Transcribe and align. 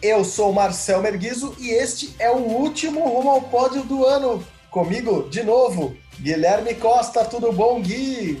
Eu 0.00 0.24
sou 0.24 0.52
Marcel 0.52 1.02
Merguizo 1.02 1.56
e 1.58 1.70
este 1.70 2.14
é 2.20 2.30
o 2.30 2.36
último 2.36 3.00
Rumo 3.00 3.30
ao 3.30 3.42
Pódio 3.42 3.82
do 3.82 4.06
ano. 4.06 4.46
Comigo, 4.70 5.28
de 5.28 5.42
novo, 5.42 5.96
Guilherme 6.20 6.72
Costa. 6.76 7.24
Tudo 7.24 7.50
bom, 7.50 7.82
Gui? 7.82 8.40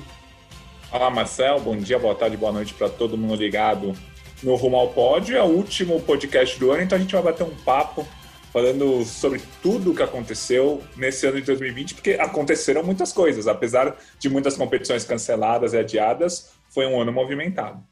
Olá, 0.92 1.10
Marcel. 1.10 1.58
Bom 1.58 1.76
dia, 1.76 1.98
boa 1.98 2.14
tarde, 2.14 2.36
boa 2.36 2.52
noite 2.52 2.74
para 2.74 2.88
todo 2.88 3.18
mundo 3.18 3.34
ligado 3.34 3.92
no 4.40 4.54
Rumo 4.54 4.76
ao 4.76 4.90
Pódio. 4.90 5.36
É 5.36 5.42
o 5.42 5.46
último 5.46 6.00
podcast 6.00 6.56
do 6.60 6.70
ano, 6.70 6.82
então 6.82 6.96
a 6.96 7.00
gente 7.00 7.12
vai 7.12 7.22
bater 7.22 7.42
um 7.42 7.56
papo 7.64 8.06
falando 8.52 9.04
sobre 9.04 9.42
tudo 9.60 9.90
o 9.90 9.94
que 9.96 10.02
aconteceu 10.04 10.80
nesse 10.96 11.26
ano 11.26 11.40
de 11.40 11.46
2020, 11.46 11.94
porque 11.94 12.12
aconteceram 12.12 12.84
muitas 12.84 13.12
coisas, 13.12 13.48
apesar 13.48 13.96
de 14.16 14.28
muitas 14.28 14.56
competições 14.56 15.02
canceladas 15.02 15.72
e 15.72 15.78
adiadas, 15.78 16.52
foi 16.68 16.86
um 16.86 17.00
ano 17.00 17.12
movimentado. 17.12 17.82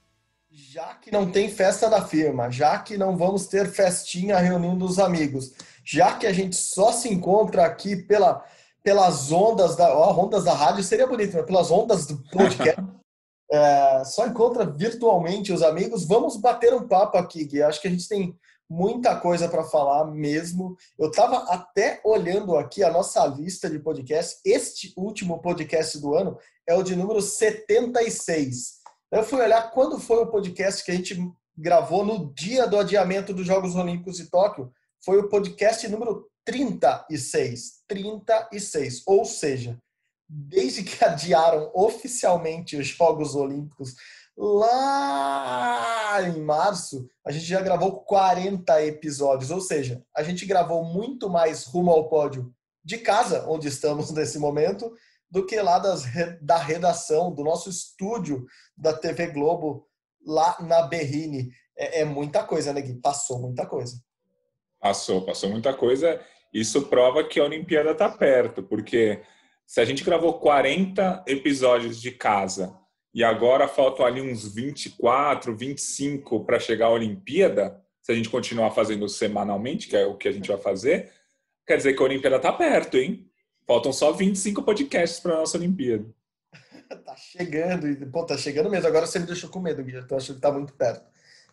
Já 0.77 0.95
que 0.97 1.11
não 1.11 1.33
tem 1.33 1.48
festa 1.48 1.89
da 1.89 2.05
firma, 2.05 2.51
já 2.51 2.79
que 2.79 2.98
não 2.98 3.17
vamos 3.17 3.47
ter 3.47 3.67
festinha 3.67 4.37
reunindo 4.37 4.84
os 4.84 4.98
amigos, 4.98 5.55
já 5.83 6.19
que 6.19 6.27
a 6.27 6.33
gente 6.34 6.55
só 6.55 6.92
se 6.92 7.09
encontra 7.09 7.64
aqui 7.64 7.97
pela, 7.97 8.45
pelas 8.83 9.33
ondas 9.33 9.75
da. 9.75 9.97
Ó, 9.97 10.23
ondas 10.23 10.45
da 10.45 10.53
rádio 10.53 10.84
seria 10.84 11.06
bonito, 11.06 11.34
mas 11.34 11.47
pelas 11.47 11.70
ondas 11.70 12.05
do 12.05 12.23
podcast. 12.31 12.78
é, 13.50 14.05
só 14.05 14.27
encontra 14.27 14.67
virtualmente 14.67 15.50
os 15.50 15.62
amigos. 15.62 16.05
Vamos 16.05 16.37
bater 16.37 16.75
um 16.75 16.87
papo 16.87 17.17
aqui, 17.17 17.47
Gui. 17.47 17.62
Acho 17.62 17.81
que 17.81 17.89
a 17.89 17.91
gente 17.91 18.06
tem 18.06 18.39
muita 18.69 19.17
coisa 19.17 19.48
para 19.48 19.65
falar 19.65 20.05
mesmo. 20.05 20.77
Eu 20.98 21.09
estava 21.09 21.39
até 21.45 22.03
olhando 22.05 22.55
aqui 22.55 22.84
a 22.84 22.93
nossa 22.93 23.25
lista 23.25 23.70
de 23.70 23.78
podcasts. 23.78 24.43
Este 24.45 24.93
último 24.95 25.41
podcast 25.41 25.98
do 25.98 26.15
ano 26.15 26.37
é 26.69 26.75
o 26.75 26.83
de 26.83 26.95
número 26.95 27.22
76. 27.22 28.75
Eu 29.11 29.23
fui 29.23 29.41
olhar 29.41 29.71
quando 29.71 30.01
foi 30.01 30.19
o 30.19 30.27
podcast 30.27 30.85
que 30.85 30.91
a 30.91 30.95
gente 30.95 31.17
gravou 31.57 32.05
no 32.05 32.33
dia 32.35 32.67
do 32.67 32.77
adiamento 32.77 33.33
dos 33.33 33.47
Jogos 33.47 33.77
Olímpicos 33.77 34.17
de 34.17 34.29
Tóquio. 34.29 34.73
Foi 35.05 35.19
o 35.19 35.29
podcast 35.29 35.87
número 35.89 36.29
36. 36.45 37.83
36. 37.87 39.03
Ou 39.07 39.25
seja, 39.25 39.79
desde 40.29 40.83
que 40.83 41.03
adiaram 41.05 41.71
oficialmente 41.73 42.77
os 42.77 42.89
Jogos 42.89 43.37
Olímpicos 43.37 43.95
lá 44.37 46.21
em 46.23 46.43
março, 46.43 47.09
a 47.25 47.31
gente 47.31 47.47
já 47.47 47.62
gravou 47.62 48.01
40 48.01 48.84
episódios, 48.84 49.51
ou 49.51 49.61
seja, 49.61 50.05
a 50.15 50.23
gente 50.23 50.45
gravou 50.45 50.84
muito 50.84 51.31
mais 51.31 51.65
rumo 51.65 51.91
ao 51.91 52.09
pódio 52.09 52.53
de 52.84 52.99
casa, 52.99 53.47
onde 53.49 53.69
estamos 53.69 54.11
nesse 54.12 54.39
momento, 54.39 54.93
do 55.30 55.44
que 55.44 55.60
lá 55.60 55.78
das, 55.78 56.05
da 56.41 56.56
redação, 56.56 57.34
do 57.34 57.42
nosso 57.42 57.69
estúdio 57.69 58.44
da 58.77 58.92
TV 58.92 59.28
Globo, 59.28 59.86
lá 60.24 60.56
na 60.60 60.82
Berrine. 60.82 61.50
É, 61.77 62.00
é 62.00 62.05
muita 62.05 62.42
coisa, 62.44 62.72
né, 62.72 62.80
Gui? 62.80 62.94
Passou 63.00 63.41
muita 63.41 63.66
coisa. 63.66 63.97
Passou, 64.80 65.24
passou 65.24 65.50
muita 65.50 65.74
coisa. 65.74 66.20
Isso 66.52 66.86
prova 66.86 67.24
que 67.24 67.41
a 67.41 67.44
Olimpíada 67.44 67.91
está 67.91 68.08
perto, 68.08 68.62
porque 68.62 69.22
se 69.66 69.81
a 69.81 69.84
gente 69.84 70.04
gravou 70.04 70.38
40 70.38 71.25
episódios 71.26 72.00
de 72.00 72.12
casa 72.12 72.75
e 73.12 73.25
agora 73.25 73.66
faltam 73.66 74.06
ali 74.06 74.20
uns 74.20 74.54
24, 74.54 75.56
25 75.56 76.44
para 76.44 76.60
chegar 76.60 76.86
à 76.86 76.91
Olimpíada, 76.91 77.82
se 78.03 78.12
a 78.12 78.15
gente 78.15 78.28
continuar 78.28 78.70
fazendo 78.70 79.09
semanalmente, 79.09 79.88
que 79.88 79.97
é 79.97 80.06
o 80.06 80.16
que 80.16 80.28
a 80.28 80.32
gente 80.32 80.48
vai 80.48 80.59
fazer, 80.59 81.10
quer 81.66 81.76
dizer 81.76 81.94
que 81.94 82.03
a 82.03 82.04
Olimpíada 82.04 82.36
está 82.36 82.53
perto, 82.53 82.97
hein? 82.97 83.28
Faltam 83.66 83.93
só 83.93 84.12
25 84.12 84.62
podcasts 84.62 85.19
para 85.21 85.34
a 85.34 85.38
nossa 85.38 85.56
Olimpíada. 85.56 86.06
tá 87.04 87.16
chegando, 87.16 88.10
pô, 88.10 88.25
tá 88.25 88.38
chegando 88.38 88.71
mesmo. 88.71 88.87
Agora 88.87 89.06
você 89.06 89.19
me 89.19 89.27
deixou 89.27 89.50
com 89.50 89.60
medo, 89.60 89.82
Guilherme. 89.82 90.06
Eu 90.09 90.16
acho 90.16 90.34
que 90.34 90.41
tá 90.41 90.53
muito 90.53 90.72
perto. 90.75 91.04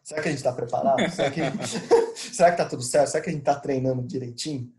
Será 0.04 0.22
que 0.22 0.28
a 0.28 0.32
gente 0.32 0.40
está 0.40 0.52
preparado? 0.52 1.10
Será 1.12 1.32
que... 1.32 1.42
Será 2.16 2.52
que 2.52 2.58
tá 2.58 2.66
tudo 2.66 2.84
certo? 2.84 3.10
Será 3.10 3.24
que 3.24 3.30
a 3.30 3.34
gente 3.34 3.42
está 3.42 3.56
treinando 3.56 4.04
direitinho? 4.04 4.72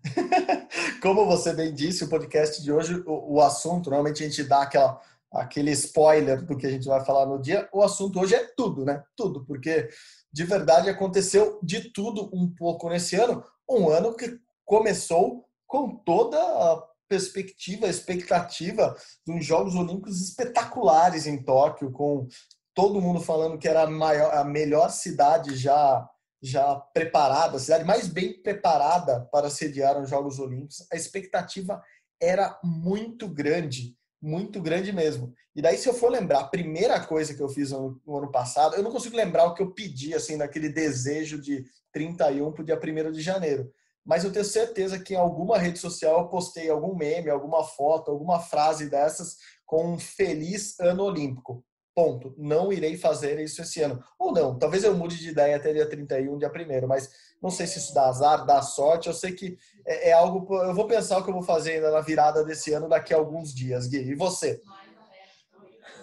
Como 1.03 1.27
você 1.27 1.53
bem 1.53 1.75
disse, 1.75 2.05
o 2.05 2.09
podcast 2.09 2.62
de 2.62 2.72
hoje, 2.72 3.03
o, 3.06 3.34
o 3.34 3.41
assunto, 3.41 3.91
normalmente 3.91 4.22
a 4.22 4.27
gente 4.28 4.45
dá 4.45 4.62
aquela 4.62 5.01
aquele 5.34 5.72
spoiler 5.72 6.45
do 6.45 6.56
que 6.56 6.65
a 6.65 6.71
gente 6.71 6.87
vai 6.87 7.05
falar 7.05 7.27
no 7.27 7.41
dia, 7.41 7.69
o 7.72 7.83
assunto 7.83 8.21
hoje 8.21 8.37
é 8.37 8.45
tudo, 8.56 8.84
né? 8.84 9.03
Tudo, 9.16 9.45
porque 9.45 9.89
de 10.33 10.45
verdade 10.45 10.89
aconteceu 10.89 11.59
de 11.61 11.91
tudo 11.91 12.31
um 12.33 12.49
pouco 12.49 12.89
nesse 12.89 13.16
ano, 13.16 13.45
um 13.69 13.89
ano 13.89 14.15
que 14.15 14.39
começou 14.65 15.45
com 15.66 15.97
toda 15.97 16.39
a 16.39 16.87
perspectiva, 17.09 17.87
expectativa 17.87 18.97
uns 19.28 19.44
Jogos 19.44 19.75
Olímpicos 19.75 20.20
espetaculares 20.20 21.26
em 21.26 21.42
Tóquio, 21.42 21.91
com 21.91 22.26
todo 22.75 23.00
mundo 23.00 23.20
falando 23.20 23.59
que 23.59 23.69
era 23.69 23.82
a, 23.82 23.91
maior, 23.91 24.34
a 24.34 24.44
melhor 24.44 24.91
cidade 24.91 25.56
já 25.56 26.09
já 26.47 26.76
preparada, 26.76 27.56
a 27.56 27.59
cidade 27.59 27.84
mais 27.84 28.06
bem 28.06 28.42
preparada 28.42 29.26
para 29.32 29.48
sediar 29.48 29.98
os 29.98 30.10
Jogos 30.10 30.38
Olímpicos. 30.38 30.87
A 30.92 30.97
expectativa 30.97 31.82
era 32.20 32.60
muito 32.62 33.26
grande 33.26 33.97
muito 34.25 34.60
grande 34.60 34.91
mesmo. 34.91 35.34
E 35.54 35.60
daí, 35.60 35.76
se 35.76 35.86
eu 35.88 35.92
for 35.92 36.10
lembrar, 36.10 36.41
a 36.41 36.48
primeira 36.48 36.98
coisa 36.98 37.34
que 37.34 37.42
eu 37.42 37.48
fiz 37.48 37.71
no, 37.71 38.00
no 38.06 38.16
ano 38.16 38.31
passado, 38.31 38.75
eu 38.75 38.82
não 38.82 38.91
consigo 38.91 39.16
lembrar 39.16 39.44
o 39.44 39.54
que 39.54 39.62
eu 39.62 39.71
pedi, 39.72 40.15
assim, 40.15 40.36
naquele 40.36 40.71
desejo 40.71 41.38
de 41.41 41.65
31 41.92 42.50
para 42.50 42.62
o 42.62 42.65
dia 42.65 42.81
1 42.81 43.12
de 43.12 43.21
janeiro. 43.21 43.71
Mas 44.04 44.22
eu 44.22 44.32
tenho 44.32 44.44
certeza 44.44 44.98
que 44.98 45.15
em 45.15 45.16
alguma 45.16 45.59
rede 45.59 45.78
social 45.78 46.20
eu 46.20 46.28
postei 46.28 46.69
algum 46.69 46.94
meme, 46.94 47.31
alguma 47.31 47.65
foto, 47.65 48.10
alguma 48.10 48.38
frase 48.38 48.91
dessas 48.91 49.37
com 49.65 49.94
um 49.94 49.98
feliz 49.98 50.78
ano 50.78 51.04
olímpico. 51.04 51.65
Ponto. 51.94 52.34
Não 52.37 52.72
irei 52.72 52.97
fazer 52.97 53.38
isso 53.41 53.62
esse 53.62 53.81
ano. 53.81 54.03
Ou 54.19 54.32
não, 54.32 54.59
talvez 54.59 54.82
eu 54.82 54.97
mude 54.97 55.16
de 55.16 55.31
ideia 55.31 55.56
até 55.56 55.72
dia 55.72 55.88
31, 55.88 56.38
dia 56.38 56.50
1 56.50 56.87
mas 56.88 57.09
não 57.41 57.50
sei 57.50 57.66
se 57.66 57.78
isso 57.78 57.94
dá 57.94 58.09
azar, 58.09 58.44
dá 58.44 58.60
sorte. 58.62 59.06
Eu 59.06 59.15
sei 59.15 59.32
que 59.32 59.56
é, 59.87 60.10
é, 60.10 60.12
algo. 60.12 60.53
Eu 60.56 60.75
vou 60.75 60.88
pensar 60.88 61.19
o 61.19 61.22
que 61.22 61.31
eu 61.31 61.34
vou 61.34 61.42
fazer 61.42 61.75
ainda 61.75 61.92
na 61.92 62.00
virada 62.00 62.44
desse 62.44 62.72
ano 62.72 62.88
daqui 62.88 63.15
a 63.15 63.16
alguns 63.16 63.54
dias, 63.54 63.86
Gui. 63.86 63.98
E 63.98 64.15
você? 64.15 64.60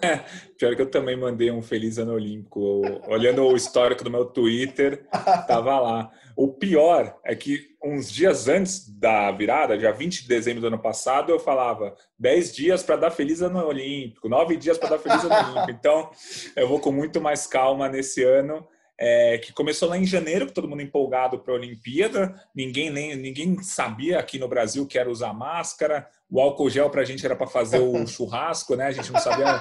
Pior 0.58 0.74
que 0.74 0.82
eu 0.82 0.90
também 0.90 1.16
mandei 1.16 1.50
um 1.50 1.62
feliz 1.62 1.98
ano 1.98 2.12
olímpico. 2.12 2.82
Olhando 3.08 3.44
o 3.44 3.56
histórico 3.56 4.04
do 4.04 4.10
meu 4.10 4.24
Twitter, 4.24 5.06
tava 5.46 5.78
lá. 5.78 6.10
O 6.36 6.48
pior 6.48 7.18
é 7.24 7.34
que 7.34 7.72
uns 7.82 8.10
dias 8.10 8.48
antes 8.48 8.88
da 8.88 9.30
virada, 9.32 9.76
dia 9.76 9.92
20 9.92 10.22
de 10.22 10.28
dezembro 10.28 10.60
do 10.60 10.66
ano 10.68 10.78
passado, 10.78 11.30
eu 11.30 11.38
falava 11.38 11.94
10 12.18 12.54
dias 12.54 12.82
para 12.82 12.96
dar 12.96 13.10
feliz 13.10 13.42
ano 13.42 13.64
olímpico, 13.64 14.28
9 14.28 14.56
dias 14.56 14.78
para 14.78 14.90
dar 14.90 14.98
feliz 14.98 15.24
ano 15.24 15.34
olímpico. 15.34 15.70
Então, 15.70 16.10
eu 16.56 16.68
vou 16.68 16.80
com 16.80 16.92
muito 16.92 17.20
mais 17.20 17.46
calma 17.46 17.88
nesse 17.88 18.22
ano. 18.22 18.66
É, 19.04 19.38
que 19.38 19.52
começou 19.52 19.88
lá 19.88 19.98
em 19.98 20.04
janeiro, 20.04 20.52
todo 20.52 20.68
mundo 20.68 20.82
empolgado 20.82 21.38
para 21.38 21.52
a 21.52 21.56
Olimpíada, 21.56 22.32
ninguém 22.54 22.88
nem 22.88 23.16
ninguém 23.16 23.60
sabia 23.60 24.18
aqui 24.18 24.38
no 24.38 24.46
Brasil 24.46 24.86
que 24.86 24.96
era 24.96 25.10
usar 25.10 25.32
máscara, 25.32 26.06
o 26.30 26.40
álcool 26.40 26.70
gel 26.70 26.88
para 26.88 27.00
a 27.00 27.04
gente 27.04 27.24
era 27.24 27.34
para 27.34 27.48
fazer 27.48 27.80
o 27.80 27.94
churrasco, 28.06 28.76
né? 28.76 28.86
A 28.86 28.92
gente 28.92 29.10
não 29.10 29.18
sabia 29.18 29.60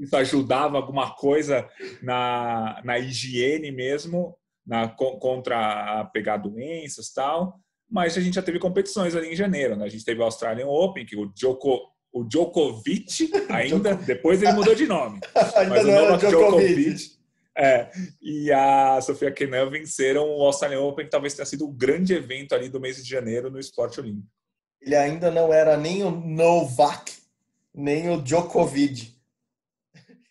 isso 0.00 0.16
ajudava 0.16 0.78
alguma 0.78 1.14
coisa 1.14 1.68
na, 2.02 2.80
na 2.84 2.98
higiene 2.98 3.70
mesmo 3.70 4.36
na, 4.66 4.88
contra 4.88 6.04
pegar 6.12 6.38
doenças 6.38 7.12
tal. 7.12 7.60
Mas 7.88 8.16
a 8.16 8.20
gente 8.20 8.34
já 8.34 8.42
teve 8.42 8.58
competições 8.58 9.14
ali 9.14 9.32
em 9.32 9.36
janeiro. 9.36 9.76
Né? 9.76 9.84
A 9.84 9.88
gente 9.88 10.04
teve 10.04 10.20
o 10.20 10.24
Australian 10.24 10.68
Open, 10.68 11.04
que 11.04 11.16
o, 11.16 11.26
Djoko, 11.34 11.80
o 12.12 12.24
Djokovic 12.24 13.30
ainda, 13.50 13.94
depois 13.94 14.42
ele 14.42 14.52
mudou 14.52 14.74
de 14.74 14.86
nome. 14.86 15.20
ainda 15.56 15.70
mas 15.70 15.86
não 15.86 15.92
o 15.92 16.00
Novak 16.02 16.26
Djokovic. 16.26 16.74
Djokovic 16.74 17.20
é, 17.56 17.90
e 18.22 18.50
a 18.52 19.00
Sofia 19.02 19.30
Kenan 19.30 19.68
venceram 19.68 20.26
o 20.26 20.42
Australian 20.44 20.80
Open, 20.80 21.04
que 21.04 21.10
talvez 21.10 21.34
tenha 21.34 21.44
sido 21.44 21.66
o 21.66 21.72
grande 21.72 22.14
evento 22.14 22.54
ali 22.54 22.68
do 22.68 22.80
mês 22.80 22.96
de 22.96 23.10
janeiro 23.10 23.50
no 23.50 23.58
esporte 23.58 24.00
olímpico. 24.00 24.28
Ele 24.80 24.96
ainda 24.96 25.30
não 25.30 25.52
era 25.52 25.76
nem 25.76 26.02
o 26.02 26.10
Novak, 26.10 27.12
nem 27.74 28.08
o 28.08 28.22
Djokovic. 28.22 29.19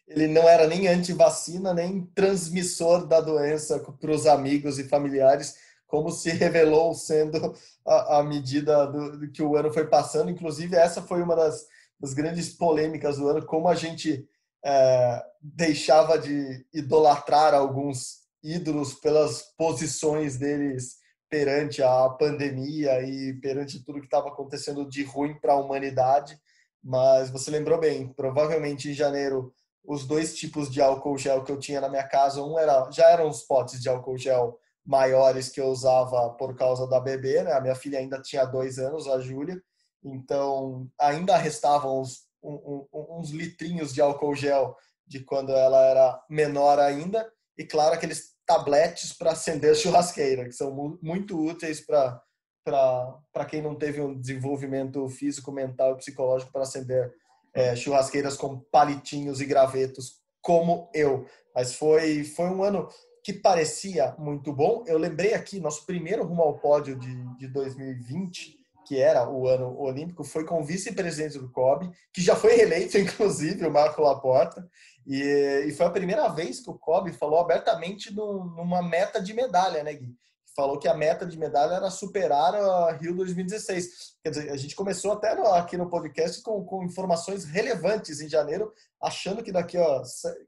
Ele 0.09 0.27
não 0.27 0.49
era 0.49 0.67
nem 0.67 0.87
anti-vacina, 0.87 1.71
nem 1.71 2.01
transmissor 2.15 3.05
da 3.05 3.21
doença 3.21 3.79
para 3.79 4.11
os 4.11 4.25
amigos 4.25 4.79
e 4.79 4.89
familiares, 4.89 5.55
como 5.85 6.09
se 6.11 6.31
revelou 6.31 6.93
sendo 6.95 7.53
a 7.85 8.23
medida 8.23 8.87
do, 8.87 9.19
do, 9.19 9.31
que 9.31 9.43
o 9.43 9.55
ano 9.55 9.71
foi 9.71 9.87
passando. 9.87 10.31
Inclusive, 10.31 10.75
essa 10.75 11.03
foi 11.03 11.21
uma 11.21 11.35
das, 11.35 11.65
das 11.99 12.13
grandes 12.13 12.49
polêmicas 12.49 13.17
do 13.17 13.27
ano, 13.27 13.45
como 13.45 13.67
a 13.67 13.75
gente 13.75 14.27
é, 14.65 15.23
deixava 15.39 16.17
de 16.17 16.65
idolatrar 16.73 17.53
alguns 17.53 18.19
ídolos 18.43 18.95
pelas 18.95 19.43
posições 19.57 20.37
deles 20.37 20.97
perante 21.29 21.83
a 21.83 22.09
pandemia 22.09 23.01
e 23.03 23.33
perante 23.39 23.83
tudo 23.83 23.99
que 23.99 24.07
estava 24.07 24.29
acontecendo 24.29 24.89
de 24.89 25.03
ruim 25.03 25.35
para 25.39 25.53
a 25.53 25.59
humanidade. 25.59 26.39
Mas 26.83 27.29
você 27.29 27.51
lembrou 27.51 27.79
bem, 27.79 28.07
provavelmente 28.13 28.89
em 28.89 28.93
janeiro 28.93 29.53
os 29.83 30.05
dois 30.05 30.35
tipos 30.35 30.69
de 30.69 30.81
álcool 30.81 31.17
gel 31.17 31.43
que 31.43 31.51
eu 31.51 31.59
tinha 31.59 31.81
na 31.81 31.89
minha 31.89 32.07
casa, 32.07 32.43
um 32.43 32.57
era 32.59 32.89
já 32.91 33.09
eram 33.09 33.29
os 33.29 33.41
potes 33.41 33.81
de 33.81 33.89
álcool 33.89 34.17
gel 34.17 34.59
maiores 34.85 35.49
que 35.49 35.61
eu 35.61 35.67
usava 35.67 36.31
por 36.31 36.55
causa 36.55 36.87
da 36.87 36.99
bebê, 36.99 37.43
né? 37.43 37.53
A 37.53 37.61
minha 37.61 37.75
filha 37.75 37.99
ainda 37.99 38.21
tinha 38.21 38.45
dois 38.45 38.79
anos, 38.79 39.07
a 39.07 39.19
Júlia, 39.19 39.61
então 40.03 40.87
ainda 40.99 41.37
restavam 41.37 42.01
uns, 42.01 42.27
um, 42.41 42.87
um, 42.91 43.19
uns 43.19 43.29
litrinhos 43.31 43.93
de 43.93 44.01
álcool 44.01 44.35
gel 44.35 44.75
de 45.05 45.19
quando 45.19 45.51
ela 45.51 45.81
era 45.85 46.23
menor 46.29 46.79
ainda, 46.79 47.31
e 47.57 47.65
claro 47.65 47.95
aqueles 47.95 48.35
tabletes 48.45 49.13
para 49.13 49.31
acender 49.31 49.75
churrasqueira, 49.75 50.45
que 50.45 50.53
são 50.53 50.97
muito 51.01 51.39
úteis 51.39 51.85
para 51.85 53.45
quem 53.47 53.61
não 53.61 53.75
teve 53.75 54.01
um 54.01 54.19
desenvolvimento 54.19 55.07
físico, 55.09 55.51
mental 55.51 55.93
e 55.93 55.97
psicológico 55.97 56.51
para 56.51 56.63
acender 56.63 57.11
é, 57.59 57.75
churrasqueiras 57.75 58.37
com 58.37 58.59
palitinhos 58.71 59.41
e 59.41 59.45
gravetos, 59.45 60.13
como 60.41 60.89
eu. 60.93 61.25
Mas 61.53 61.75
foi, 61.75 62.23
foi 62.23 62.45
um 62.45 62.63
ano 62.63 62.87
que 63.21 63.33
parecia 63.33 64.15
muito 64.17 64.53
bom. 64.53 64.85
Eu 64.87 64.97
lembrei 64.97 65.33
aqui, 65.33 65.59
nosso 65.59 65.85
primeiro 65.85 66.23
rumo 66.23 66.41
ao 66.41 66.57
pódio 66.57 66.97
de, 66.97 67.37
de 67.37 67.47
2020, 67.49 68.57
que 68.87 68.97
era 68.97 69.29
o 69.29 69.47
ano 69.47 69.77
olímpico, 69.77 70.23
foi 70.23 70.45
com 70.45 70.61
o 70.61 70.63
vice-presidente 70.63 71.37
do 71.37 71.51
COB, 71.51 71.91
que 72.13 72.21
já 72.21 72.35
foi 72.35 72.55
reeleito, 72.55 72.97
inclusive, 72.97 73.67
o 73.67 73.71
Marco 73.71 74.01
Laporta, 74.01 74.65
e, 75.05 75.65
e 75.67 75.71
foi 75.73 75.85
a 75.85 75.91
primeira 75.91 76.29
vez 76.29 76.61
que 76.61 76.69
o 76.69 76.79
COB 76.79 77.11
falou 77.11 77.39
abertamente 77.39 78.13
no, 78.15 78.45
numa 78.55 78.81
meta 78.81 79.21
de 79.21 79.33
medalha, 79.33 79.83
né, 79.83 79.93
Gui? 79.93 80.15
Falou 80.59 80.77
que 80.77 80.89
a 80.89 80.93
meta 80.93 81.25
de 81.25 81.39
medalha 81.39 81.75
era 81.75 81.89
superar 81.89 82.53
a 82.53 82.91
Rio 82.91 83.15
2016. 83.15 84.17
Quer 84.21 84.29
dizer, 84.29 84.51
a 84.51 84.57
gente 84.57 84.75
começou 84.75 85.13
até 85.13 85.33
no, 85.33 85.45
aqui 85.53 85.77
no 85.77 85.89
podcast 85.89 86.41
com, 86.41 86.65
com 86.65 86.83
informações 86.83 87.45
relevantes 87.45 88.19
em 88.19 88.27
janeiro, 88.27 88.69
achando 89.01 89.41
que 89.41 89.53
daqui 89.53 89.77
a 89.77 90.01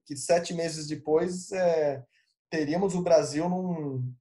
que 0.06 0.18
sete 0.18 0.54
meses 0.54 0.86
depois 0.86 1.50
é, 1.54 2.04
teríamos 2.50 2.94
o 2.94 3.02
Brasil 3.02 3.48
num 3.48 4.14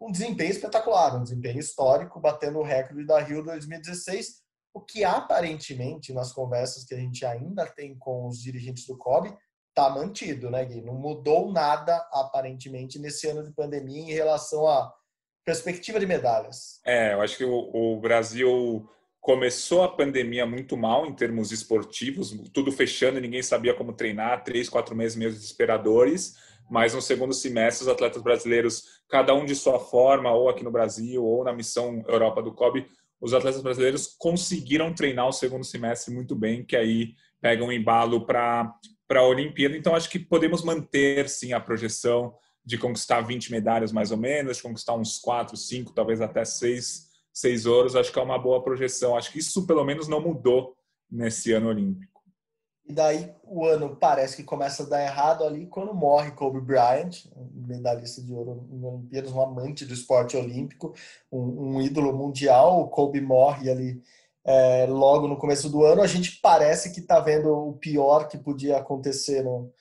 um 0.00 0.12
desempenho 0.12 0.52
espetacular, 0.52 1.16
um 1.16 1.24
desempenho 1.24 1.58
histórico, 1.58 2.20
batendo 2.20 2.60
o 2.60 2.64
recorde 2.64 3.04
da 3.04 3.18
Rio 3.18 3.42
2016, 3.42 4.42
o 4.72 4.80
que 4.80 5.02
aparentemente, 5.02 6.12
nas 6.12 6.32
conversas 6.32 6.84
que 6.84 6.94
a 6.94 6.98
gente 6.98 7.26
ainda 7.26 7.66
tem 7.66 7.98
com 7.98 8.28
os 8.28 8.40
dirigentes 8.40 8.86
do 8.86 8.96
COB, 8.96 9.36
está 9.70 9.90
mantido, 9.90 10.50
né, 10.50 10.64
Gui? 10.64 10.82
Não 10.82 10.94
mudou 10.94 11.50
nada, 11.50 11.96
aparentemente, 12.12 12.96
nesse 13.00 13.26
ano 13.26 13.42
de 13.42 13.52
pandemia 13.52 14.02
em 14.02 14.12
relação 14.12 14.68
à 14.68 15.01
perspectiva 15.44 15.98
de 15.98 16.06
medalhas. 16.06 16.80
É, 16.84 17.14
eu 17.14 17.20
acho 17.20 17.36
que 17.36 17.44
o, 17.44 17.70
o 17.72 18.00
Brasil 18.00 18.88
começou 19.20 19.82
a 19.82 19.88
pandemia 19.88 20.44
muito 20.44 20.76
mal 20.76 21.06
em 21.06 21.14
termos 21.14 21.52
esportivos, 21.52 22.36
tudo 22.52 22.72
fechando, 22.72 23.20
ninguém 23.20 23.42
sabia 23.42 23.74
como 23.74 23.92
treinar, 23.92 24.42
três, 24.42 24.68
quatro 24.68 24.96
meses 24.96 25.16
meio 25.16 25.30
desesperadores 25.30 26.36
mas 26.72 26.94
no 26.94 27.02
segundo 27.02 27.34
semestre 27.34 27.84
os 27.84 27.92
atletas 27.92 28.22
brasileiros, 28.22 29.02
cada 29.06 29.34
um 29.34 29.44
de 29.44 29.54
sua 29.54 29.78
forma, 29.78 30.32
ou 30.32 30.48
aqui 30.48 30.64
no 30.64 30.70
Brasil, 30.70 31.22
ou 31.22 31.44
na 31.44 31.52
missão 31.52 32.02
Europa 32.08 32.42
do 32.42 32.54
COB, 32.54 32.86
os 33.20 33.34
atletas 33.34 33.60
brasileiros 33.60 34.16
conseguiram 34.18 34.94
treinar 34.94 35.28
o 35.28 35.32
segundo 35.32 35.64
semestre 35.64 36.14
muito 36.14 36.34
bem, 36.34 36.64
que 36.64 36.74
aí 36.74 37.14
pega 37.42 37.62
um 37.62 37.70
embalo 37.70 38.24
para 38.24 38.74
a 39.10 39.22
Olimpíada. 39.22 39.76
Então, 39.76 39.94
acho 39.94 40.08
que 40.08 40.18
podemos 40.18 40.64
manter, 40.64 41.28
sim, 41.28 41.52
a 41.52 41.60
projeção 41.60 42.34
de 42.64 42.78
conquistar 42.78 43.20
20 43.20 43.50
medalhas, 43.50 43.92
mais 43.92 44.10
ou 44.10 44.16
menos, 44.16 44.58
de 44.58 44.62
conquistar 44.62 44.94
uns 44.94 45.18
4, 45.18 45.56
5, 45.56 45.92
talvez 45.92 46.20
até 46.20 46.44
6, 46.44 47.08
6 47.32 47.66
ouros. 47.66 47.96
Acho 47.96 48.12
que 48.12 48.18
é 48.18 48.22
uma 48.22 48.38
boa 48.38 48.62
projeção. 48.62 49.16
Acho 49.16 49.32
que 49.32 49.38
isso, 49.38 49.66
pelo 49.66 49.84
menos, 49.84 50.08
não 50.08 50.20
mudou 50.20 50.76
nesse 51.10 51.52
ano 51.52 51.68
olímpico. 51.68 52.12
E 52.84 52.92
daí 52.92 53.32
o 53.44 53.64
ano 53.64 53.96
parece 53.96 54.36
que 54.36 54.42
começa 54.42 54.82
a 54.82 54.86
dar 54.86 55.02
errado 55.02 55.44
ali 55.44 55.66
quando 55.66 55.94
morre 55.94 56.32
Kobe 56.32 56.60
Bryant, 56.60 57.26
medalhista 57.54 58.20
de 58.20 58.32
ouro 58.34 58.66
em 58.70 58.84
Olimpíadas, 58.84 59.32
um 59.32 59.40
amante 59.40 59.84
do 59.84 59.94
esporte 59.94 60.36
olímpico, 60.36 60.92
um, 61.30 61.76
um 61.76 61.80
ídolo 61.80 62.12
mundial. 62.12 62.80
O 62.80 62.88
Kobe 62.88 63.20
morre 63.20 63.70
ali 63.70 64.02
é, 64.44 64.86
logo 64.86 65.28
no 65.28 65.36
começo 65.36 65.70
do 65.70 65.84
ano. 65.84 66.02
A 66.02 66.06
gente 66.06 66.40
parece 66.42 66.92
que 66.92 67.00
está 67.00 67.20
vendo 67.20 67.52
o 67.52 67.74
pior 67.74 68.26
que 68.28 68.36
podia 68.36 68.78
acontecer 68.78 69.42
no, 69.42 69.72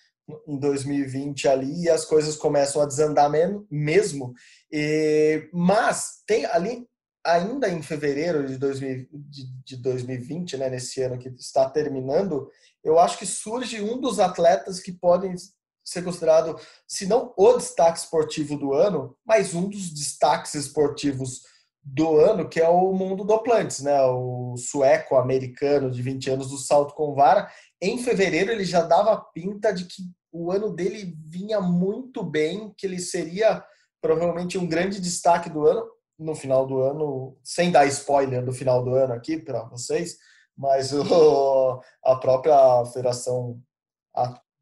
em 0.48 0.58
2020 0.58 1.48
ali 1.48 1.84
e 1.84 1.90
as 1.90 2.06
coisas 2.06 2.36
começam 2.36 2.82
a 2.82 2.86
desandar 2.86 3.30
mesmo. 3.70 4.34
E, 4.72 5.50
mas 5.54 6.24
tem 6.26 6.46
ali 6.46 6.86
ainda 7.26 7.70
em 7.70 7.82
fevereiro 7.82 8.48
de, 8.48 8.58
2000, 8.58 9.08
de, 9.12 9.46
de 9.64 9.78
2020, 9.78 10.58
né, 10.58 10.70
nesse 10.70 11.02
ano 11.02 11.20
que 11.20 11.30
está 11.30 11.70
terminando, 11.70 12.50
eu 12.84 13.00
acho 13.00 13.18
que 13.18 13.26
surge 13.26 13.82
um 13.82 14.00
dos 14.00 14.20
atletas 14.20 14.80
que 14.80 14.92
podem 14.92 15.36
ser 15.84 16.04
considerado, 16.04 16.60
se 16.88 17.06
não 17.06 17.34
o 17.38 17.58
destaque 17.58 18.00
esportivo 18.00 18.58
do 18.58 18.74
ano, 18.74 19.16
mas 19.26 19.54
um 19.54 19.68
dos 19.68 19.92
destaques 19.92 20.54
esportivos 20.56 21.42
do 21.84 22.18
ano, 22.18 22.48
que 22.48 22.60
é 22.60 22.70
o 22.70 22.94
mundo 22.94 23.24
do 23.24 23.40
Plantes, 23.42 23.82
né? 23.82 24.00
O 24.04 24.56
sueco-americano 24.56 25.90
de 25.90 26.02
20 26.02 26.30
anos 26.30 26.50
do 26.50 26.58
salto 26.58 26.94
com 26.94 27.16
vara. 27.16 27.50
Em 27.82 27.98
fevereiro 27.98 28.52
ele 28.52 28.64
já 28.64 28.82
dava 28.82 29.18
pinta 29.34 29.74
de 29.74 29.86
que 29.86 30.04
o 30.32 30.52
ano 30.52 30.72
dele 30.72 31.16
vinha 31.26 31.60
muito 31.60 32.24
bem, 32.24 32.74
que 32.78 32.86
ele 32.86 33.00
seria 33.00 33.64
provavelmente 34.02 34.58
um 34.58 34.68
grande 34.68 35.00
destaque 35.00 35.50
do 35.50 35.66
ano 35.66 35.86
no 36.18 36.36
final 36.36 36.66
do 36.66 36.80
ano, 36.80 37.38
sem 37.44 37.72
dar 37.72 37.86
spoiler 37.88 38.44
do 38.46 38.54
final 38.54 38.84
do 38.84 38.94
ano 38.94 39.14
aqui 39.14 39.38
para 39.38 39.64
vocês, 39.64 40.18
mas 40.56 40.94
o, 40.94 41.82
a 42.06 42.16
própria 42.16 42.86
Federação 42.86 43.60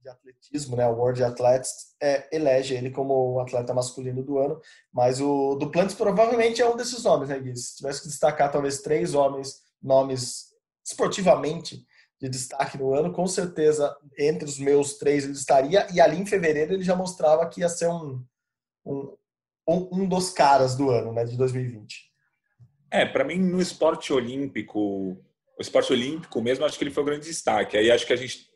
de 0.01 0.09
Atletismo, 0.09 0.77
né, 0.77 0.87
World 0.87 1.23
Athletics, 1.23 1.95
é, 2.01 2.27
elege 2.35 2.73
ele 2.73 2.89
como 2.89 3.33
o 3.33 3.39
atleta 3.39 3.73
masculino 3.73 4.23
do 4.23 4.37
ano, 4.37 4.59
mas 4.91 5.19
o 5.19 5.55
Duplantis 5.55 5.95
provavelmente 5.95 6.61
é 6.61 6.69
um 6.69 6.77
desses 6.77 7.03
nomes, 7.03 7.29
né, 7.29 7.39
Gui? 7.39 7.55
Se 7.55 7.77
tivesse 7.77 8.01
que 8.01 8.07
destacar 8.07 8.51
talvez 8.51 8.81
três 8.81 9.13
homens, 9.13 9.61
nomes 9.81 10.49
esportivamente 10.85 11.85
de 12.19 12.29
destaque 12.29 12.77
no 12.77 12.93
ano, 12.93 13.13
com 13.13 13.25
certeza 13.27 13.95
entre 14.17 14.45
os 14.45 14.59
meus 14.59 14.97
três 14.97 15.23
ele 15.23 15.33
estaria, 15.33 15.87
e 15.93 16.01
ali 16.01 16.17
em 16.17 16.25
fevereiro 16.25 16.73
ele 16.73 16.83
já 16.83 16.95
mostrava 16.95 17.47
que 17.47 17.61
ia 17.61 17.69
ser 17.69 17.87
um, 17.87 18.23
um, 18.85 19.17
um 19.67 20.07
dos 20.07 20.29
caras 20.29 20.75
do 20.75 20.89
ano, 20.89 21.13
né, 21.13 21.23
de 21.23 21.37
2020. 21.37 22.09
É, 22.91 23.05
para 23.05 23.23
mim 23.23 23.37
no 23.37 23.61
esporte 23.61 24.11
olímpico 24.11 25.17
o 25.59 25.61
esporte 25.61 25.91
olímpico 25.91 26.41
mesmo, 26.41 26.63
acho 26.63 26.77
que 26.77 26.85
ele 26.85 26.91
foi 26.91 27.03
um 27.03 27.05
grande 27.05 27.25
destaque. 27.25 27.75
Aí 27.75 27.91
acho 27.91 28.07
que 28.07 28.13
a 28.13 28.15
gente 28.15 28.47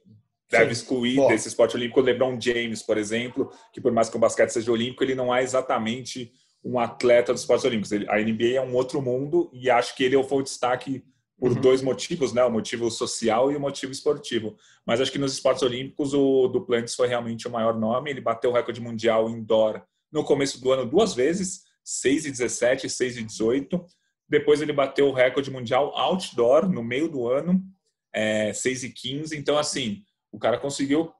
deve 0.50 0.72
excluir 0.72 1.18
Bom. 1.18 1.28
desse 1.28 1.50
esporte 1.50 1.76
olímpico 1.76 2.00
o 2.00 2.04
LeBron 2.04 2.40
James, 2.40 2.82
por 2.82 2.98
exemplo, 2.98 3.52
que 3.74 3.82
por 3.82 3.92
mais 3.92 4.10
que 4.10 4.16
o 4.16 4.20
basquete 4.20 4.52
seja 4.52 4.72
olímpico, 4.72 5.04
ele 5.04 5.14
não 5.14 5.36
é 5.36 5.44
exatamente 5.44 6.32
um 6.64 6.80
atleta 6.80 7.34
dos 7.34 7.42
esportes 7.42 7.66
olímpicos. 7.66 7.92
a 8.08 8.18
NBA 8.20 8.56
é 8.56 8.62
um 8.62 8.74
outro 8.74 9.02
mundo 9.02 9.52
e 9.52 9.70
acho 9.70 9.94
que 9.98 10.04
ele 10.06 10.22
foi 10.24 10.40
o 10.40 10.44
destaque 10.44 11.04
por 11.44 11.52
uhum. 11.52 11.60
dois 11.60 11.82
motivos, 11.82 12.32
né? 12.32 12.42
O 12.46 12.50
motivo 12.50 12.90
social 12.90 13.52
e 13.52 13.58
o 13.58 13.60
motivo 13.60 13.92
esportivo. 13.92 14.56
Mas 14.86 15.02
acho 15.02 15.12
que 15.12 15.20
nos 15.20 15.34
esportes 15.34 15.62
olímpicos 15.62 16.14
o 16.14 16.48
Duplantis 16.48 16.96
foi 16.96 17.06
realmente 17.06 17.50
o 17.50 17.52
maior 17.52 17.78
nome. 17.78 18.10
Ele 18.10 18.22
bateu 18.22 18.50
o 18.50 18.54
recorde 18.54 18.80
mundial 18.80 19.30
indoor 19.30 19.84
no 20.10 20.24
começo 20.24 20.62
do 20.62 20.72
ano 20.72 20.86
duas 20.86 21.14
vezes, 21.14 21.64
6 21.84 22.28
e 22.28 22.32
17 22.32 22.88
e 22.88 22.90
6 22.90 23.18
e 23.18 23.24
18. 23.24 23.86
Depois 24.30 24.62
ele 24.62 24.72
bateu 24.72 25.10
o 25.10 25.12
recorde 25.12 25.52
mundial 25.52 25.94
outdoor 25.98 26.70
no 26.70 26.82
meio 26.82 27.10
do 27.10 27.28
ano, 27.28 27.62
é, 28.14 28.54
6 28.54 28.86
e 28.86 28.90
15. 28.92 29.38
Então, 29.38 29.58
assim, 29.58 30.02
o 30.32 30.40
cara 30.40 30.58
conseguiu 30.58 31.12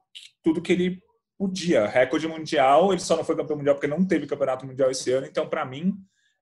tudo 0.42 0.62
que 0.62 0.72
ele 0.72 1.02
podia. 1.36 1.86
Recorde 1.86 2.26
mundial, 2.26 2.94
ele 2.94 3.02
só 3.02 3.14
não 3.14 3.24
foi 3.24 3.36
campeão 3.36 3.58
mundial 3.58 3.74
porque 3.74 3.86
não 3.86 4.02
teve 4.02 4.26
campeonato 4.26 4.64
mundial 4.64 4.90
esse 4.90 5.12
ano. 5.12 5.26
Então, 5.26 5.46
para 5.46 5.66
mim, 5.66 5.94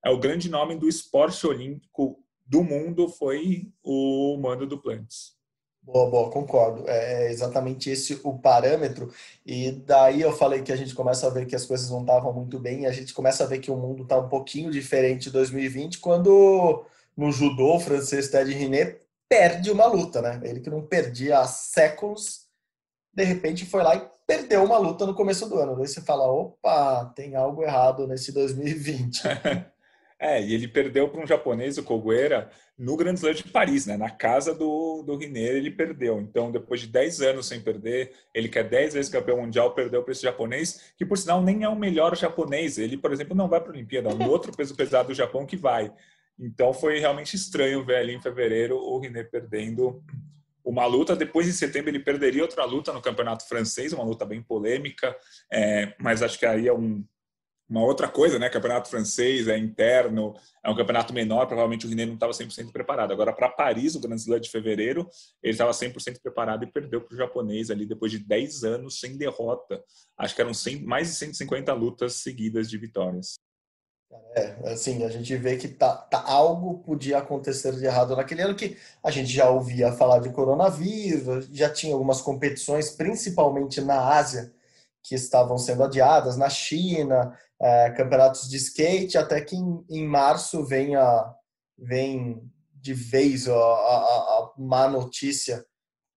é 0.04 0.10
o 0.10 0.20
grande 0.20 0.48
nome 0.48 0.76
do 0.76 0.88
esporte 0.88 1.44
olímpico 1.44 2.21
do 2.52 2.62
mundo 2.62 3.08
foi 3.08 3.72
o 3.82 4.36
Mando 4.36 4.66
Duplantis. 4.66 5.32
Boa, 5.80 6.10
boa, 6.10 6.30
concordo. 6.30 6.86
É, 6.86 7.24
é 7.24 7.32
exatamente 7.32 7.88
esse 7.88 8.20
o 8.22 8.38
parâmetro. 8.38 9.10
E 9.44 9.72
daí 9.72 10.20
eu 10.20 10.32
falei 10.32 10.60
que 10.60 10.70
a 10.70 10.76
gente 10.76 10.94
começa 10.94 11.26
a 11.26 11.30
ver 11.30 11.46
que 11.46 11.56
as 11.56 11.64
coisas 11.64 11.88
não 11.88 12.02
estavam 12.02 12.30
muito 12.30 12.58
bem, 12.58 12.82
e 12.82 12.86
a 12.86 12.92
gente 12.92 13.14
começa 13.14 13.42
a 13.42 13.46
ver 13.46 13.58
que 13.58 13.70
o 13.70 13.76
mundo 13.76 14.02
está 14.02 14.18
um 14.18 14.28
pouquinho 14.28 14.70
diferente 14.70 15.30
em 15.30 15.32
2020, 15.32 15.98
quando 15.98 16.84
no 17.16 17.32
judô 17.32 17.76
o 17.76 17.80
francês 17.80 18.28
Ted 18.28 18.52
Riné 18.52 18.98
perde 19.30 19.70
uma 19.70 19.86
luta, 19.86 20.20
né? 20.20 20.38
Ele 20.44 20.60
que 20.60 20.68
não 20.68 20.82
perdia 20.82 21.38
há 21.38 21.46
séculos, 21.46 22.48
de 23.14 23.24
repente 23.24 23.64
foi 23.64 23.82
lá 23.82 23.96
e 23.96 24.06
perdeu 24.26 24.62
uma 24.62 24.76
luta 24.76 25.06
no 25.06 25.14
começo 25.14 25.48
do 25.48 25.58
ano. 25.58 25.74
Daí 25.74 25.88
você 25.88 26.02
fala, 26.02 26.30
opa, 26.30 27.06
tem 27.16 27.34
algo 27.34 27.62
errado 27.62 28.06
nesse 28.06 28.30
2020. 28.30 29.22
É, 30.22 30.40
e 30.40 30.54
ele 30.54 30.68
perdeu 30.68 31.08
para 31.08 31.20
um 31.20 31.26
japonês, 31.26 31.78
o 31.78 31.82
Kogueira, 31.82 32.48
no 32.78 32.96
Grand 32.96 33.14
Slam 33.14 33.34
de 33.34 33.42
Paris, 33.42 33.86
né? 33.86 33.96
Na 33.96 34.08
casa 34.08 34.54
do, 34.54 35.02
do 35.02 35.16
Riner, 35.16 35.56
ele 35.56 35.68
perdeu. 35.68 36.20
Então, 36.20 36.52
depois 36.52 36.80
de 36.80 36.86
10 36.86 37.22
anos 37.22 37.46
sem 37.46 37.60
perder, 37.60 38.12
ele 38.32 38.48
que 38.48 38.56
é 38.56 38.62
10 38.62 38.94
vezes 38.94 39.10
campeão 39.10 39.38
mundial, 39.38 39.74
perdeu 39.74 40.00
para 40.00 40.12
esse 40.12 40.22
japonês, 40.22 40.92
que 40.96 41.04
por 41.04 41.18
sinal 41.18 41.42
nem 41.42 41.64
é 41.64 41.68
o 41.68 41.74
melhor 41.74 42.16
japonês. 42.16 42.78
Ele, 42.78 42.96
por 42.96 43.12
exemplo, 43.12 43.34
não 43.34 43.48
vai 43.48 43.60
para 43.60 43.70
a 43.70 43.74
Olimpíada, 43.74 44.10
é 44.10 44.14
um 44.14 44.28
outro 44.28 44.52
peso 44.56 44.76
pesado 44.76 45.08
do 45.08 45.14
Japão 45.14 45.44
que 45.44 45.56
vai. 45.56 45.92
Então, 46.38 46.72
foi 46.72 47.00
realmente 47.00 47.34
estranho 47.34 47.84
ver 47.84 47.96
ali 47.96 48.14
em 48.14 48.22
fevereiro 48.22 48.76
o 48.76 49.00
Riner 49.00 49.28
perdendo 49.28 50.00
uma 50.64 50.86
luta. 50.86 51.16
Depois, 51.16 51.48
em 51.48 51.52
setembro, 51.52 51.90
ele 51.90 51.98
perderia 51.98 52.42
outra 52.42 52.64
luta 52.64 52.92
no 52.92 53.02
campeonato 53.02 53.48
francês, 53.48 53.92
uma 53.92 54.04
luta 54.04 54.24
bem 54.24 54.40
polêmica, 54.40 55.16
é, 55.52 55.96
mas 55.98 56.22
acho 56.22 56.38
que 56.38 56.46
aí 56.46 56.68
é 56.68 56.72
um 56.72 57.04
uma 57.72 57.82
outra 57.82 58.06
coisa, 58.06 58.38
né? 58.38 58.50
Campeonato 58.50 58.90
francês 58.90 59.48
é 59.48 59.56
interno, 59.56 60.34
é 60.62 60.68
um 60.68 60.76
campeonato 60.76 61.14
menor, 61.14 61.46
provavelmente 61.46 61.86
o 61.86 61.88
René 61.88 62.04
não 62.04 62.14
estava 62.14 62.32
100% 62.32 62.70
preparado. 62.70 63.12
Agora, 63.12 63.32
para 63.32 63.48
Paris, 63.48 63.94
o 63.94 64.00
Grand 64.00 64.16
Slam 64.16 64.38
de 64.38 64.50
fevereiro, 64.50 65.08
ele 65.42 65.52
estava 65.52 65.70
100% 65.70 66.20
preparado 66.22 66.64
e 66.64 66.70
perdeu 66.70 67.00
para 67.00 67.14
o 67.14 67.16
japonês 67.16 67.70
ali 67.70 67.86
depois 67.86 68.12
de 68.12 68.18
10 68.18 68.64
anos 68.64 69.00
sem 69.00 69.16
derrota. 69.16 69.82
Acho 70.18 70.34
que 70.34 70.42
eram 70.42 70.52
100, 70.52 70.82
mais 70.82 71.08
de 71.08 71.14
150 71.14 71.72
lutas 71.72 72.16
seguidas 72.16 72.68
de 72.68 72.76
vitórias. 72.76 73.36
É, 74.36 74.70
assim, 74.70 75.02
a 75.04 75.08
gente 75.08 75.34
vê 75.36 75.56
que 75.56 75.68
tá, 75.68 75.96
tá, 75.96 76.22
algo 76.26 76.80
podia 76.80 77.16
acontecer 77.16 77.72
de 77.72 77.86
errado 77.86 78.14
naquele 78.14 78.42
ano 78.42 78.54
que 78.54 78.76
a 79.02 79.10
gente 79.10 79.32
já 79.32 79.48
ouvia 79.48 79.90
falar 79.92 80.18
de 80.18 80.28
coronavírus, 80.28 81.48
já 81.50 81.70
tinha 81.70 81.94
algumas 81.94 82.20
competições, 82.20 82.90
principalmente 82.90 83.80
na 83.80 84.14
Ásia, 84.14 84.52
que 85.02 85.14
estavam 85.14 85.58
sendo 85.58 85.82
adiadas, 85.82 86.36
na 86.36 86.48
China, 86.48 87.36
é, 87.60 87.90
campeonatos 87.90 88.48
de 88.48 88.56
skate, 88.56 89.18
até 89.18 89.40
que 89.40 89.56
em, 89.56 89.84
em 89.90 90.06
março 90.06 90.64
vem, 90.64 90.94
a, 90.96 91.34
vem 91.76 92.42
de 92.72 92.94
vez 92.94 93.48
a, 93.48 93.54
a, 93.54 93.56
a 93.56 94.52
má 94.58 94.88
notícia 94.88 95.64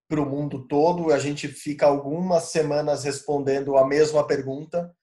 para 0.08 0.22
o 0.22 0.30
mundo 0.30 0.68
todo. 0.68 1.12
A 1.12 1.20
gente 1.20 1.48
fica 1.48 1.86
algumas 1.86 2.46
semanas 2.46 3.04
respondendo 3.04 3.78
a 3.78 3.86
mesma 3.88 4.26
pergunta: 4.26 4.94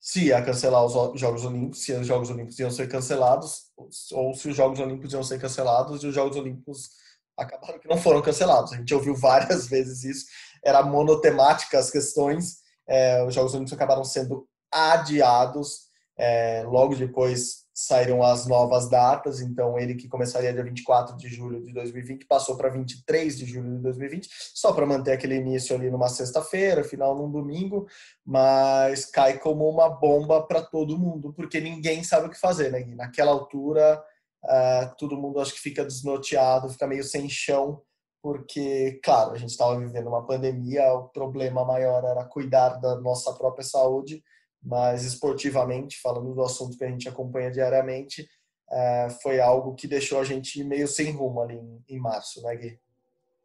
se 0.00 0.26
ia 0.26 0.42
cancelar 0.42 0.84
os 0.84 1.18
Jogos 1.18 1.44
Olímpicos, 1.44 1.82
se 1.82 1.92
os 1.92 2.06
Jogos 2.06 2.30
Olímpicos 2.30 2.58
iam 2.58 2.70
ser 2.70 2.88
cancelados, 2.88 3.70
ou 4.12 4.34
se 4.34 4.48
os 4.48 4.56
Jogos 4.56 4.78
Olímpicos 4.78 5.12
iam 5.12 5.22
ser 5.22 5.40
cancelados 5.40 6.02
e 6.02 6.06
os 6.06 6.14
Jogos 6.14 6.36
Olímpicos 6.36 6.90
acabaram 7.36 7.78
que 7.78 7.88
não 7.88 7.96
foram 7.96 8.22
cancelados. 8.22 8.72
A 8.72 8.76
gente 8.76 8.94
ouviu 8.94 9.14
várias 9.14 9.66
vezes 9.68 10.04
isso. 10.04 10.26
Era 10.64 10.82
monotemática 10.82 11.78
as 11.78 11.90
questões. 11.90 12.63
É, 12.86 13.22
os 13.24 13.34
Jogos 13.34 13.54
Olímpicos 13.54 13.74
acabaram 13.74 14.04
sendo 14.04 14.46
adiados. 14.72 15.84
É, 16.16 16.62
logo 16.64 16.94
depois 16.94 17.64
saíram 17.74 18.22
as 18.22 18.46
novas 18.46 18.88
datas, 18.88 19.40
então 19.40 19.76
ele 19.76 19.96
que 19.96 20.08
começaria 20.08 20.52
dia 20.52 20.62
24 20.62 21.16
de 21.16 21.28
julho 21.28 21.60
de 21.60 21.72
2020 21.72 22.24
passou 22.24 22.56
para 22.56 22.68
23 22.68 23.36
de 23.36 23.44
julho 23.46 23.76
de 23.76 23.82
2020, 23.82 24.28
só 24.54 24.72
para 24.72 24.86
manter 24.86 25.10
aquele 25.10 25.34
início 25.34 25.74
ali 25.74 25.90
numa 25.90 26.08
sexta-feira, 26.08 26.84
final 26.84 27.16
num 27.16 27.28
domingo, 27.28 27.88
mas 28.24 29.06
cai 29.06 29.40
como 29.40 29.68
uma 29.68 29.88
bomba 29.88 30.46
para 30.46 30.62
todo 30.62 30.96
mundo, 30.96 31.32
porque 31.32 31.60
ninguém 31.60 32.04
sabe 32.04 32.28
o 32.28 32.30
que 32.30 32.38
fazer, 32.38 32.70
né? 32.70 32.80
Gui? 32.80 32.94
Naquela 32.94 33.32
altura, 33.32 34.00
uh, 34.44 34.94
todo 34.96 35.20
mundo 35.20 35.40
acho 35.40 35.52
que 35.52 35.60
fica 35.60 35.84
desnorteado, 35.84 36.68
fica 36.68 36.86
meio 36.86 37.02
sem 37.02 37.28
chão, 37.28 37.82
porque, 38.24 38.98
claro, 39.04 39.32
a 39.32 39.36
gente 39.36 39.50
estava 39.50 39.78
vivendo 39.78 40.06
uma 40.06 40.26
pandemia, 40.26 40.94
o 40.94 41.10
problema 41.10 41.62
maior 41.62 42.02
era 42.02 42.24
cuidar 42.24 42.70
da 42.80 42.98
nossa 42.98 43.34
própria 43.34 43.62
saúde, 43.62 44.24
mas 44.62 45.04
esportivamente, 45.04 46.00
falando 46.00 46.34
do 46.34 46.42
assunto 46.42 46.78
que 46.78 46.84
a 46.84 46.88
gente 46.88 47.06
acompanha 47.06 47.50
diariamente, 47.50 48.26
é, 48.72 49.08
foi 49.22 49.40
algo 49.40 49.74
que 49.74 49.86
deixou 49.86 50.20
a 50.20 50.24
gente 50.24 50.64
meio 50.64 50.88
sem 50.88 51.10
rumo 51.10 51.42
ali 51.42 51.56
em, 51.56 51.84
em 51.86 51.98
março, 51.98 52.40
né, 52.40 52.56
Gui? 52.56 52.80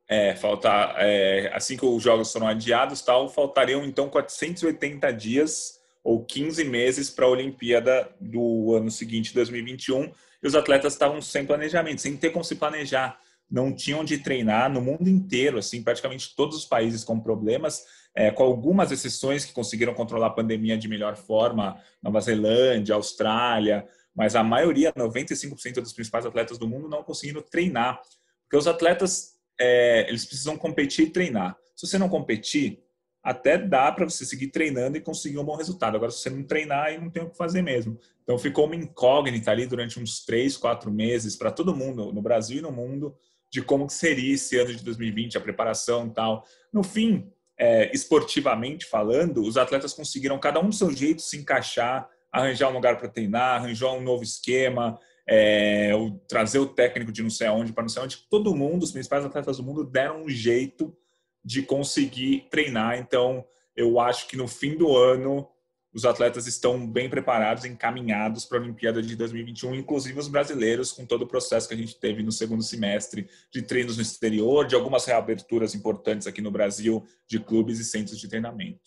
É, 0.08 0.34
falta, 0.38 0.70
é, 0.96 1.52
assim 1.54 1.76
que 1.76 1.86
os 1.86 2.02
jogos 2.02 2.32
foram 2.32 2.48
adiados, 2.48 3.02
tal, 3.02 3.28
faltariam 3.28 3.84
então 3.84 4.10
480 4.10 5.12
dias 5.12 5.78
ou 6.02 6.24
15 6.24 6.64
meses 6.64 7.10
para 7.10 7.26
a 7.26 7.30
Olimpíada 7.30 8.10
do 8.18 8.74
ano 8.74 8.90
seguinte, 8.90 9.34
2021, 9.34 10.10
e 10.42 10.48
os 10.48 10.56
atletas 10.56 10.94
estavam 10.94 11.22
sem 11.22 11.46
planejamento, 11.46 12.00
sem 12.00 12.16
ter 12.16 12.30
como 12.30 12.46
se 12.46 12.56
planejar, 12.56 13.20
não 13.50 13.74
tinham 13.74 14.04
de 14.04 14.20
treinar 14.20 14.72
no 14.72 14.82
mundo 14.82 15.10
inteiro, 15.10 15.58
assim, 15.58 15.82
praticamente 15.82 16.36
todos 16.36 16.58
os 16.58 16.66
países 16.66 17.04
com 17.04 17.20
problemas, 17.20 17.84
é, 18.16 18.30
com 18.30 18.44
algumas 18.44 18.92
exceções 18.92 19.46
que 19.46 19.54
conseguiram 19.54 19.94
controlar 19.94 20.28
a 20.28 20.32
pandemia 20.32 20.78
de 20.78 20.88
melhor 20.88 21.16
forma, 21.16 21.82
Nova 22.02 22.22
Zelândia, 22.22 22.96
Austrália, 22.96 23.88
mas 24.16 24.36
a 24.36 24.44
maioria, 24.44 24.92
95% 24.94 25.82
dos 25.82 25.94
principais 25.94 26.26
atletas 26.26 26.58
do 26.58 26.68
mundo 26.68 26.90
não 26.90 27.04
conseguiram 27.04 27.42
treinar, 27.42 28.02
porque 28.44 28.58
os 28.58 28.68
atletas 28.68 29.40
é, 29.60 30.08
eles 30.10 30.26
precisam 30.26 30.58
competir 30.58 31.08
e 31.08 31.12
treinar. 31.12 31.58
Se 31.76 31.88
você 31.88 31.98
não 31.98 32.10
competir, 32.10 32.84
até 33.24 33.58
dá 33.58 33.92
para 33.92 34.06
você 34.06 34.26
seguir 34.26 34.48
treinando 34.48 34.98
e 34.98 35.02
conseguir 35.02 35.38
um 35.38 35.44
bom 35.44 35.56
resultado. 35.56 35.96
Agora, 35.96 36.12
se 36.12 36.20
você 36.20 36.30
não 36.30 36.44
treinar, 36.44 36.86
aí 36.86 37.00
não 37.00 37.10
tem 37.10 37.24
o 37.24 37.30
que 37.30 37.38
fazer 37.38 37.62
mesmo. 37.62 38.00
Então, 38.24 38.38
ficou 38.38 38.66
uma 38.66 38.76
incógnita 38.76 39.52
ali 39.52 39.66
durante 39.66 40.00
uns 40.00 40.24
três, 40.26 40.56
quatro 40.56 40.92
meses 40.92 41.36
para 41.36 41.52
todo 41.52 41.76
mundo, 41.76 42.14
no 42.14 42.22
Brasil 42.22 42.60
e 42.60 42.62
no 42.62 42.72
mundo, 42.72 43.16
de 43.52 43.62
como 43.62 43.88
que 43.88 43.94
seria 43.94 44.34
esse 44.34 44.58
ano 44.58 44.74
de 44.74 44.84
2020, 44.84 45.38
a 45.38 45.42
preparação 45.42 46.08
e 46.08 46.12
tal. 46.12 46.46
No 46.72 46.84
fim, 46.84 47.32
é, 47.58 47.92
esportivamente 47.94 48.86
falando, 48.86 49.42
os 49.42 49.58
atletas 49.58 49.94
conseguiram, 49.94 50.40
cada 50.40 50.60
um 50.60 50.70
do 50.70 50.76
seu 50.76 50.92
jeito, 50.92 51.22
se 51.22 51.38
encaixar, 51.38 52.08
arranjar 52.32 52.70
um 52.70 52.74
lugar 52.74 52.98
para 52.98 53.10
treinar, 53.10 53.56
arranjar 53.56 53.92
um 53.92 54.02
novo 54.02 54.24
esquema, 54.24 55.00
é, 55.28 55.92
trazer 56.28 56.60
o 56.60 56.68
técnico 56.68 57.12
de 57.12 57.22
não 57.22 57.30
sei 57.30 57.48
aonde 57.48 57.74
para 57.74 57.84
não 57.84 57.90
sei 57.90 58.02
onde. 58.02 58.18
Todo 58.30 58.56
mundo, 58.56 58.84
os 58.84 58.92
principais 58.92 59.26
atletas 59.26 59.58
do 59.58 59.64
mundo, 59.64 59.84
deram 59.84 60.24
um 60.24 60.30
jeito 60.30 60.96
de 61.44 61.62
conseguir 61.62 62.48
treinar. 62.50 62.98
Então, 62.98 63.46
eu 63.76 64.00
acho 64.00 64.28
que 64.28 64.38
no 64.38 64.48
fim 64.48 64.76
do 64.76 64.96
ano 64.96 65.48
os 65.94 66.06
atletas 66.06 66.46
estão 66.46 66.86
bem 66.86 67.10
preparados, 67.10 67.66
encaminhados 67.66 68.46
para 68.46 68.60
a 68.60 68.62
Olimpíada 68.62 69.02
de 69.02 69.16
2021, 69.16 69.76
inclusive 69.76 70.20
os 70.20 70.28
brasileiros, 70.28 70.92
com 70.92 71.06
todo 71.06 71.24
o 71.24 71.28
processo 71.28 71.68
que 71.68 71.74
a 71.74 71.78
gente 71.78 72.00
teve 72.00 72.22
no 72.22 72.32
segundo 72.32 72.62
semestre 72.62 73.28
de 73.52 73.62
treinos 73.62 73.98
no 73.98 74.04
exterior, 74.04 74.68
de 74.68 74.76
algumas 74.76 75.06
reaberturas 75.06 75.74
importantes 75.74 76.28
aqui 76.28 76.42
no 76.42 76.52
Brasil, 76.52 77.04
de 77.28 77.40
clubes 77.40 77.80
e 77.80 77.86
centros 77.86 78.20
de 78.20 78.28
treinamento. 78.28 78.80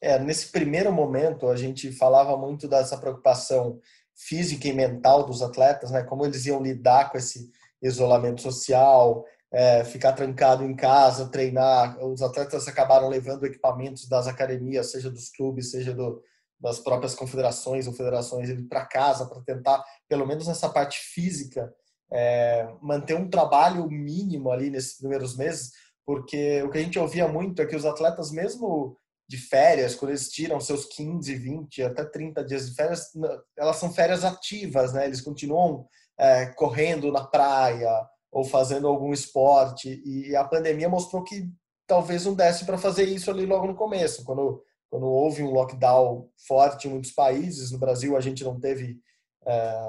É, 0.00 0.18
nesse 0.18 0.50
primeiro 0.50 0.92
momento, 0.92 1.48
a 1.48 1.56
gente 1.56 1.92
falava 1.92 2.36
muito 2.36 2.68
dessa 2.68 2.96
preocupação 2.96 3.80
física 4.14 4.66
e 4.66 4.72
mental 4.72 5.24
dos 5.24 5.42
atletas, 5.42 5.90
né? 5.90 6.02
Como 6.02 6.24
eles 6.24 6.44
iam 6.46 6.62
lidar 6.62 7.10
com 7.10 7.18
esse 7.18 7.50
isolamento 7.80 8.42
social, 8.42 9.24
é, 9.52 9.84
ficar 9.84 10.12
trancado 10.12 10.64
em 10.64 10.74
casa, 10.74 11.28
treinar. 11.28 11.98
Os 12.04 12.20
atletas 12.20 12.66
acabaram 12.66 13.08
levando 13.08 13.46
equipamentos 13.46 14.08
das 14.08 14.26
academias, 14.26 14.90
seja 14.90 15.10
dos 15.10 15.30
clubes, 15.30 15.70
seja 15.70 15.94
do, 15.94 16.22
das 16.60 16.78
próprias 16.78 17.14
confederações 17.14 17.86
ou 17.86 17.92
federações 17.92 18.48
para 18.68 18.86
casa 18.86 19.26
para 19.26 19.42
tentar, 19.42 19.84
pelo 20.08 20.26
menos 20.26 20.46
nessa 20.46 20.68
parte 20.68 20.98
física, 20.98 21.72
é, 22.10 22.68
manter 22.80 23.14
um 23.14 23.28
trabalho 23.28 23.88
mínimo 23.88 24.50
ali 24.50 24.70
nesses 24.70 24.98
primeiros 24.98 25.36
meses, 25.36 25.72
porque 26.04 26.62
o 26.62 26.70
que 26.70 26.78
a 26.78 26.82
gente 26.82 26.98
ouvia 26.98 27.28
muito 27.28 27.60
é 27.60 27.66
que 27.66 27.76
os 27.76 27.84
atletas, 27.84 28.30
mesmo 28.30 28.96
de 29.28 29.36
férias, 29.36 29.94
quando 29.94 30.12
eles 30.12 30.30
tiram 30.30 30.58
seus 30.58 30.86
15, 30.86 31.34
20, 31.34 31.82
até 31.82 32.02
30 32.02 32.42
dias 32.44 32.70
de 32.70 32.74
férias, 32.74 33.10
elas 33.56 33.76
são 33.76 33.92
férias 33.92 34.24
ativas, 34.24 34.94
né? 34.94 35.04
Eles 35.04 35.20
continuam 35.20 35.86
é, 36.18 36.46
correndo 36.46 37.12
na 37.12 37.24
praia 37.24 37.90
ou 38.32 38.42
fazendo 38.42 38.88
algum 38.88 39.12
esporte, 39.12 40.02
e 40.04 40.34
a 40.34 40.44
pandemia 40.44 40.88
mostrou 40.88 41.22
que 41.24 41.50
talvez 41.86 42.26
não 42.26 42.34
desse 42.34 42.64
para 42.64 42.76
fazer 42.76 43.04
isso 43.04 43.30
ali 43.30 43.46
logo 43.46 43.66
no 43.66 43.74
começo, 43.74 44.24
quando 44.24 44.62
quando 44.90 45.06
houve 45.06 45.42
um 45.42 45.50
lockdown 45.50 46.28
forte 46.46 46.88
em 46.88 46.90
muitos 46.90 47.12
países. 47.12 47.70
No 47.70 47.78
Brasil, 47.78 48.16
a 48.16 48.20
gente 48.20 48.42
não 48.42 48.58
teve 48.58 48.98
é, 49.46 49.84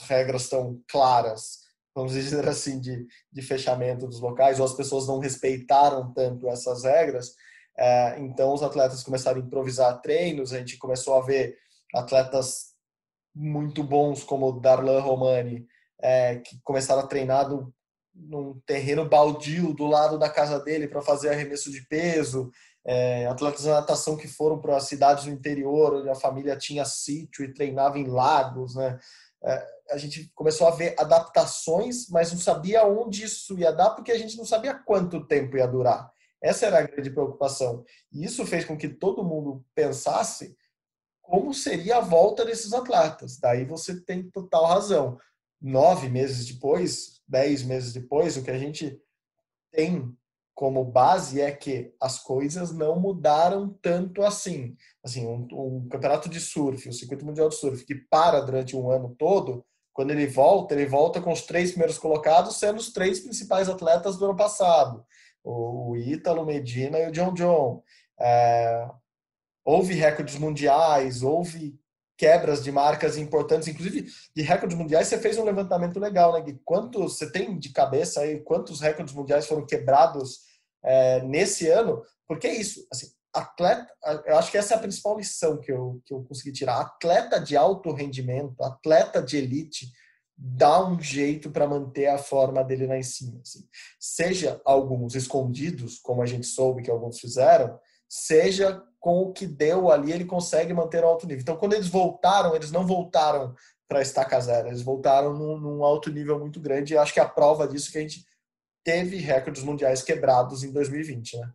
regras 0.00 0.48
tão 0.48 0.80
claras, 0.88 1.60
vamos 1.94 2.12
dizer 2.12 2.48
assim, 2.48 2.80
de, 2.80 3.06
de 3.30 3.42
fechamento 3.42 4.06
dos 4.06 4.20
locais, 4.20 4.58
ou 4.58 4.66
as 4.66 4.74
pessoas 4.74 5.06
não 5.06 5.18
respeitaram 5.18 6.12
tanto 6.12 6.48
essas 6.48 6.84
regras. 6.84 7.34
É, 7.76 8.18
então, 8.20 8.52
os 8.52 8.62
atletas 8.62 9.02
começaram 9.02 9.40
a 9.40 9.44
improvisar 9.44 10.00
treinos, 10.00 10.52
a 10.52 10.58
gente 10.58 10.78
começou 10.78 11.14
a 11.14 11.20
ver 11.20 11.56
atletas 11.94 12.72
muito 13.34 13.82
bons, 13.82 14.24
como 14.24 14.60
Darlan 14.60 15.00
Romani, 15.00 15.66
é, 16.00 16.36
que 16.36 16.58
começaram 16.62 17.02
a 17.02 17.06
treinar 17.06 17.48
num 18.14 18.60
terreno 18.66 19.08
baldio 19.08 19.72
do 19.72 19.86
lado 19.86 20.18
da 20.18 20.28
casa 20.28 20.60
dele 20.60 20.86
para 20.86 21.00
fazer 21.00 21.30
arremesso 21.30 21.70
de 21.70 21.80
peso 21.86 22.50
é, 22.84 23.26
atletas 23.26 23.62
de 23.62 23.68
natação 23.68 24.16
que 24.16 24.26
foram 24.26 24.60
para 24.60 24.80
cidades 24.80 25.24
do 25.24 25.30
interior, 25.30 25.94
onde 25.94 26.08
a 26.08 26.14
família 26.14 26.56
tinha 26.56 26.84
sítio 26.84 27.44
e 27.44 27.52
treinava 27.52 27.98
em 27.98 28.06
lagos, 28.06 28.74
né? 28.74 28.98
É, 29.44 29.66
a 29.90 29.96
gente 29.98 30.30
começou 30.34 30.66
a 30.68 30.70
ver 30.70 30.94
adaptações, 30.98 32.08
mas 32.08 32.32
não 32.32 32.38
sabia 32.38 32.86
onde 32.86 33.24
isso 33.24 33.58
ia 33.58 33.72
dar, 33.72 33.90
porque 33.90 34.12
a 34.12 34.18
gente 34.18 34.36
não 34.36 34.44
sabia 34.44 34.74
quanto 34.74 35.26
tempo 35.26 35.56
ia 35.56 35.66
durar. 35.66 36.10
Essa 36.40 36.66
era 36.66 36.78
a 36.78 36.82
grande 36.82 37.10
preocupação. 37.10 37.84
E 38.12 38.24
isso 38.24 38.44
fez 38.46 38.64
com 38.64 38.76
que 38.76 38.88
todo 38.88 39.24
mundo 39.24 39.64
pensasse 39.74 40.56
como 41.20 41.54
seria 41.54 41.98
a 41.98 42.00
volta 42.00 42.44
desses 42.44 42.72
atletas. 42.72 43.38
Daí 43.38 43.64
você 43.64 44.00
tem 44.00 44.28
total 44.30 44.66
razão. 44.66 45.18
Nove 45.60 46.08
meses 46.08 46.46
depois, 46.46 47.20
dez 47.26 47.62
meses 47.62 47.92
depois, 47.92 48.36
o 48.36 48.42
que 48.42 48.50
a 48.50 48.58
gente 48.58 49.00
tem 49.70 50.16
como 50.54 50.84
base 50.84 51.40
é 51.40 51.50
que 51.50 51.92
as 52.00 52.18
coisas 52.18 52.72
não 52.72 52.98
mudaram 52.98 53.76
tanto 53.80 54.22
assim. 54.22 54.76
Assim, 55.02 55.26
um, 55.26 55.46
um, 55.52 55.88
campeonato 55.88 56.28
de 56.28 56.40
surf, 56.40 56.88
o 56.88 56.92
circuito 56.92 57.24
mundial 57.24 57.48
de 57.48 57.56
surf, 57.56 57.84
que 57.84 57.94
para 57.94 58.40
durante 58.40 58.76
um 58.76 58.90
ano 58.90 59.14
todo, 59.18 59.64
quando 59.92 60.10
ele 60.10 60.26
volta, 60.26 60.74
ele 60.74 60.86
volta 60.86 61.20
com 61.20 61.32
os 61.32 61.42
três 61.42 61.70
primeiros 61.70 61.98
colocados, 61.98 62.56
sendo 62.56 62.78
os 62.78 62.92
três 62.92 63.20
principais 63.20 63.68
atletas 63.68 64.16
do 64.16 64.24
ano 64.24 64.36
passado: 64.36 65.04
o, 65.42 65.96
Ítalo, 65.96 66.46
Medina 66.46 66.98
e 66.98 67.08
o 67.08 67.12
John 67.12 67.34
John. 67.34 67.82
É, 68.20 68.88
houve 69.64 69.94
recordes 69.94 70.38
mundiais, 70.38 71.22
houve 71.22 71.78
quebras 72.16 72.62
de 72.62 72.70
marcas 72.70 73.16
importantes, 73.16 73.68
inclusive 73.68 74.06
de 74.34 74.42
recordes 74.42 74.76
mundiais. 74.76 75.08
Você 75.08 75.18
fez 75.18 75.38
um 75.38 75.44
levantamento 75.44 75.98
legal, 75.98 76.32
né? 76.32 76.40
Gui? 76.40 76.60
Quantos 76.64 77.18
você 77.18 77.30
tem 77.30 77.58
de 77.58 77.70
cabeça 77.70 78.20
aí? 78.20 78.40
Quantos 78.40 78.80
recordes 78.80 79.14
mundiais 79.14 79.46
foram 79.46 79.66
quebrados 79.66 80.40
é, 80.84 81.22
nesse 81.22 81.68
ano? 81.68 82.02
Porque 82.26 82.46
é 82.46 82.54
isso, 82.54 82.86
assim, 82.92 83.08
atleta. 83.32 83.92
Eu 84.26 84.36
acho 84.36 84.50
que 84.50 84.58
essa 84.58 84.74
é 84.74 84.76
a 84.76 84.80
principal 84.80 85.16
lição 85.16 85.58
que 85.58 85.72
eu 85.72 86.00
que 86.04 86.14
eu 86.14 86.22
consegui 86.24 86.52
tirar. 86.52 86.80
Atleta 86.80 87.40
de 87.40 87.56
alto 87.56 87.92
rendimento, 87.92 88.62
atleta 88.62 89.22
de 89.22 89.36
elite 89.36 89.86
dá 90.36 90.84
um 90.84 91.00
jeito 91.00 91.50
para 91.50 91.68
manter 91.68 92.06
a 92.06 92.18
forma 92.18 92.64
dele 92.64 92.86
lá 92.86 92.96
em 92.96 93.02
cima. 93.02 93.40
Assim. 93.40 93.66
Seja 93.98 94.60
alguns 94.64 95.14
escondidos, 95.14 95.98
como 95.98 96.22
a 96.22 96.26
gente 96.26 96.46
soube 96.46 96.82
que 96.82 96.90
alguns 96.90 97.20
fizeram, 97.20 97.78
seja 98.08 98.82
com 99.02 99.20
o 99.20 99.32
que 99.32 99.48
deu 99.48 99.90
ali, 99.90 100.12
ele 100.12 100.24
consegue 100.24 100.72
manter 100.72 101.02
o 101.02 101.08
alto 101.08 101.26
nível. 101.26 101.42
Então, 101.42 101.56
quando 101.56 101.72
eles 101.72 101.88
voltaram, 101.88 102.54
eles 102.54 102.70
não 102.70 102.86
voltaram 102.86 103.52
para 103.88 104.00
estaca 104.00 104.40
zero, 104.40 104.68
eles 104.68 104.80
voltaram 104.80 105.34
num, 105.34 105.58
num, 105.58 105.84
alto 105.84 106.08
nível 106.08 106.38
muito 106.38 106.60
grande. 106.60 106.94
E 106.94 106.96
acho 106.96 107.12
que 107.12 107.18
a 107.18 107.28
prova 107.28 107.66
disso 107.66 107.88
é 107.88 107.92
que 107.92 107.98
a 107.98 108.00
gente 108.02 108.24
teve 108.84 109.16
recordes 109.16 109.64
mundiais 109.64 110.02
quebrados 110.02 110.62
em 110.62 110.70
2020, 110.70 111.36
né? 111.36 111.50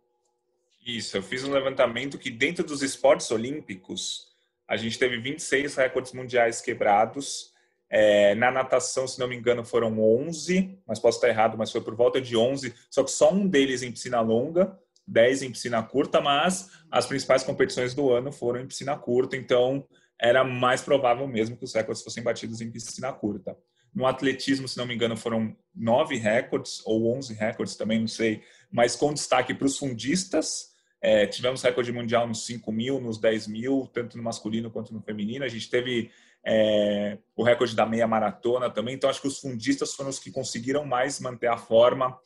Isso, 0.86 1.16
eu 1.16 1.24
fiz 1.24 1.46
um 1.46 1.52
levantamento 1.52 2.18
que 2.18 2.30
dentro 2.30 2.66
dos 2.66 2.82
esportes 2.82 3.32
olímpicos, 3.32 4.28
a 4.68 4.76
gente 4.76 5.00
teve 5.00 5.18
26 5.18 5.74
recordes 5.76 6.12
mundiais 6.12 6.60
quebrados. 6.60 7.54
É, 7.90 8.36
na 8.36 8.52
natação, 8.52 9.08
se 9.08 9.18
não 9.18 9.28
me 9.28 9.38
engano, 9.38 9.64
foram 9.64 9.98
11, 10.02 10.78
mas 10.86 11.00
posso 11.00 11.18
estar 11.18 11.30
errado, 11.30 11.58
mas 11.58 11.72
foi 11.72 11.80
por 11.80 11.96
volta 11.96 12.20
de 12.20 12.36
11, 12.36 12.74
só 12.90 13.06
que 13.06 13.12
só 13.12 13.32
um 13.32 13.48
deles 13.48 13.84
em 13.84 13.92
piscina 13.92 14.20
longa. 14.20 14.78
10 15.08 15.44
em 15.44 15.52
piscina 15.52 15.82
curta, 15.82 16.20
mas 16.20 16.70
as 16.92 17.06
principais 17.06 17.44
competições 17.44 17.94
do 17.94 18.12
ano 18.12 18.32
foram 18.32 18.60
em 18.60 18.68
piscina 18.68 18.98
curta, 18.98 19.38
então 19.38 19.88
era 20.20 20.44
mais 20.44 20.82
provável 20.82 21.28
mesmo 21.28 21.56
que 21.56 21.64
os 21.64 21.74
recordes 21.74 22.04
fossem 22.04 22.24
batidos 22.24 22.60
em 22.60 22.72
piscina 22.72 23.14
curta. 23.14 23.56
No 23.94 24.06
atletismo, 24.06 24.68
se 24.68 24.78
não 24.78 24.86
me 24.86 24.94
engano, 24.94 25.16
foram 25.16 25.56
nove 25.74 26.18
recordes, 26.18 26.82
ou 26.86 27.16
11 27.18 27.34
recordes 27.34 27.76
também, 27.76 28.00
não 28.00 28.08
sei, 28.08 28.44
mas 28.72 28.96
com 28.96 29.14
destaque 29.14 29.54
para 29.54 29.66
os 29.66 29.78
fundistas. 29.78 30.76
É, 31.00 31.26
tivemos 31.28 31.62
recorde 31.62 31.92
mundial 31.92 32.28
nos 32.28 32.46
5 32.46 32.72
mil, 32.72 33.00
nos 33.00 33.20
10 33.20 33.48
mil, 33.48 33.90
tanto 33.94 34.18
no 34.18 34.24
masculino 34.24 34.70
quanto 34.70 34.94
no 34.94 35.02
feminino. 35.02 35.46
A 35.46 35.48
gente 35.48 35.70
teve 35.70 36.12
é, 36.46 37.18
o 37.36 37.44
recorde 37.44 37.76
da 37.76 37.86
meia 37.86 38.08
maratona 38.08 38.70
também, 38.70 38.96
então 38.96 39.10
acho 39.10 39.22
que 39.22 39.28
os 39.28 39.40
fundistas 39.40 39.94
foram 39.94 40.10
os 40.10 40.20
que 40.20 40.32
conseguiram 40.32 40.86
mais 40.86 41.20
manter 41.20 41.48
a 41.48 41.58
forma 41.58 42.18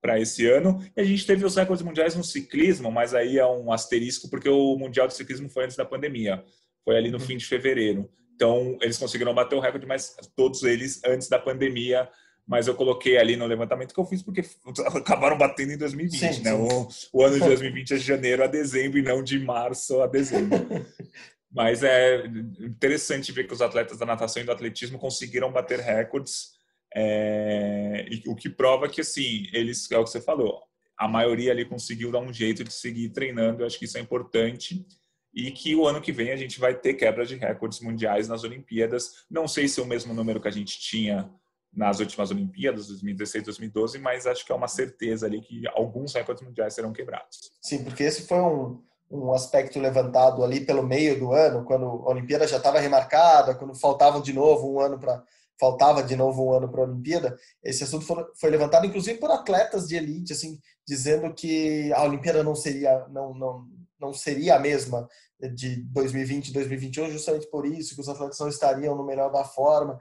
para 0.00 0.18
esse 0.18 0.46
ano. 0.46 0.82
E 0.96 1.00
a 1.00 1.04
gente 1.04 1.26
teve 1.26 1.44
os 1.44 1.56
recordes 1.56 1.84
mundiais 1.84 2.14
no 2.14 2.24
ciclismo, 2.24 2.90
mas 2.90 3.14
aí 3.14 3.38
é 3.38 3.46
um 3.46 3.72
asterisco 3.72 4.28
porque 4.28 4.48
o 4.48 4.76
Mundial 4.76 5.06
de 5.06 5.14
Ciclismo 5.14 5.48
foi 5.48 5.64
antes 5.64 5.76
da 5.76 5.84
pandemia. 5.84 6.42
Foi 6.84 6.96
ali 6.96 7.10
no 7.10 7.18
uhum. 7.18 7.24
fim 7.24 7.36
de 7.36 7.46
fevereiro. 7.46 8.10
Então, 8.34 8.78
eles 8.80 8.96
conseguiram 8.96 9.34
bater 9.34 9.54
o 9.54 9.60
recorde, 9.60 9.86
mas 9.86 10.16
todos 10.34 10.62
eles 10.62 11.02
antes 11.04 11.28
da 11.28 11.38
pandemia. 11.38 12.08
Mas 12.46 12.66
eu 12.66 12.74
coloquei 12.74 13.18
ali 13.18 13.36
no 13.36 13.46
levantamento 13.46 13.92
que 13.94 14.00
eu 14.00 14.06
fiz 14.06 14.22
porque 14.22 14.42
acabaram 14.96 15.36
batendo 15.36 15.72
em 15.72 15.76
2020, 15.76 16.18
sim, 16.18 16.42
né? 16.42 16.50
Sim. 16.50 17.08
O, 17.12 17.20
o, 17.20 17.24
ano 17.24 17.38
de 17.38 17.46
2020 17.46 17.94
é 17.94 17.96
de 17.96 18.02
janeiro 18.02 18.42
a 18.42 18.46
dezembro 18.46 18.98
e 18.98 19.02
não 19.02 19.22
de 19.22 19.38
março 19.38 20.00
a 20.00 20.06
dezembro. 20.06 20.58
mas 21.52 21.82
é 21.82 22.24
interessante 22.60 23.30
ver 23.30 23.46
que 23.46 23.52
os 23.52 23.60
atletas 23.60 23.98
da 23.98 24.06
natação 24.06 24.42
e 24.42 24.46
do 24.46 24.52
atletismo 24.52 24.98
conseguiram 24.98 25.52
bater 25.52 25.80
recordes 25.80 26.59
é, 26.94 28.06
e, 28.10 28.22
o 28.28 28.34
que 28.34 28.48
prova 28.48 28.88
que, 28.88 29.00
assim, 29.00 29.46
eles, 29.52 29.90
é 29.90 29.98
o 29.98 30.04
que 30.04 30.10
você 30.10 30.20
falou, 30.20 30.62
a 30.98 31.08
maioria 31.08 31.52
ali 31.52 31.64
conseguiu 31.64 32.10
dar 32.10 32.20
um 32.20 32.32
jeito 32.32 32.62
de 32.62 32.72
seguir 32.72 33.10
treinando, 33.10 33.62
eu 33.62 33.66
acho 33.66 33.78
que 33.78 33.84
isso 33.84 33.96
é 33.96 34.00
importante. 34.00 34.84
E 35.32 35.50
que 35.52 35.76
o 35.76 35.86
ano 35.86 36.00
que 36.00 36.10
vem 36.10 36.32
a 36.32 36.36
gente 36.36 36.58
vai 36.58 36.74
ter 36.74 36.94
quebra 36.94 37.24
de 37.24 37.36
recordes 37.36 37.80
mundiais 37.80 38.26
nas 38.26 38.42
Olimpíadas. 38.42 39.24
Não 39.30 39.46
sei 39.46 39.68
se 39.68 39.78
é 39.78 39.82
o 39.82 39.86
mesmo 39.86 40.12
número 40.12 40.40
que 40.40 40.48
a 40.48 40.50
gente 40.50 40.78
tinha 40.80 41.30
nas 41.72 42.00
últimas 42.00 42.30
Olimpíadas, 42.30 42.88
2016, 42.88 43.44
2012, 43.44 43.98
mas 43.98 44.26
acho 44.26 44.44
que 44.44 44.50
é 44.50 44.54
uma 44.54 44.68
certeza 44.68 45.26
ali 45.26 45.40
que 45.40 45.62
alguns 45.68 46.12
recordes 46.14 46.44
mundiais 46.44 46.74
serão 46.74 46.92
quebrados. 46.92 47.52
Sim, 47.60 47.84
porque 47.84 48.02
esse 48.02 48.26
foi 48.26 48.40
um, 48.40 48.82
um 49.10 49.32
aspecto 49.32 49.78
levantado 49.78 50.42
ali 50.42 50.60
pelo 50.60 50.82
meio 50.82 51.18
do 51.18 51.32
ano, 51.32 51.64
quando 51.64 51.84
a 51.84 52.10
Olimpíada 52.10 52.46
já 52.46 52.56
estava 52.56 52.80
remarcada, 52.80 53.54
quando 53.54 53.74
faltava 53.74 54.20
de 54.20 54.32
novo 54.32 54.74
um 54.74 54.80
ano 54.80 54.98
para 54.98 55.22
faltava 55.60 56.02
de 56.02 56.16
novo 56.16 56.46
um 56.46 56.52
ano 56.54 56.70
para 56.70 56.80
a 56.80 56.86
Olimpíada, 56.86 57.36
esse 57.62 57.84
assunto 57.84 58.06
foi, 58.34 58.50
levantado 58.50 58.86
inclusive 58.86 59.18
por 59.18 59.30
atletas 59.30 59.86
de 59.86 59.94
elite, 59.94 60.32
assim, 60.32 60.58
dizendo 60.88 61.32
que 61.34 61.92
a 61.92 62.02
Olimpíada 62.02 62.42
não 62.42 62.54
seria 62.54 63.06
não 63.08 63.34
não 63.34 63.66
não 64.00 64.14
seria 64.14 64.56
a 64.56 64.58
mesma 64.58 65.06
de 65.54 65.82
2020 65.92 66.48
e 66.48 66.52
2021 66.54 67.10
justamente 67.10 67.50
por 67.50 67.66
isso 67.66 67.94
que 67.94 68.00
os 68.00 68.08
atletas 68.08 68.38
não 68.38 68.48
estariam 68.48 68.96
no 68.96 69.04
melhor 69.04 69.30
da 69.30 69.44
forma. 69.44 69.98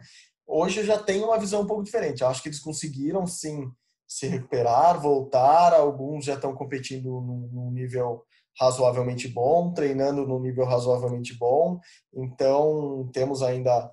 Hoje 0.47 0.79
eu 0.79 0.85
já 0.85 0.97
tenho 0.97 1.25
uma 1.25 1.37
visão 1.37 1.61
um 1.61 1.67
pouco 1.67 1.83
diferente. 1.83 2.21
Eu 2.21 2.27
acho 2.27 2.41
que 2.41 2.49
eles 2.49 2.59
conseguiram 2.59 3.27
sim 3.27 3.69
se 4.07 4.27
recuperar, 4.27 4.99
voltar. 4.99 5.73
Alguns 5.73 6.25
já 6.25 6.33
estão 6.33 6.55
competindo 6.55 7.21
num 7.21 7.71
nível 7.71 8.23
razoavelmente 8.59 9.27
bom, 9.27 9.71
treinando 9.73 10.25
num 10.25 10.39
nível 10.39 10.65
razoavelmente 10.65 11.37
bom. 11.37 11.79
Então 12.13 13.09
temos 13.13 13.43
ainda 13.43 13.91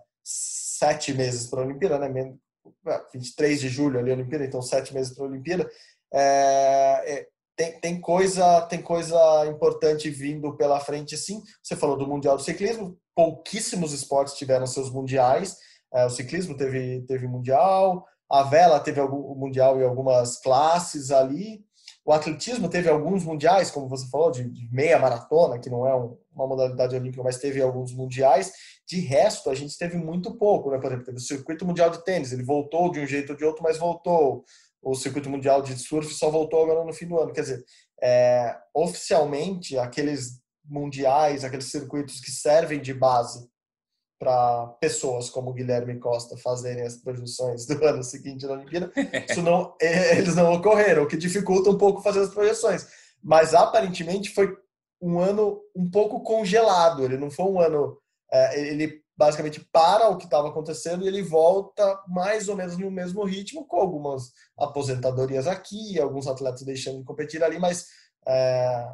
sete 0.78 1.12
meses 1.12 1.48
para 1.48 1.60
a 1.60 1.64
Olimpíada, 1.64 1.98
né? 1.98 2.34
23 3.12 3.60
de 3.60 3.68
julho 3.68 3.98
ali 3.98 4.10
a 4.10 4.14
Olimpíada, 4.14 4.44
então 4.44 4.62
sete 4.62 4.92
meses 4.92 5.14
para 5.14 5.24
a 5.24 5.28
Olimpíada. 5.28 5.68
É, 6.12 7.02
é, 7.06 7.26
tem, 7.56 7.80
tem, 7.80 8.00
coisa, 8.00 8.62
tem 8.62 8.82
coisa 8.82 9.46
importante 9.46 10.10
vindo 10.10 10.56
pela 10.56 10.80
frente, 10.80 11.16
sim. 11.16 11.42
Você 11.62 11.74
falou 11.74 11.96
do 11.96 12.06
Mundial 12.06 12.36
do 12.36 12.42
Ciclismo, 12.42 12.98
pouquíssimos 13.14 13.92
esportes 13.92 14.34
tiveram 14.34 14.66
seus 14.66 14.90
mundiais. 14.90 15.56
É, 15.92 16.04
o 16.04 16.10
ciclismo 16.10 16.56
teve, 16.56 17.02
teve 17.06 17.26
mundial, 17.26 18.04
a 18.30 18.42
vela 18.42 18.80
teve 18.80 19.00
algum 19.00 19.34
mundial 19.34 19.80
em 19.80 19.84
algumas 19.84 20.38
classes 20.38 21.10
ali. 21.10 21.64
O 22.04 22.12
atletismo 22.12 22.68
teve 22.68 22.88
alguns 22.88 23.24
mundiais, 23.24 23.70
como 23.70 23.88
você 23.88 24.08
falou, 24.08 24.30
de, 24.30 24.44
de 24.48 24.68
meia 24.72 24.98
maratona, 24.98 25.58
que 25.58 25.70
não 25.70 25.86
é 25.86 25.94
um, 25.94 26.16
uma 26.32 26.46
modalidade 26.46 26.94
olímpica, 26.94 27.22
mas 27.22 27.38
teve 27.38 27.60
alguns 27.60 27.92
mundiais. 27.92 28.52
De 28.88 29.00
resto, 29.00 29.50
a 29.50 29.54
gente 29.54 29.76
teve 29.76 29.96
muito 29.96 30.36
pouco, 30.36 30.70
né? 30.70 30.78
Por 30.78 30.86
exemplo, 30.86 31.04
teve 31.06 31.18
o 31.18 31.20
circuito 31.20 31.66
mundial 31.66 31.90
de 31.90 32.04
tênis, 32.04 32.32
ele 32.32 32.44
voltou 32.44 32.90
de 32.90 33.00
um 33.00 33.06
jeito 33.06 33.30
ou 33.30 33.36
de 33.36 33.44
outro, 33.44 33.62
mas 33.62 33.78
voltou. 33.78 34.44
O 34.80 34.94
circuito 34.94 35.28
mundial 35.28 35.60
de 35.60 35.76
surf 35.76 36.14
só 36.14 36.30
voltou 36.30 36.62
agora 36.62 36.84
no 36.84 36.92
fim 36.92 37.08
do 37.08 37.18
ano. 37.18 37.32
Quer 37.32 37.40
dizer, 37.40 37.64
é, 38.00 38.56
oficialmente, 38.72 39.76
aqueles 39.76 40.40
mundiais, 40.64 41.44
aqueles 41.44 41.70
circuitos 41.70 42.20
que 42.20 42.30
servem 42.30 42.80
de 42.80 42.94
base 42.94 43.48
para 44.18 44.66
pessoas 44.80 45.28
como 45.28 45.52
Guilherme 45.52 45.98
Costa 45.98 46.36
fazerem 46.36 46.84
as 46.84 46.96
projeções 46.96 47.66
do 47.66 47.84
ano 47.84 48.02
seguinte 48.02 48.46
na 48.46 48.54
Olimpíada, 48.54 48.90
isso 49.28 49.42
não, 49.42 49.74
é, 49.80 50.18
eles 50.18 50.34
não 50.34 50.52
ocorreram, 50.54 51.02
o 51.02 51.06
que 51.06 51.16
dificulta 51.16 51.70
um 51.70 51.76
pouco 51.76 52.02
fazer 52.02 52.20
as 52.20 52.30
projeções. 52.30 52.86
Mas 53.22 53.54
aparentemente 53.54 54.30
foi 54.30 54.56
um 55.00 55.18
ano 55.18 55.60
um 55.74 55.88
pouco 55.90 56.22
congelado, 56.22 57.04
ele 57.04 57.18
não 57.18 57.30
foi 57.30 57.44
um 57.44 57.60
ano 57.60 57.98
é, 58.32 58.60
ele 58.60 59.04
basicamente 59.16 59.60
para 59.72 60.10
o 60.10 60.18
que 60.18 60.26
estava 60.26 60.48
acontecendo 60.48 61.04
e 61.04 61.08
ele 61.08 61.22
volta 61.22 61.98
mais 62.06 62.48
ou 62.48 62.56
menos 62.56 62.76
no 62.76 62.90
mesmo 62.90 63.24
ritmo, 63.24 63.64
com 63.64 63.78
algumas 63.78 64.32
aposentadorias 64.58 65.46
aqui, 65.46 65.98
alguns 65.98 66.26
atletas 66.26 66.60
deixando 66.62 66.98
de 66.98 67.04
competir 67.04 67.42
ali, 67.42 67.58
mas 67.58 67.86
é, 68.28 68.86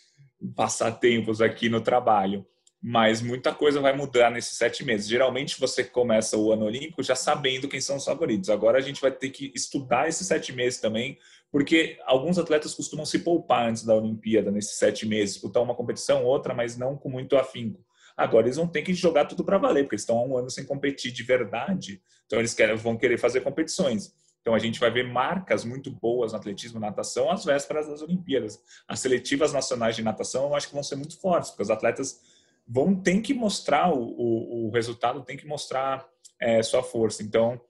passatempos 0.55 1.41
aqui 1.41 1.69
no 1.69 1.81
trabalho. 1.81 2.45
Mas 2.81 3.21
muita 3.21 3.53
coisa 3.53 3.81
vai 3.81 3.93
mudar 3.93 4.31
nesses 4.31 4.57
sete 4.57 4.85
meses. 4.85 5.07
Geralmente 5.07 5.59
você 5.59 5.83
começa 5.83 6.37
o 6.37 6.51
ano 6.51 6.65
olímpico 6.65 7.03
já 7.03 7.13
sabendo 7.13 7.67
quem 7.67 7.81
são 7.81 7.97
os 7.97 8.05
favoritos. 8.05 8.49
Agora 8.49 8.77
a 8.77 8.81
gente 8.81 9.01
vai 9.01 9.11
ter 9.11 9.29
que 9.31 9.51
estudar 9.53 10.07
esses 10.07 10.25
sete 10.25 10.53
meses 10.53 10.79
também, 10.79 11.17
porque 11.51 11.97
alguns 12.05 12.39
atletas 12.39 12.73
costumam 12.73 13.05
se 13.05 13.19
poupar 13.19 13.67
antes 13.67 13.83
da 13.83 13.95
Olimpíada, 13.95 14.49
nesses 14.49 14.77
sete 14.77 15.05
meses, 15.05 15.33
disputar 15.33 15.61
uma 15.61 15.75
competição, 15.75 16.23
outra, 16.23 16.53
mas 16.53 16.77
não 16.77 16.95
com 16.95 17.09
muito 17.09 17.35
afinco. 17.35 17.83
Agora 18.15 18.47
eles 18.47 18.57
vão 18.57 18.67
ter 18.67 18.81
que 18.81 18.93
jogar 18.93 19.25
tudo 19.25 19.43
para 19.43 19.57
valer, 19.57 19.83
porque 19.83 19.95
estão 19.95 20.17
há 20.17 20.23
um 20.25 20.37
ano 20.37 20.49
sem 20.49 20.65
competir 20.65 21.11
de 21.11 21.23
verdade. 21.23 22.01
Então 22.25 22.39
eles 22.39 22.53
querem, 22.53 22.75
vão 22.75 22.97
querer 22.97 23.17
fazer 23.17 23.41
competições. 23.41 24.13
Então 24.49 24.55
a 24.55 24.59
gente 24.59 24.79
vai 24.79 24.89
ver 24.89 25.03
marcas 25.03 25.63
muito 25.63 25.91
boas 25.91 26.31
no 26.31 26.39
atletismo 26.39 26.79
e 26.79 26.81
natação 26.81 27.29
às 27.29 27.45
vésperas 27.45 27.87
das 27.87 28.01
Olimpíadas. 28.01 28.59
As 28.87 28.99
seletivas 28.99 29.53
nacionais 29.53 29.95
de 29.95 30.01
natação 30.01 30.45
eu 30.45 30.55
acho 30.55 30.67
que 30.67 30.73
vão 30.73 30.81
ser 30.81 30.95
muito 30.95 31.21
fortes, 31.21 31.51
porque 31.51 31.61
os 31.61 31.69
atletas 31.69 32.19
vão 32.67 32.95
ter 32.95 33.21
que 33.21 33.31
mostrar 33.31 33.93
o, 33.93 33.99
o, 33.99 34.65
o 34.65 34.71
resultado, 34.71 35.21
tem 35.21 35.37
que 35.37 35.45
mostrar 35.45 36.03
é, 36.41 36.63
sua 36.63 36.81
força. 36.81 37.21
Então 37.21 37.61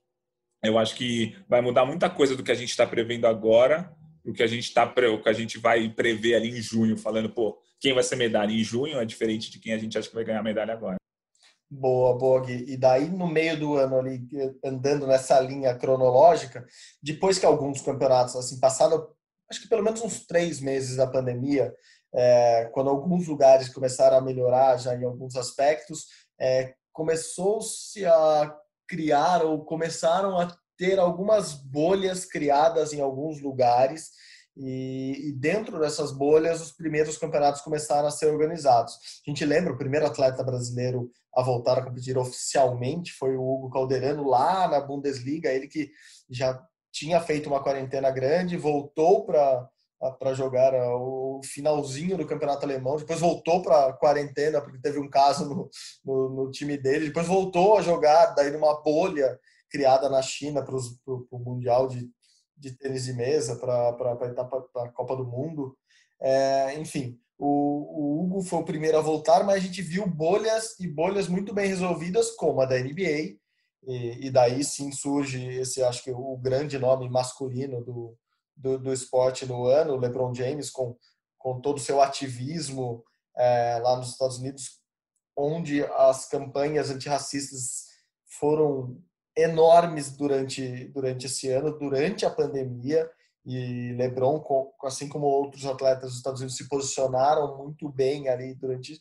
eu 0.64 0.80
acho 0.80 0.96
que 0.96 1.36
vai 1.50 1.60
mudar 1.60 1.86
muita 1.86 2.10
coisa 2.10 2.34
do 2.34 2.44
que 2.44 2.52
a 2.52 2.56
gente 2.56 2.70
está 2.70 2.88
prevendo 2.88 3.28
agora, 3.28 3.94
o 4.24 4.32
que 4.32 4.42
a 4.42 4.48
gente 4.48 4.64
está 4.64 4.86
o 4.86 5.22
que 5.22 5.30
a 5.30 5.34
gente 5.34 5.60
vai 5.60 5.90
prever 5.90 6.36
ali 6.36 6.48
em 6.48 6.62
junho, 6.62 6.98
falando, 6.98 7.30
pô, 7.30 7.62
quem 7.78 7.94
vai 7.94 8.04
ser 8.04 8.16
medalha 8.16 8.54
em 8.54 8.64
junho 8.64 9.02
é 9.02 9.04
diferente 9.04 9.52
de 9.52 9.60
quem 9.60 9.74
a 9.74 9.78
gente 9.78 9.98
acha 9.98 10.08
que 10.08 10.16
vai 10.16 10.24
ganhar 10.24 10.42
medalha 10.42 10.72
agora. 10.72 10.96
Boa, 11.72 12.18
boa, 12.18 12.42
Gui. 12.42 12.66
E 12.68 12.76
daí, 12.76 13.10
no 13.10 13.28
meio 13.28 13.60
do 13.60 13.76
ano 13.76 14.00
ali, 14.00 14.28
andando 14.64 15.06
nessa 15.06 15.40
linha 15.40 15.76
cronológica, 15.76 16.66
depois 17.02 17.38
que 17.38 17.46
alguns 17.46 17.82
campeonatos, 17.82 18.36
assim, 18.36 18.60
passaram, 18.60 19.08
acho 19.50 19.62
que 19.62 19.70
pelo 19.70 19.84
menos 19.84 20.02
uns 20.02 20.26
três 20.26 20.60
meses 20.60 20.96
da 20.96 21.06
pandemia, 21.06 21.72
é, 22.14 22.66
quando 22.74 22.90
alguns 22.90 23.28
lugares 23.28 23.70
começaram 23.70 24.18
a 24.18 24.22
melhorar 24.22 24.78
já 24.78 24.96
em 24.96 25.04
alguns 25.04 25.36
aspectos, 25.36 26.06
é, 26.40 26.74
começou-se 26.92 28.04
a 28.04 28.56
criar 28.88 29.46
ou 29.46 29.64
começaram 29.64 30.40
a 30.40 30.52
ter 30.76 30.98
algumas 30.98 31.54
bolhas 31.54 32.26
criadas 32.26 32.94
em 32.94 33.02
alguns 33.02 33.42
lugares 33.42 34.10
e, 34.58 35.34
dentro 35.38 35.80
dessas 35.80 36.12
bolhas 36.12 36.62
os 36.62 36.72
primeiros 36.72 37.18
campeonatos 37.18 37.62
começaram 37.62 38.08
a 38.08 38.12
ser 38.12 38.28
organizados. 38.28 38.94
A 39.26 39.30
gente 39.30 39.46
lembra 39.46 39.74
o 39.74 39.78
primeiro 39.78 40.06
atleta 40.06 40.44
brasileiro 40.44 41.10
a 41.40 41.44
voltar 41.44 41.78
a 41.78 41.84
competir 41.84 42.18
oficialmente 42.18 43.14
foi 43.14 43.36
o 43.36 43.44
Hugo 43.44 43.70
Calderano 43.70 44.28
lá 44.28 44.68
na 44.68 44.80
Bundesliga, 44.80 45.52
ele 45.52 45.68
que 45.68 45.92
já 46.30 46.62
tinha 46.92 47.22
feito 47.22 47.48
uma 47.48 47.64
quarentena 47.64 48.12
grande, 48.12 48.58
voltou 48.58 49.26
para 49.26 49.68
para 50.18 50.34
jogar 50.34 50.74
o 50.96 51.42
finalzinho 51.44 52.18
do 52.18 52.26
campeonato 52.26 52.64
alemão, 52.64 52.96
depois 52.96 53.20
voltou 53.20 53.62
para 53.62 53.92
quarentena 53.92 54.62
porque 54.62 54.80
teve 54.80 54.98
um 54.98 55.10
caso 55.10 55.44
no, 55.44 55.70
no, 56.06 56.30
no, 56.30 56.52
time 56.52 56.78
dele, 56.78 57.08
depois 57.08 57.28
voltou 57.28 57.78
a 57.78 57.82
jogar 57.82 58.28
daí 58.28 58.50
numa 58.50 58.82
bolha 58.82 59.38
criada 59.70 60.08
na 60.08 60.22
China 60.22 60.64
para 60.64 60.74
o 60.76 61.40
mundial 61.40 61.90
de, 61.90 62.10
de 62.56 62.72
tênis 62.78 63.04
de 63.04 63.14
mesa, 63.14 63.58
para 63.58 63.90
a 63.90 64.90
Copa 64.90 65.18
do 65.18 65.26
Mundo, 65.26 65.78
é, 66.22 66.80
enfim, 66.80 67.20
o, 67.40 67.46
o, 67.48 68.22
Hugo 68.22 68.44
foi 68.44 68.60
o 68.60 68.66
primeiro 68.66 68.98
a 68.98 69.02
voltar, 69.02 69.46
mas 69.46 69.56
a 69.56 69.60
gente 69.60 69.82
viu 69.82 70.06
bolhas 70.06 70.78
e 70.78 70.86
bolhas 70.86 71.30
muito 71.30 71.54
bem 71.54 71.68
resolvidas, 71.68 72.32
como 72.32 72.60
a 72.60 72.66
da 72.66 72.78
NBA, 72.78 73.38
e, 73.88 74.28
e 74.28 74.30
daí 74.30 74.62
sim 74.62 74.92
surge 74.92 75.48
esse, 75.56 75.82
acho 75.82 76.04
que 76.04 76.12
o 76.12 76.38
grande 76.38 76.78
nome 76.78 77.10
masculino 77.10 77.82
do, 77.82 78.18
do, 78.58 78.78
do 78.78 78.94
esporte 78.94 79.46
no 79.46 79.66
ano, 79.68 79.94
o 79.94 79.98
LeBron 79.98 80.34
James, 80.34 80.70
com, 80.70 80.98
com 81.38 81.62
todo 81.62 81.78
o 81.78 81.82
seu 81.82 82.02
ativismo 82.02 83.06
é, 83.38 83.80
lá 83.82 83.96
nos 83.96 84.10
Estados 84.10 84.38
Unidos, 84.38 84.82
onde 85.34 85.86
as 85.86 86.28
campanhas 86.28 86.90
antirracistas 86.90 87.86
foram 88.38 89.02
enormes 89.34 90.12
durante, 90.12 90.90
durante 90.90 91.28
esse 91.28 91.50
ano, 91.50 91.72
durante 91.72 92.26
a 92.26 92.30
pandemia 92.30 93.10
e 93.46 93.94
LeBron, 93.94 94.44
assim 94.84 95.08
como 95.08 95.26
outros 95.26 95.66
atletas 95.66 96.10
dos 96.10 96.18
Estados 96.18 96.42
Unidos, 96.42 96.58
se 96.58 96.68
posicionaram 96.68 97.58
muito 97.58 97.90
bem 97.90 98.28
ali 98.28 98.54
durante 98.56 98.98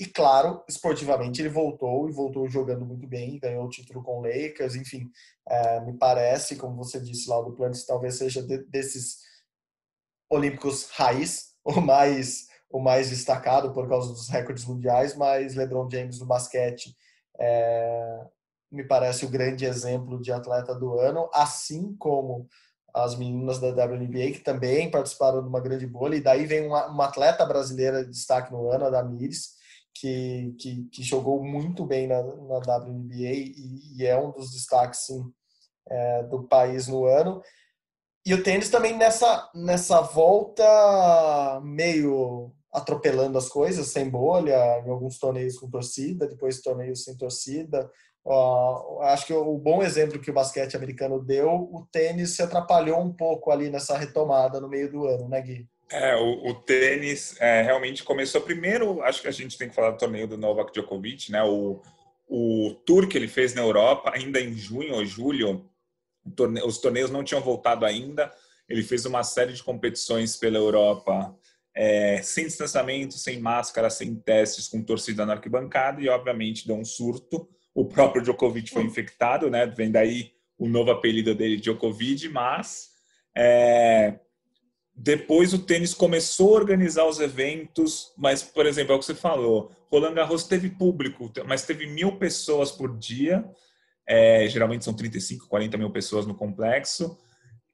e 0.00 0.06
claro, 0.06 0.62
esportivamente 0.68 1.42
ele 1.42 1.48
voltou 1.48 2.08
e 2.08 2.12
voltou 2.12 2.48
jogando 2.48 2.86
muito 2.86 3.06
bem, 3.08 3.38
ganhou 3.40 3.64
o 3.64 3.68
título 3.68 4.00
com 4.00 4.20
o 4.20 4.22
Lakers, 4.22 4.76
enfim, 4.76 5.10
é, 5.48 5.80
me 5.80 5.92
parece, 5.98 6.54
como 6.54 6.76
você 6.76 7.00
disse 7.00 7.28
lá 7.28 7.40
do 7.40 7.52
Plantes, 7.52 7.84
talvez 7.84 8.14
seja 8.14 8.40
de, 8.40 8.58
desses 8.66 9.18
olímpicos 10.30 10.88
raiz, 10.90 11.54
o 11.64 11.80
mais 11.80 12.46
o 12.70 12.78
mais 12.78 13.08
destacado 13.08 13.72
por 13.72 13.88
causa 13.88 14.12
dos 14.12 14.28
recordes 14.28 14.66
mundiais, 14.66 15.16
mas 15.16 15.54
LeBron 15.54 15.88
James 15.90 16.20
no 16.20 16.26
basquete 16.26 16.94
é, 17.40 18.26
me 18.70 18.84
parece 18.84 19.24
o 19.24 19.30
grande 19.30 19.64
exemplo 19.64 20.20
de 20.20 20.30
atleta 20.30 20.74
do 20.74 20.98
ano, 21.00 21.30
assim 21.32 21.96
como 21.96 22.46
as 22.94 23.16
meninas 23.16 23.58
da 23.58 23.68
WNBA, 23.68 24.32
que 24.32 24.40
também 24.40 24.90
participaram 24.90 25.42
de 25.42 25.48
uma 25.48 25.60
grande 25.60 25.86
bolha, 25.86 26.16
e 26.16 26.22
daí 26.22 26.46
vem 26.46 26.66
uma, 26.66 26.86
uma 26.86 27.04
atleta 27.06 27.44
brasileira 27.44 28.04
de 28.04 28.10
destaque 28.10 28.52
no 28.52 28.70
ano, 28.70 28.86
a 28.86 28.90
Damires, 28.90 29.58
que, 29.94 30.54
que, 30.58 30.84
que, 30.92 31.02
jogou 31.02 31.42
muito 31.42 31.84
bem 31.84 32.06
na, 32.06 32.22
na 32.22 32.58
WNBA 32.58 33.14
e, 33.14 33.96
e, 33.96 34.06
é 34.06 34.18
um 34.18 34.30
dos 34.30 34.52
destaques, 34.52 35.00
sim, 35.00 35.24
é, 35.88 36.22
do 36.24 36.44
país 36.44 36.86
no 36.86 37.04
ano. 37.04 37.42
E 38.24 38.34
o 38.34 38.42
tênis 38.42 38.68
também 38.68 38.96
nessa, 38.96 39.50
nessa 39.54 40.00
volta 40.00 41.60
meio 41.62 42.52
atropelando 42.72 43.38
as 43.38 43.48
coisas, 43.48 43.88
sem 43.88 44.08
bolha, 44.08 44.82
em 44.84 44.90
alguns 44.90 45.18
torneios 45.18 45.58
com 45.58 45.70
torcida, 45.70 46.26
depois 46.28 46.60
torneios 46.60 47.04
sem 47.04 47.16
torcida, 47.16 47.90
Uh, 48.24 49.00
acho 49.02 49.26
que 49.26 49.32
o 49.32 49.56
bom 49.56 49.82
exemplo 49.82 50.20
que 50.20 50.30
o 50.30 50.34
basquete 50.34 50.76
americano 50.76 51.22
deu, 51.22 51.48
o 51.48 51.86
tênis 51.90 52.36
se 52.36 52.42
atrapalhou 52.42 53.00
um 53.00 53.12
pouco 53.12 53.50
ali 53.50 53.70
nessa 53.70 53.96
retomada 53.96 54.60
no 54.60 54.68
meio 54.68 54.90
do 54.90 55.06
ano, 55.06 55.28
né, 55.28 55.40
Gui? 55.40 55.66
É, 55.90 56.14
o, 56.16 56.50
o 56.50 56.54
tênis 56.54 57.40
é, 57.40 57.62
realmente 57.62 58.04
começou 58.04 58.42
primeiro, 58.42 59.00
acho 59.02 59.22
que 59.22 59.28
a 59.28 59.32
gente 59.32 59.56
tem 59.56 59.68
que 59.68 59.74
falar 59.74 59.92
do 59.92 59.98
torneio 59.98 60.28
do 60.28 60.36
Novak 60.36 60.72
Djokovic, 60.72 61.32
né? 61.32 61.42
O, 61.42 61.80
o 62.28 62.74
tour 62.84 63.08
que 63.08 63.16
ele 63.16 63.28
fez 63.28 63.54
na 63.54 63.62
Europa, 63.62 64.12
ainda 64.14 64.38
em 64.38 64.52
junho 64.52 64.94
ou 64.94 65.06
julho, 65.06 65.64
os 66.66 66.78
torneios 66.78 67.10
não 67.10 67.24
tinham 67.24 67.40
voltado 67.40 67.86
ainda. 67.86 68.30
Ele 68.68 68.82
fez 68.82 69.06
uma 69.06 69.24
série 69.24 69.54
de 69.54 69.62
competições 69.62 70.36
pela 70.36 70.58
Europa 70.58 71.34
é, 71.74 72.20
sem 72.22 72.44
distanciamento, 72.44 73.14
sem 73.14 73.40
máscara, 73.40 73.88
sem 73.88 74.14
testes, 74.14 74.68
com 74.68 74.82
torcida 74.82 75.24
na 75.24 75.34
arquibancada 75.34 76.02
e, 76.02 76.08
obviamente, 76.08 76.66
deu 76.66 76.76
um 76.76 76.84
surto 76.84 77.48
o 77.78 77.84
próprio 77.84 78.20
Djokovic 78.20 78.72
foi 78.72 78.82
infectado, 78.82 79.48
né? 79.48 79.64
Vem 79.64 79.88
daí 79.88 80.32
o 80.58 80.68
novo 80.68 80.90
apelido 80.90 81.32
dele, 81.32 81.60
Djokovic, 81.60 82.28
mas 82.28 82.88
é, 83.36 84.18
depois 84.92 85.54
o 85.54 85.60
tênis 85.60 85.94
começou 85.94 86.56
a 86.56 86.60
organizar 86.60 87.06
os 87.06 87.20
eventos, 87.20 88.12
mas, 88.18 88.42
por 88.42 88.66
exemplo, 88.66 88.92
é 88.92 88.96
o 88.96 88.98
que 88.98 89.04
você 89.04 89.14
falou, 89.14 89.70
Roland 89.92 90.14
Garros 90.14 90.42
teve 90.42 90.68
público, 90.70 91.30
mas 91.46 91.64
teve 91.64 91.86
mil 91.86 92.16
pessoas 92.16 92.72
por 92.72 92.98
dia, 92.98 93.48
é, 94.04 94.48
geralmente 94.48 94.84
são 94.84 94.92
35, 94.92 95.46
40 95.46 95.78
mil 95.78 95.90
pessoas 95.90 96.26
no 96.26 96.34
complexo, 96.34 97.16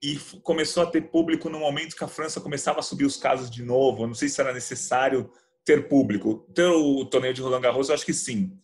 e 0.02 0.18
começou 0.42 0.82
a 0.82 0.86
ter 0.86 1.00
público 1.00 1.48
no 1.48 1.60
momento 1.60 1.96
que 1.96 2.04
a 2.04 2.08
França 2.08 2.42
começava 2.42 2.80
a 2.80 2.82
subir 2.82 3.06
os 3.06 3.16
casos 3.16 3.50
de 3.50 3.62
novo. 3.62 4.06
não 4.06 4.12
sei 4.12 4.28
se 4.28 4.38
era 4.38 4.52
necessário 4.52 5.30
ter 5.64 5.88
público. 5.88 6.46
Ter 6.54 6.66
o 6.66 7.06
torneio 7.06 7.32
de 7.32 7.40
Roland 7.40 7.62
Garros, 7.62 7.88
eu 7.88 7.94
acho 7.94 8.04
que 8.04 8.12
sim 8.12 8.60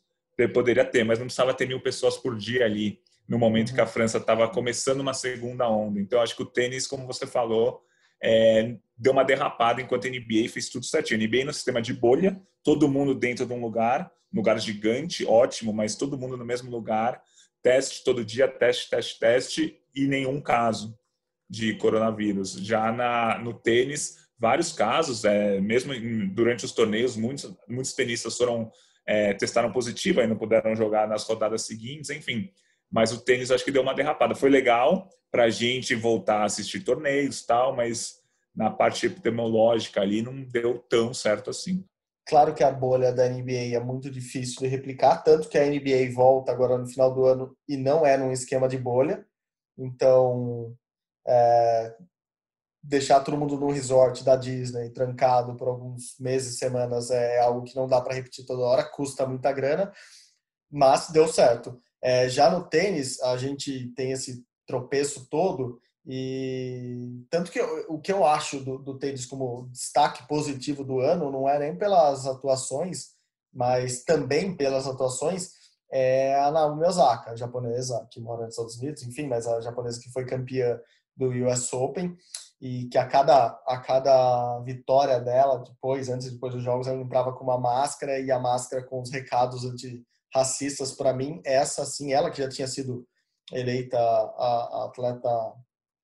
poderia 0.48 0.84
ter, 0.84 1.04
mas 1.04 1.18
não 1.18 1.26
precisava 1.26 1.54
ter 1.54 1.66
mil 1.66 1.80
pessoas 1.80 2.16
por 2.16 2.36
dia 2.36 2.64
ali 2.64 3.00
no 3.28 3.38
momento 3.38 3.72
que 3.72 3.80
a 3.80 3.86
França 3.86 4.18
estava 4.18 4.48
começando 4.48 5.00
uma 5.00 5.14
segunda 5.14 5.68
onda. 5.68 6.00
Então, 6.00 6.20
acho 6.20 6.34
que 6.34 6.42
o 6.42 6.46
tênis, 6.46 6.86
como 6.86 7.06
você 7.06 7.26
falou, 7.26 7.80
é, 8.20 8.76
deu 8.96 9.12
uma 9.12 9.24
derrapada 9.24 9.80
enquanto 9.80 10.06
a 10.06 10.10
NBA 10.10 10.48
fez 10.48 10.68
tudo 10.68 10.84
certinho. 10.84 11.20
A 11.20 11.22
NBA 11.22 11.44
no 11.44 11.52
sistema 11.52 11.80
de 11.80 11.94
bolha, 11.94 12.40
todo 12.64 12.88
mundo 12.88 13.14
dentro 13.14 13.46
de 13.46 13.52
um 13.52 13.60
lugar, 13.60 14.10
lugar 14.32 14.58
gigante, 14.58 15.24
ótimo, 15.24 15.72
mas 15.72 15.94
todo 15.94 16.18
mundo 16.18 16.36
no 16.36 16.44
mesmo 16.44 16.70
lugar, 16.70 17.22
teste 17.62 18.02
todo 18.02 18.24
dia, 18.24 18.48
teste, 18.48 18.90
teste, 18.90 19.18
teste, 19.20 19.80
e 19.94 20.06
nenhum 20.06 20.40
caso. 20.40 20.98
de 21.48 21.74
coronavírus. 21.74 22.52
Já 22.52 22.92
na, 22.92 23.38
no 23.38 23.52
tênis, 23.52 24.16
vários 24.38 24.72
casos, 24.72 25.24
é, 25.24 25.60
mesmo 25.60 25.92
durante 26.32 26.64
os 26.64 26.72
torneios, 26.72 27.16
muitos, 27.16 27.52
muitos 27.68 27.92
tenistas 27.92 28.36
foram 28.36 28.70
é, 29.06 29.34
testaram 29.34 29.72
positivo, 29.72 30.20
aí 30.20 30.26
não 30.26 30.36
puderam 30.36 30.74
jogar 30.74 31.08
nas 31.08 31.24
rodadas 31.24 31.62
seguintes, 31.62 32.10
enfim. 32.10 32.50
Mas 32.90 33.12
o 33.12 33.20
tênis 33.20 33.50
acho 33.50 33.64
que 33.64 33.70
deu 33.70 33.82
uma 33.82 33.94
derrapada. 33.94 34.34
Foi 34.34 34.50
legal 34.50 35.08
para 35.30 35.44
a 35.44 35.50
gente 35.50 35.94
voltar 35.94 36.38
a 36.38 36.44
assistir 36.44 36.80
torneios 36.80 37.44
tal, 37.44 37.74
mas 37.74 38.20
na 38.54 38.70
parte 38.70 39.06
epidemiológica 39.06 40.00
ali 40.00 40.22
não 40.22 40.42
deu 40.42 40.78
tão 40.88 41.14
certo 41.14 41.50
assim. 41.50 41.84
Claro 42.26 42.54
que 42.54 42.62
a 42.62 42.70
bolha 42.70 43.12
da 43.12 43.28
NBA 43.28 43.74
é 43.74 43.80
muito 43.80 44.10
difícil 44.10 44.60
de 44.60 44.66
replicar, 44.68 45.22
tanto 45.22 45.48
que 45.48 45.58
a 45.58 45.66
NBA 45.66 46.14
volta 46.14 46.52
agora 46.52 46.78
no 46.78 46.86
final 46.86 47.12
do 47.12 47.24
ano 47.24 47.56
e 47.68 47.76
não 47.76 48.06
é 48.06 48.16
num 48.16 48.30
esquema 48.30 48.68
de 48.68 48.78
bolha. 48.78 49.24
Então, 49.76 50.74
é, 51.26 51.96
deixar 52.82 53.20
todo 53.20 53.36
mundo 53.36 53.58
no 53.58 53.70
resort 53.70 54.24
da 54.24 54.36
Disney 54.36 54.90
trancado 54.90 55.54
por 55.56 55.68
alguns 55.68 56.18
meses, 56.18 56.58
semanas 56.58 57.10
é 57.10 57.40
algo 57.40 57.62
que 57.62 57.76
não 57.76 57.86
dá 57.86 58.00
para 58.00 58.14
repetir 58.14 58.46
toda 58.46 58.62
hora, 58.62 58.84
custa 58.84 59.26
muita 59.26 59.52
grana, 59.52 59.92
mas 60.70 61.10
deu 61.10 61.28
certo. 61.28 61.80
É, 62.02 62.28
já 62.28 62.50
no 62.50 62.64
tênis, 62.64 63.20
a 63.20 63.36
gente 63.36 63.92
tem 63.94 64.12
esse 64.12 64.42
tropeço 64.66 65.28
todo 65.28 65.78
e 66.06 67.24
tanto 67.28 67.50
que 67.50 67.60
eu, 67.60 67.86
o 67.88 68.00
que 68.00 68.10
eu 68.10 68.24
acho 68.24 68.60
do, 68.60 68.78
do 68.78 68.98
tênis 68.98 69.26
como 69.26 69.68
destaque 69.70 70.26
positivo 70.26 70.82
do 70.82 71.00
ano 71.00 71.30
não 71.30 71.48
é 71.48 71.58
nem 71.58 71.76
pelas 71.76 72.26
atuações, 72.26 73.10
mas 73.52 74.02
também 74.04 74.56
pelas 74.56 74.86
atuações 74.86 75.50
é 75.92 76.34
a 76.40 76.50
Naomi 76.50 76.84
Osaka, 76.84 77.32
a 77.32 77.36
japonesa 77.36 78.06
que 78.10 78.20
mora 78.20 78.44
nos 78.44 78.54
Estados 78.54 78.78
Unidos, 78.78 79.02
enfim, 79.02 79.26
mas 79.26 79.46
a 79.46 79.60
japonesa 79.60 80.00
que 80.00 80.10
foi 80.10 80.24
campeã 80.24 80.80
do 81.16 81.28
US 81.46 81.72
Open 81.72 82.16
e 82.60 82.86
que 82.88 82.98
a 82.98 83.06
cada, 83.06 83.46
a 83.66 83.78
cada 83.78 84.60
vitória 84.60 85.18
dela, 85.18 85.64
depois, 85.64 86.10
antes 86.10 86.26
e 86.26 86.32
depois 86.32 86.52
dos 86.52 86.62
jogos, 86.62 86.86
ela 86.86 87.00
entrava 87.00 87.32
com 87.32 87.42
uma 87.42 87.58
máscara 87.58 88.18
e 88.18 88.30
a 88.30 88.38
máscara 88.38 88.84
com 88.84 89.00
os 89.00 89.10
recados 89.10 89.64
antirracistas 89.64 90.92
para 90.92 91.14
mim, 91.14 91.40
essa 91.44 91.86
sim, 91.86 92.12
ela 92.12 92.30
que 92.30 92.42
já 92.42 92.48
tinha 92.48 92.68
sido 92.68 93.06
eleita 93.50 93.98
a, 93.98 94.82
a 94.82 94.84
atleta 94.86 95.28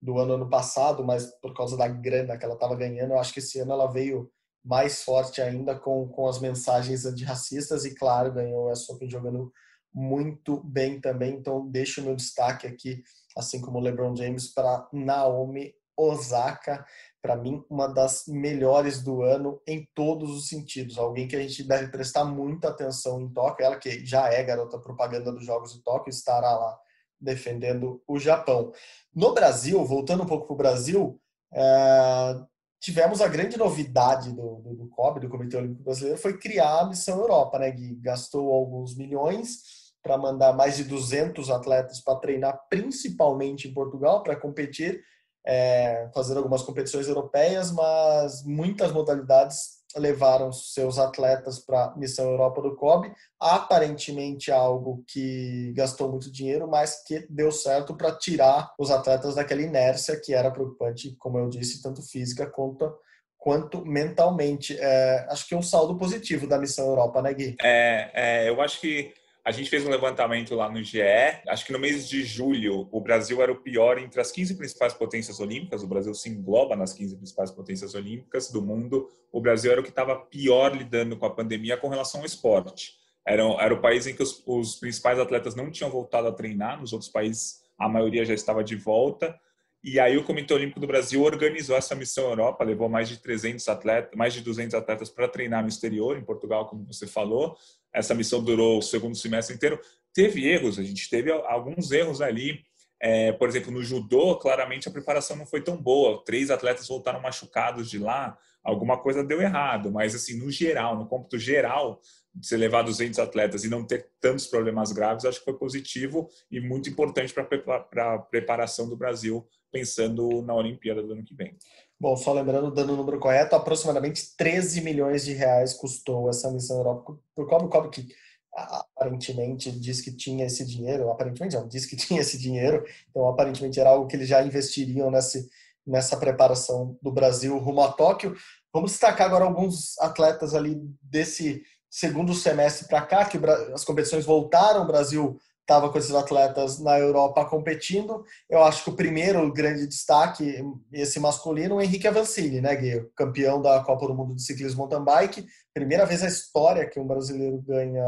do 0.01 0.19
ano 0.19 0.35
ano 0.35 0.49
passado, 0.49 1.05
mas 1.05 1.27
por 1.43 1.55
causa 1.55 1.77
da 1.77 1.89
grana 1.89 2.39
que 2.39 2.45
ela 2.45 2.55
estava 2.55 2.75
ganhando, 2.75 3.13
eu 3.13 3.19
acho 3.19 3.33
que 3.33 3.41
esse 3.41 3.59
ano 3.61 3.73
ela 3.73 3.87
veio 3.87 4.31
mais 4.65 5.03
forte 5.05 5.41
ainda 5.41 5.79
com, 5.79 6.09
com 6.09 6.27
as 6.27 6.41
mensagens 6.41 7.05
antirracistas 7.05 7.85
e, 7.85 7.95
claro, 7.95 8.33
ganhou 8.33 8.69
a 8.69 8.73
Open 8.91 9.09
jogando 9.09 9.53
muito 9.95 10.61
bem 10.65 11.01
também. 11.01 11.35
Então, 11.35 11.69
deixo 11.69 12.03
meu 12.03 12.17
destaque 12.17 12.67
aqui, 12.67 13.03
assim 13.37 13.61
como 13.61 13.79
o 13.79 13.81
LeBron 13.81 14.17
James, 14.17 14.53
para 14.53 14.89
Naomi 14.93 15.73
Osaka. 15.97 16.85
Para 17.23 17.37
mim, 17.37 17.65
uma 17.69 17.89
das 17.89 18.25
melhores 18.29 19.03
do 19.03 19.23
ano 19.23 19.61
em 19.67 19.89
todos 19.95 20.31
os 20.31 20.49
sentidos. 20.49 20.99
Alguém 20.99 21.27
que 21.27 21.37
a 21.37 21.41
gente 21.41 21.63
deve 21.63 21.89
prestar 21.89 22.25
muita 22.25 22.69
atenção 22.69 23.21
em 23.21 23.29
Tóquio. 23.29 23.65
Ela 23.65 23.77
que 23.77 24.05
já 24.05 24.29
é 24.29 24.43
garota 24.43 24.79
propaganda 24.79 25.33
dos 25.33 25.45
Jogos 25.45 25.73
de 25.73 25.83
Tóquio, 25.83 26.11
estará 26.11 26.53
lá 26.53 26.79
defendendo 27.21 28.03
o 28.07 28.19
Japão. 28.19 28.73
No 29.15 29.33
Brasil, 29.33 29.83
voltando 29.85 30.23
um 30.23 30.27
pouco 30.27 30.47
para 30.47 30.55
o 30.55 30.59
Brasil, 30.59 31.21
é, 31.53 32.37
tivemos 32.81 33.21
a 33.21 33.29
grande 33.29 33.57
novidade 33.57 34.33
do, 34.33 34.57
do, 34.57 34.75
do 34.75 34.89
COB, 34.89 35.21
do 35.21 35.29
Comitê 35.29 35.57
Olímpico 35.57 35.83
Brasileiro, 35.83 36.19
foi 36.19 36.39
criar 36.39 36.81
a 36.81 36.89
Missão 36.89 37.19
Europa, 37.19 37.59
né, 37.59 37.71
Gui? 37.71 37.97
Gastou 37.97 38.53
alguns 38.53 38.97
milhões 38.97 39.87
para 40.03 40.17
mandar 40.17 40.53
mais 40.53 40.77
de 40.77 40.85
200 40.85 41.51
atletas 41.51 42.01
para 42.01 42.21
treinar, 42.21 42.61
principalmente 42.71 43.67
em 43.67 43.75
Portugal, 43.75 44.23
para 44.23 44.37
competir, 44.37 45.03
é, 45.47 46.11
fazer 46.13 46.37
algumas 46.37 46.63
competições 46.63 47.07
europeias, 47.07 47.71
mas 47.71 48.45
muitas 48.45 48.93
modalidades 48.93 49.77
levaram 49.97 50.53
seus 50.53 50.99
atletas 50.99 51.59
para 51.59 51.85
a 51.85 51.97
Missão 51.97 52.29
Europa 52.31 52.61
do 52.61 52.75
COB, 52.77 53.11
aparentemente 53.41 54.51
algo 54.51 55.03
que 55.07 55.73
gastou 55.75 56.11
muito 56.11 56.31
dinheiro, 56.31 56.69
mas 56.69 57.03
que 57.05 57.27
deu 57.31 57.51
certo 57.51 57.97
para 57.97 58.13
tirar 58.13 58.75
os 58.79 58.91
atletas 58.91 59.37
daquela 59.37 59.63
inércia 59.63 60.21
que 60.21 60.35
era 60.35 60.51
preocupante, 60.51 61.17
como 61.19 61.39
eu 61.39 61.49
disse, 61.49 61.83
tanto 61.83 62.03
física 62.03 62.47
quanto 62.47 62.93
quanto 63.39 63.87
mentalmente. 63.87 64.77
É, 64.77 65.25
acho 65.31 65.47
que 65.47 65.55
é 65.55 65.57
um 65.57 65.63
saldo 65.63 65.97
positivo 65.97 66.49
da 66.49 66.59
Missão 66.59 66.89
Europa, 66.89 67.23
né, 67.23 67.33
Gui? 67.33 67.57
É, 67.63 68.11
é 68.13 68.49
eu 68.49 68.61
acho 68.61 68.81
que 68.81 69.15
a 69.47 69.53
gente 69.53 69.71
fez 69.71 69.87
um 69.87 69.91
levantamento 69.91 70.57
lá 70.57 70.69
no 70.69 70.83
GE. 70.83 71.01
Acho 71.47 71.65
que 71.65 71.73
no 71.73 71.79
mês 71.79 72.09
de 72.09 72.25
julho, 72.25 72.89
o 72.91 73.01
Brasil 73.01 73.41
era 73.41 73.53
o 73.53 73.63
pior 73.63 73.97
entre 73.97 74.21
as 74.21 74.33
15 74.33 74.57
principais 74.57 74.93
potências 74.93 75.39
olímpicas. 75.39 75.85
O 75.85 75.87
Brasil 75.87 76.13
se 76.15 76.29
engloba 76.29 76.75
nas 76.75 76.93
15 76.93 77.17
principais 77.17 77.53
potências 77.53 77.95
olímpicas 77.95 78.51
do 78.51 78.61
mundo. 78.61 79.09
O 79.31 79.41
Brasil 79.41 79.71
era 79.71 79.81
o 79.81 79.85
que 79.85 79.91
estava 79.91 80.17
pior 80.17 80.77
lidando 80.77 81.17
com 81.17 81.27
a 81.27 81.31
pandemia 81.31 81.77
com 81.77 81.87
relação 81.87 82.23
ao 82.23 82.27
esporte. 82.27 82.95
Era, 83.25 83.45
era 83.61 83.73
o 83.73 83.81
país 83.81 84.09
em 84.09 84.17
que 84.17 84.23
os, 84.25 84.43
os 84.45 84.75
principais 84.75 85.17
atletas 85.17 85.55
não 85.55 85.71
tinham 85.71 85.93
voltado 85.93 86.27
a 86.27 86.33
treinar. 86.33 86.81
Nos 86.81 86.93
outros 86.93 87.09
países, 87.09 87.63
a 87.79 87.89
maioria 87.89 88.25
já 88.25 88.35
estava 88.35 88.65
de 88.65 88.75
volta. 88.75 89.39
E 89.85 90.01
aí 90.01 90.17
o 90.17 90.25
Comitê 90.25 90.53
Olímpico 90.53 90.81
do 90.81 90.87
Brasil 90.87 91.23
organizou 91.23 91.77
essa 91.77 91.95
missão 91.95 92.31
Europa, 92.31 92.65
levou 92.65 92.89
mais 92.89 93.09
de 93.09 93.19
300 93.19 93.69
atletas, 93.69 94.17
mais 94.17 94.35
de 94.35 94.41
200 94.41 94.75
atletas 94.75 95.09
para 95.09 95.29
treinar 95.29 95.63
no 95.63 95.69
exterior, 95.69 96.17
em 96.17 96.25
Portugal, 96.25 96.67
como 96.67 96.85
você 96.85 97.07
falou. 97.07 97.57
Essa 97.93 98.15
missão 98.15 98.43
durou 98.43 98.79
o 98.79 98.83
segundo 98.83 99.15
semestre 99.15 99.55
inteiro. 99.55 99.81
Teve 100.13 100.47
erros, 100.49 100.79
a 100.79 100.83
gente 100.83 101.09
teve 101.09 101.31
alguns 101.31 101.93
erros 101.93 102.21
ali. 102.21 102.65
É, 103.01 103.31
por 103.33 103.49
exemplo, 103.49 103.71
no 103.71 103.83
judô, 103.83 104.37
claramente 104.37 104.89
a 104.89 104.93
preparação 104.93 105.37
não 105.37 105.47
foi 105.47 105.63
tão 105.63 105.77
boa. 105.77 106.25
Três 106.25 106.51
atletas 106.51 106.89
voltaram 106.89 107.21
machucados 107.21 107.89
de 107.89 107.99
lá. 107.99 108.37
Alguma 108.65 108.99
coisa 108.99 109.23
deu 109.23 109.41
errado, 109.41 109.93
mas 109.93 110.15
assim, 110.15 110.37
no 110.37 110.51
geral, 110.51 110.97
no 110.97 111.07
cômputo 111.07 111.39
geral, 111.39 112.01
você 112.35 112.57
levar 112.57 112.83
200 112.83 113.19
atletas 113.19 113.65
e 113.65 113.69
não 113.69 113.85
ter 113.85 114.11
tantos 114.21 114.47
problemas 114.47 114.91
graves, 114.93 115.25
acho 115.25 115.39
que 115.39 115.45
foi 115.45 115.55
positivo 115.55 116.29
e 116.51 116.61
muito 116.61 116.91
importante 116.91 117.33
para 117.33 118.15
a 118.15 118.19
preparação 118.19 118.89
do 118.89 118.97
Brasil, 118.97 119.47
pensando 119.71 120.43
na 120.43 120.55
Olimpíada 120.55 121.03
do 121.03 121.13
ano 121.13 121.25
que 121.25 121.35
vem. 121.35 121.57
Bom, 121.99 122.17
só 122.17 122.33
lembrando, 122.33 122.71
dando 122.71 122.93
o 122.93 122.97
número 122.97 123.19
correto, 123.19 123.57
aproximadamente 123.57 124.37
13 124.37 124.83
milhões 124.83 125.25
de 125.25 125.33
reais 125.33 125.73
custou 125.73 126.29
essa 126.29 126.51
missão 126.51 126.77
Europa 126.77 127.19
por 127.35 127.49
Cobre, 127.49 127.91
que 127.91 128.09
aparentemente 128.53 129.71
diz 129.71 130.01
que 130.01 130.11
tinha 130.11 130.47
esse 130.47 130.65
dinheiro, 130.65 131.11
aparentemente 131.11 131.57
não, 131.57 131.69
diz 131.69 131.87
que 131.87 131.97
tinha 131.97 132.21
esse 132.21 132.39
dinheiro, 132.39 132.85
então 133.11 133.29
aparentemente 133.29 133.81
era 133.81 133.91
algo 133.91 134.07
que 134.07 134.17
eles 134.17 134.29
já 134.29 134.43
investiriam 134.43 135.11
nesse, 135.11 135.49
nessa 135.87 136.17
preparação 136.17 136.99
do 137.03 137.11
Brasil 137.11 137.57
rumo 137.59 137.83
a 137.83 137.93
Tóquio. 137.93 138.35
Vamos 138.73 138.93
destacar 138.93 139.27
agora 139.27 139.45
alguns 139.45 139.99
atletas 139.99 140.55
ali 140.55 140.77
desse 141.01 141.63
segundo 141.89 142.35
semestre 142.35 142.89
para 142.89 143.03
cá, 143.03 143.25
que 143.25 143.39
as 143.73 143.85
competições 143.85 144.25
voltaram, 144.25 144.83
o 144.83 144.87
Brasil 144.87 145.39
estava 145.67 145.91
com 145.91 145.99
esses 145.99 146.15
atletas 146.15 146.79
na 146.79 146.97
Europa 146.97 147.45
competindo. 147.45 148.25
Eu 148.49 148.63
acho 148.63 148.85
que 148.85 148.91
o 148.91 148.97
primeiro 148.97 149.53
grande 149.53 149.87
destaque, 149.87 150.65
esse 150.93 151.19
masculino, 151.19 151.75
o 151.75 151.83
Henrique 151.83 152.07
Avancini, 152.07 152.61
né, 152.61 152.75
Gui? 152.77 153.05
Campeão 153.17 153.61
da 153.61 153.81
Copa 153.81 154.07
do 154.07 154.15
Mundo 154.15 154.37
de 154.37 154.43
Ciclismo 154.43 154.79
Mountain 154.79 155.05
Bike. 155.05 155.47
Primeira 155.75 156.07
vez 156.07 156.23
na 156.23 156.29
história 156.29 156.89
que 156.89 157.01
um 157.01 157.07
brasileiro 157.07 157.61
ganha 157.67 158.07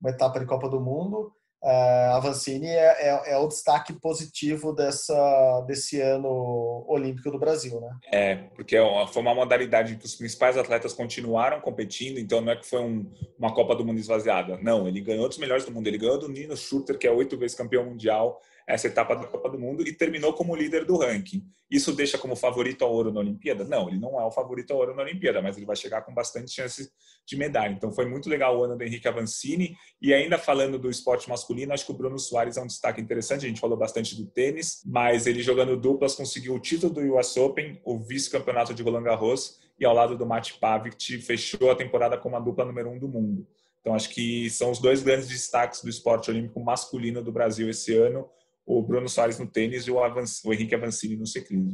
uma 0.00 0.10
etapa 0.10 0.40
de 0.40 0.46
Copa 0.46 0.68
do 0.70 0.80
Mundo. 0.80 1.30
Uh, 1.62 2.14
a 2.14 2.20
Vancini 2.20 2.68
é, 2.68 3.08
é, 3.08 3.32
é, 3.32 3.38
o 3.38 3.48
destaque 3.48 3.92
positivo 3.94 4.72
dessa, 4.72 5.64
desse 5.66 6.00
ano 6.00 6.84
olímpico 6.86 7.30
do 7.30 7.38
Brasil, 7.38 7.80
né? 7.80 7.96
É, 8.12 8.36
porque 8.54 8.76
é 8.76 9.06
foi 9.08 9.22
uma 9.22 9.34
modalidade 9.34 9.96
que 9.96 10.04
os 10.04 10.14
principais 10.14 10.56
atletas 10.56 10.92
continuaram 10.92 11.60
competindo, 11.60 12.18
então 12.18 12.40
não 12.40 12.52
é 12.52 12.56
que 12.56 12.66
foi 12.66 12.80
um, 12.80 13.10
uma 13.38 13.52
Copa 13.52 13.74
do 13.74 13.84
Mundo 13.84 13.98
esvaziada. 13.98 14.58
Não, 14.62 14.86
ele 14.86 15.00
ganhou 15.00 15.28
dos 15.28 15.38
melhores 15.38 15.64
do 15.64 15.72
mundo. 15.72 15.86
Ele 15.86 15.98
ganhou 15.98 16.18
do 16.18 16.28
Nino 16.28 16.56
Schurter, 16.56 16.98
que 16.98 17.06
é 17.06 17.10
oito 17.10 17.36
vezes 17.36 17.56
campeão 17.56 17.84
mundial 17.84 18.40
essa 18.66 18.88
etapa 18.88 19.14
da 19.14 19.26
Copa 19.26 19.48
do 19.48 19.58
Mundo 19.58 19.86
e 19.86 19.92
terminou 19.92 20.32
como 20.32 20.56
líder 20.56 20.84
do 20.84 20.96
ranking. 20.96 21.46
Isso 21.70 21.92
deixa 21.92 22.18
como 22.18 22.34
favorito 22.34 22.84
ao 22.84 22.92
ouro 22.92 23.12
na 23.12 23.20
Olimpíada? 23.20 23.64
Não, 23.64 23.88
ele 23.88 23.98
não 23.98 24.20
é 24.20 24.24
o 24.24 24.30
favorito 24.30 24.72
ao 24.72 24.78
ouro 24.78 24.94
na 24.94 25.02
Olimpíada, 25.02 25.40
mas 25.40 25.56
ele 25.56 25.64
vai 25.64 25.76
chegar 25.76 26.02
com 26.02 26.12
bastante 26.12 26.50
chance 26.50 26.90
de 27.24 27.36
medalha. 27.36 27.72
Então 27.72 27.92
foi 27.92 28.06
muito 28.06 28.28
legal 28.28 28.58
o 28.58 28.64
ano 28.64 28.76
do 28.76 28.82
Henrique 28.82 29.06
Avancini. 29.06 29.76
E 30.02 30.12
ainda 30.12 30.36
falando 30.36 30.78
do 30.78 30.90
esporte 30.90 31.28
masculino, 31.28 31.45
acho 31.72 31.84
que 31.86 31.90
o 31.90 31.94
Bruno 31.94 32.18
Soares 32.18 32.56
é 32.56 32.62
um 32.62 32.66
destaque 32.66 33.00
interessante. 33.00 33.44
A 33.44 33.48
gente 33.48 33.60
falou 33.60 33.76
bastante 33.76 34.16
do 34.16 34.26
tênis, 34.26 34.82
mas 34.84 35.26
ele 35.26 35.42
jogando 35.42 35.76
duplas 35.76 36.14
conseguiu 36.14 36.54
o 36.54 36.60
título 36.60 36.92
do 36.92 37.00
US 37.16 37.36
Open, 37.36 37.80
o 37.84 37.98
vice-campeonato 37.98 38.72
de 38.72 38.82
Roland 38.82 39.02
Garros 39.02 39.58
e 39.78 39.84
ao 39.84 39.94
lado 39.94 40.16
do 40.16 40.26
Mate 40.26 40.58
Pavic 40.58 41.18
fechou 41.18 41.70
a 41.70 41.76
temporada 41.76 42.16
como 42.16 42.36
a 42.36 42.40
dupla 42.40 42.64
número 42.64 42.90
um 42.90 42.98
do 42.98 43.08
mundo. 43.08 43.46
Então 43.80 43.94
acho 43.94 44.10
que 44.10 44.50
são 44.50 44.70
os 44.70 44.78
dois 44.78 45.02
grandes 45.02 45.28
destaques 45.28 45.82
do 45.82 45.88
esporte 45.88 46.30
olímpico 46.30 46.58
masculino 46.60 47.22
do 47.22 47.30
Brasil 47.30 47.68
esse 47.70 47.94
ano 47.94 48.28
o 48.66 48.82
Bruno 48.82 49.08
Soares 49.08 49.38
no 49.38 49.46
tênis 49.46 49.86
e 49.86 49.90
o, 49.90 50.02
Avanc 50.02 50.28
o 50.44 50.52
Henrique 50.52 50.74
Avancini 50.74 51.16
no 51.16 51.26
ciclismo. 51.26 51.72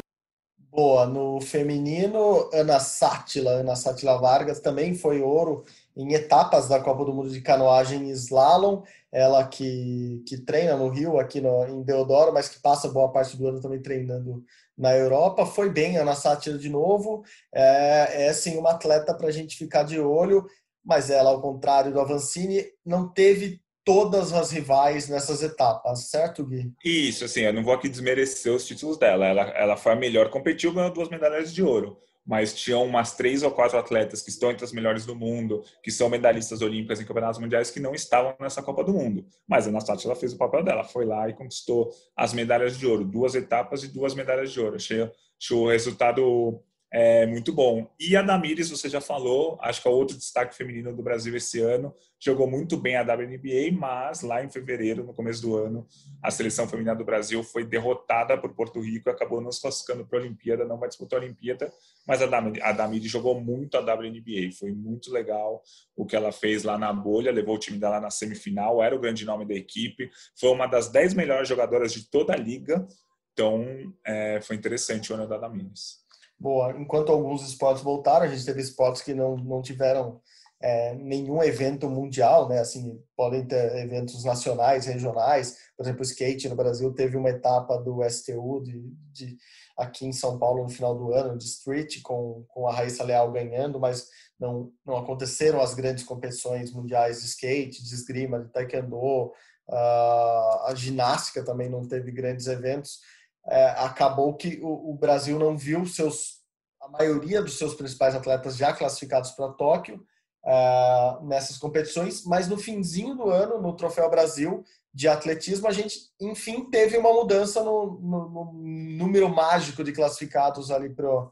Boa. 0.59 1.07
No 1.07 1.41
feminino, 1.41 2.49
Ana 2.53 2.79
Sátila, 2.79 3.53
Ana 3.53 3.75
Sátila 3.75 4.19
Vargas 4.19 4.61
também 4.61 4.95
foi 4.95 5.21
ouro 5.21 5.65
em 5.97 6.15
etapas 6.15 6.69
da 6.69 6.81
Copa 6.81 7.05
do 7.05 7.13
Mundo 7.13 7.31
de 7.31 7.41
Canoagem 7.41 8.09
e 8.09 8.13
Slalom. 8.13 8.83
Ela 9.11 9.47
que, 9.47 10.23
que 10.27 10.39
treina 10.39 10.77
no 10.77 10.89
Rio, 10.89 11.19
aqui 11.19 11.41
no, 11.41 11.67
em 11.67 11.83
Deodoro, 11.83 12.33
mas 12.33 12.49
que 12.49 12.61
passa 12.61 12.89
boa 12.89 13.13
parte 13.13 13.37
do 13.37 13.47
ano 13.47 13.61
também 13.61 13.81
treinando 13.81 14.45
na 14.77 14.97
Europa. 14.97 15.45
Foi 15.45 15.71
bem, 15.71 15.97
Ana 15.97 16.15
Sátila 16.15 16.59
de 16.59 16.69
novo. 16.69 17.23
É, 17.55 18.27
é 18.27 18.33
sim 18.33 18.57
uma 18.57 18.71
atleta 18.71 19.15
para 19.15 19.29
a 19.29 19.33
gente 19.33 19.57
ficar 19.57 19.83
de 19.83 20.01
olho, 20.01 20.47
mas 20.85 21.11
ela, 21.11 21.31
ao 21.31 21.43
contrário 21.43 21.93
do 21.93 22.01
Avancini, 22.01 22.65
não 22.85 23.09
teve 23.09 23.61
todas 23.85 24.33
as 24.33 24.51
rivais 24.51 25.09
nessas 25.09 25.43
etapas, 25.43 26.09
certo, 26.09 26.45
Gui? 26.45 26.73
Isso, 26.85 27.25
assim, 27.25 27.41
eu 27.41 27.53
não 27.53 27.65
vou 27.65 27.75
aqui 27.75 27.89
desmerecer 27.89 28.53
os 28.53 28.65
títulos 28.65 28.97
dela. 28.97 29.27
Ela, 29.27 29.43
ela 29.51 29.77
foi 29.77 29.93
a 29.93 29.97
melhor, 29.97 30.31
competiu, 30.31 30.73
ganhou 30.73 30.93
duas 30.93 31.09
medalhas 31.09 31.53
de 31.53 31.63
ouro. 31.63 31.99
Mas 32.25 32.55
tinham 32.55 32.85
umas 32.85 33.17
três 33.17 33.43
ou 33.43 33.51
quatro 33.51 33.77
atletas 33.77 34.23
que 34.23 34.31
estão 34.31 34.51
entre 34.51 34.65
as 34.65 34.73
melhores 34.73 35.05
do 35.05 35.15
mundo, 35.15 35.65
que 35.83 35.91
são 35.91 36.09
medalhistas 36.09 36.63
olímpicas 36.63 37.01
em 37.01 37.05
campeonatos 37.05 37.41
mundiais, 37.41 37.71
que 37.71 37.81
não 37.81 37.95
estavam 37.95 38.35
nessa 38.39 38.63
Copa 38.63 38.85
do 38.85 38.93
Mundo. 38.93 39.25
Mas 39.47 39.67
a 39.67 39.71
Anastasia 39.71 40.09
ela 40.09 40.15
fez 40.15 40.33
o 40.33 40.39
papel 40.39 40.63
dela, 40.63 40.85
foi 40.85 41.05
lá 41.05 41.29
e 41.29 41.35
conquistou 41.35 41.91
as 42.17 42.33
medalhas 42.33 42.79
de 42.79 42.87
ouro, 42.87 43.05
duas 43.05 43.35
etapas 43.35 43.83
e 43.83 43.89
duas 43.89 44.15
medalhas 44.15 44.53
de 44.53 44.61
ouro. 44.61 44.77
Achei, 44.77 45.03
achei 45.03 45.57
o 45.57 45.69
resultado 45.69 46.63
é 46.95 47.25
muito 47.25 47.55
bom. 47.55 47.91
E 47.99 48.15
a 48.15 48.21
Damires, 48.21 48.69
você 48.69 48.87
já 48.87 49.01
falou, 49.01 49.59
acho 49.63 49.81
que 49.81 49.89
é 49.89 49.91
outro 49.91 50.15
destaque 50.15 50.55
feminino 50.55 50.95
do 50.95 51.03
Brasil 51.03 51.35
esse 51.35 51.59
ano. 51.59 51.95
Jogou 52.21 52.47
muito 52.47 52.77
bem 52.77 52.97
a 52.97 53.03
WNBA, 53.03 53.73
mas 53.73 54.21
lá 54.21 54.45
em 54.45 54.51
fevereiro, 54.51 55.03
no 55.03 55.15
começo 55.15 55.41
do 55.41 55.57
ano, 55.57 55.87
a 56.23 56.31
seleção 56.31 56.69
feminina 56.69 56.95
do 56.95 57.03
Brasil 57.03 57.43
foi 57.43 57.65
derrotada 57.65 58.37
por 58.37 58.53
Porto 58.55 58.79
Rico 58.79 59.09
e 59.09 59.11
acabou 59.11 59.41
não 59.41 59.51
se 59.51 59.63
classificando 59.63 60.07
para 60.07 60.19
a 60.19 60.21
Olimpíada, 60.21 60.67
não 60.67 60.79
vai 60.79 60.87
disputar 60.87 61.19
a 61.19 61.23
Olimpíada, 61.23 61.73
mas 62.07 62.21
a 62.21 62.73
Damires 62.73 63.11
jogou 63.11 63.41
muito 63.41 63.79
a 63.79 63.81
WNBA. 63.81 64.53
Foi 64.59 64.71
muito 64.71 65.11
legal 65.11 65.63
o 65.97 66.05
que 66.05 66.15
ela 66.15 66.31
fez 66.31 66.63
lá 66.63 66.77
na 66.77 66.93
bolha, 66.93 67.33
levou 67.33 67.55
o 67.57 67.59
time 67.59 67.79
dela 67.79 68.01
na 68.01 68.11
semifinal, 68.11 68.83
era 68.83 68.95
o 68.95 69.01
grande 69.01 69.25
nome 69.25 69.47
da 69.47 69.55
equipe, 69.55 70.11
foi 70.39 70.51
uma 70.51 70.67
das 70.67 70.91
dez 70.91 71.15
melhores 71.15 71.49
jogadoras 71.49 71.91
de 71.91 72.11
toda 72.11 72.35
a 72.35 72.37
liga. 72.37 72.87
Então, 73.33 73.65
é, 74.05 74.43
foi 74.43 74.57
interessante 74.57 75.11
o 75.11 75.15
ano 75.15 75.27
da 75.27 75.39
Damires. 75.39 76.02
Boa. 76.43 76.73
Enquanto 76.77 77.13
alguns 77.13 77.47
esportes 77.47 77.85
voltaram, 77.85 78.27
a 78.27 78.29
gente 78.29 78.45
teve 78.45 78.61
esportes 78.61 79.01
que 79.01 79.15
não, 79.15 79.37
não 79.37 79.63
tiveram 79.63 80.21
é, 80.61 80.93
nenhum 80.97 81.41
evento 81.41 81.89
mundial, 81.89 82.49
né? 82.49 82.59
Assim, 82.59 83.01
podem 83.17 83.47
ter 83.47 83.77
eventos 83.77 84.25
nacionais, 84.25 84.87
regionais. 84.87 85.57
Por 85.77 85.85
exemplo, 85.85 86.01
o 86.01 86.05
skate 86.05 86.49
no 86.49 86.57
Brasil 86.57 86.93
teve 86.95 87.17
uma 87.17 87.31
etapa 87.31 87.79
do 87.79 88.03
STU 88.11 88.61
de, 88.61 88.83
de 89.13 89.37
aqui 89.79 90.05
em 90.05 90.13
São 90.13 90.37
Paulo 90.37 90.65
no 90.65 90.69
final 90.69 90.97
do 90.97 91.15
ano, 91.15 91.39
de 91.39 91.45
street, 91.45 92.03
com, 92.03 92.45
com 92.49 92.67
a 92.67 92.73
Raíssa 92.73 93.05
Leal 93.05 93.31
ganhando, 93.31 93.79
mas 93.79 94.09
não, 94.37 94.73
não 94.85 94.97
aconteceram 94.97 95.61
as 95.61 95.75
grandes 95.75 96.03
competições 96.03 96.73
mundiais 96.73 97.21
de 97.21 97.27
skate, 97.27 97.85
de 97.85 97.95
esgrima, 97.95 98.41
de 98.41 98.49
taekwondo. 98.49 99.33
Uh, 99.69 100.67
a 100.67 100.73
ginástica 100.75 101.45
também 101.45 101.71
não 101.71 101.87
teve 101.87 102.11
grandes 102.11 102.49
eventos 102.49 102.99
é, 103.47 103.71
acabou 103.71 104.35
que 104.35 104.61
o, 104.63 104.93
o, 104.93 104.95
Brasil 104.95 105.39
não 105.39 105.57
viu 105.57 105.85
seus, 105.87 106.41
a 106.81 106.89
maioria 106.89 107.43
dos 107.43 107.59
seus 107.59 107.75
principais 107.75 108.15
atletas 108.15 108.57
já 108.57 108.73
classificados 108.73 109.33
para 109.33 109.53
Tóquio 109.53 110.05
é, 110.45 111.19
nessas 111.23 111.59
competições, 111.59 112.25
mas 112.25 112.49
no 112.49 112.57
finzinho 112.57 113.15
do 113.15 113.31
ano, 113.31 113.61
no 113.61 113.75
Troféu 113.75 114.09
Brasil 114.09 114.65
de 114.95 115.09
atletismo, 115.09 115.67
a 115.67 115.73
gente, 115.73 116.11
enfim, 116.21 116.69
teve 116.69 116.99
uma 116.99 117.13
mudança 117.13 117.63
no, 117.63 117.99
no, 118.01 118.29
no 118.29 118.53
número 118.53 119.29
mágico 119.29 119.83
de 119.83 119.93
classificados 119.93 120.71
ali 120.71 120.91
para 120.91 121.31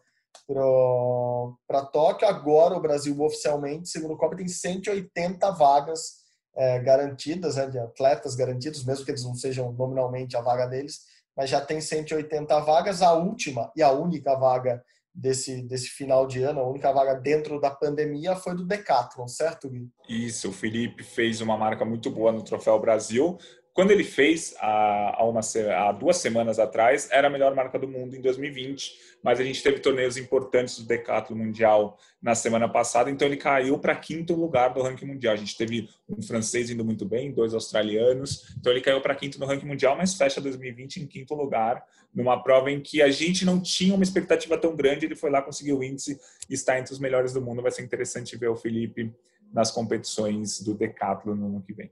Tóquio. 1.93 2.27
Agora, 2.27 2.75
o 2.75 2.81
Brasil 2.81 3.21
oficialmente, 3.21 3.91
segundo 3.91 4.15
o 4.15 4.17
COP, 4.17 4.37
tem 4.37 4.49
180 4.49 5.51
vagas 5.51 6.21
é, 6.57 6.79
garantidas, 6.79 7.57
né, 7.57 7.67
de 7.67 7.79
atletas 7.79 8.35
garantidos, 8.35 8.85
mesmo 8.85 9.05
que 9.05 9.11
eles 9.11 9.25
não 9.25 9.35
sejam 9.35 9.73
nominalmente 9.73 10.37
a 10.37 10.41
vaga 10.41 10.67
deles, 10.67 11.03
mas 11.41 11.49
já 11.49 11.59
tem 11.59 11.81
180 11.81 12.61
vagas. 12.61 13.01
A 13.01 13.15
última 13.15 13.73
e 13.75 13.83
a 13.83 13.91
única 13.91 14.37
vaga 14.37 14.85
desse, 15.15 15.63
desse 15.63 15.89
final 15.89 16.27
de 16.27 16.43
ano, 16.43 16.61
a 16.61 16.69
única 16.69 16.93
vaga 16.93 17.15
dentro 17.15 17.59
da 17.59 17.71
pandemia 17.71 18.37
foi 18.37 18.55
do 18.55 18.67
Decathlon, 18.67 19.27
certo, 19.27 19.71
Gui? 19.71 19.89
Isso, 20.07 20.51
o 20.51 20.53
Felipe 20.53 21.03
fez 21.03 21.41
uma 21.41 21.57
marca 21.57 21.83
muito 21.83 22.11
boa 22.11 22.31
no 22.31 22.45
Troféu 22.45 22.79
Brasil. 22.79 23.39
Quando 23.73 23.93
ele 23.93 24.03
fez, 24.03 24.55
há, 24.59 25.25
uma, 25.25 25.41
há 25.41 25.93
duas 25.93 26.17
semanas 26.17 26.59
atrás, 26.59 27.09
era 27.13 27.29
a 27.29 27.31
melhor 27.31 27.55
marca 27.55 27.79
do 27.79 27.87
mundo 27.87 28.17
em 28.17 28.21
2020, 28.21 28.99
mas 29.23 29.39
a 29.39 29.45
gente 29.45 29.63
teve 29.63 29.79
torneios 29.79 30.17
importantes 30.17 30.79
do 30.79 30.85
Decathlon 30.87 31.37
Mundial 31.37 31.97
na 32.21 32.35
semana 32.35 32.69
passada, 32.69 33.11
então 33.11 33.29
ele 33.29 33.37
caiu 33.37 33.79
para 33.79 33.95
quinto 33.95 34.35
lugar 34.35 34.75
do 34.75 34.83
ranking 34.83 35.07
mundial. 35.07 35.35
A 35.35 35.37
gente 35.37 35.57
teve 35.57 35.89
um 36.09 36.21
francês 36.21 36.69
indo 36.69 36.85
muito 36.85 37.05
bem, 37.05 37.31
dois 37.31 37.55
australianos, 37.55 38.55
então 38.59 38.73
ele 38.73 38.81
caiu 38.81 39.01
para 39.01 39.15
quinto 39.15 39.39
no 39.39 39.47
ranking 39.47 39.67
mundial, 39.67 39.97
mas 39.97 40.15
fecha 40.15 40.41
2020 40.41 41.03
em 41.03 41.07
quinto 41.07 41.35
lugar, 41.35 41.85
numa 42.13 42.43
prova 42.43 42.73
em 42.73 42.81
que 42.81 43.01
a 43.01 43.11
gente 43.11 43.45
não 43.45 43.61
tinha 43.61 43.95
uma 43.95 44.03
expectativa 44.03 44.59
tão 44.59 44.75
grande, 44.75 45.07
ele 45.07 45.15
foi 45.15 45.31
lá, 45.31 45.41
conseguiu 45.41 45.79
o 45.79 45.85
índice 45.85 46.19
e 46.49 46.55
está 46.55 46.77
entre 46.79 46.93
os 46.93 46.99
melhores 46.99 47.33
do 47.33 47.41
mundo. 47.41 47.63
Vai 47.63 47.71
ser 47.71 47.83
interessante 47.83 48.37
ver 48.37 48.49
o 48.49 48.57
Felipe 48.57 49.15
nas 49.53 49.71
competições 49.71 50.61
do 50.61 50.75
Decathlon 50.75 51.37
no 51.37 51.47
ano 51.47 51.63
que 51.63 51.73
vem. 51.73 51.91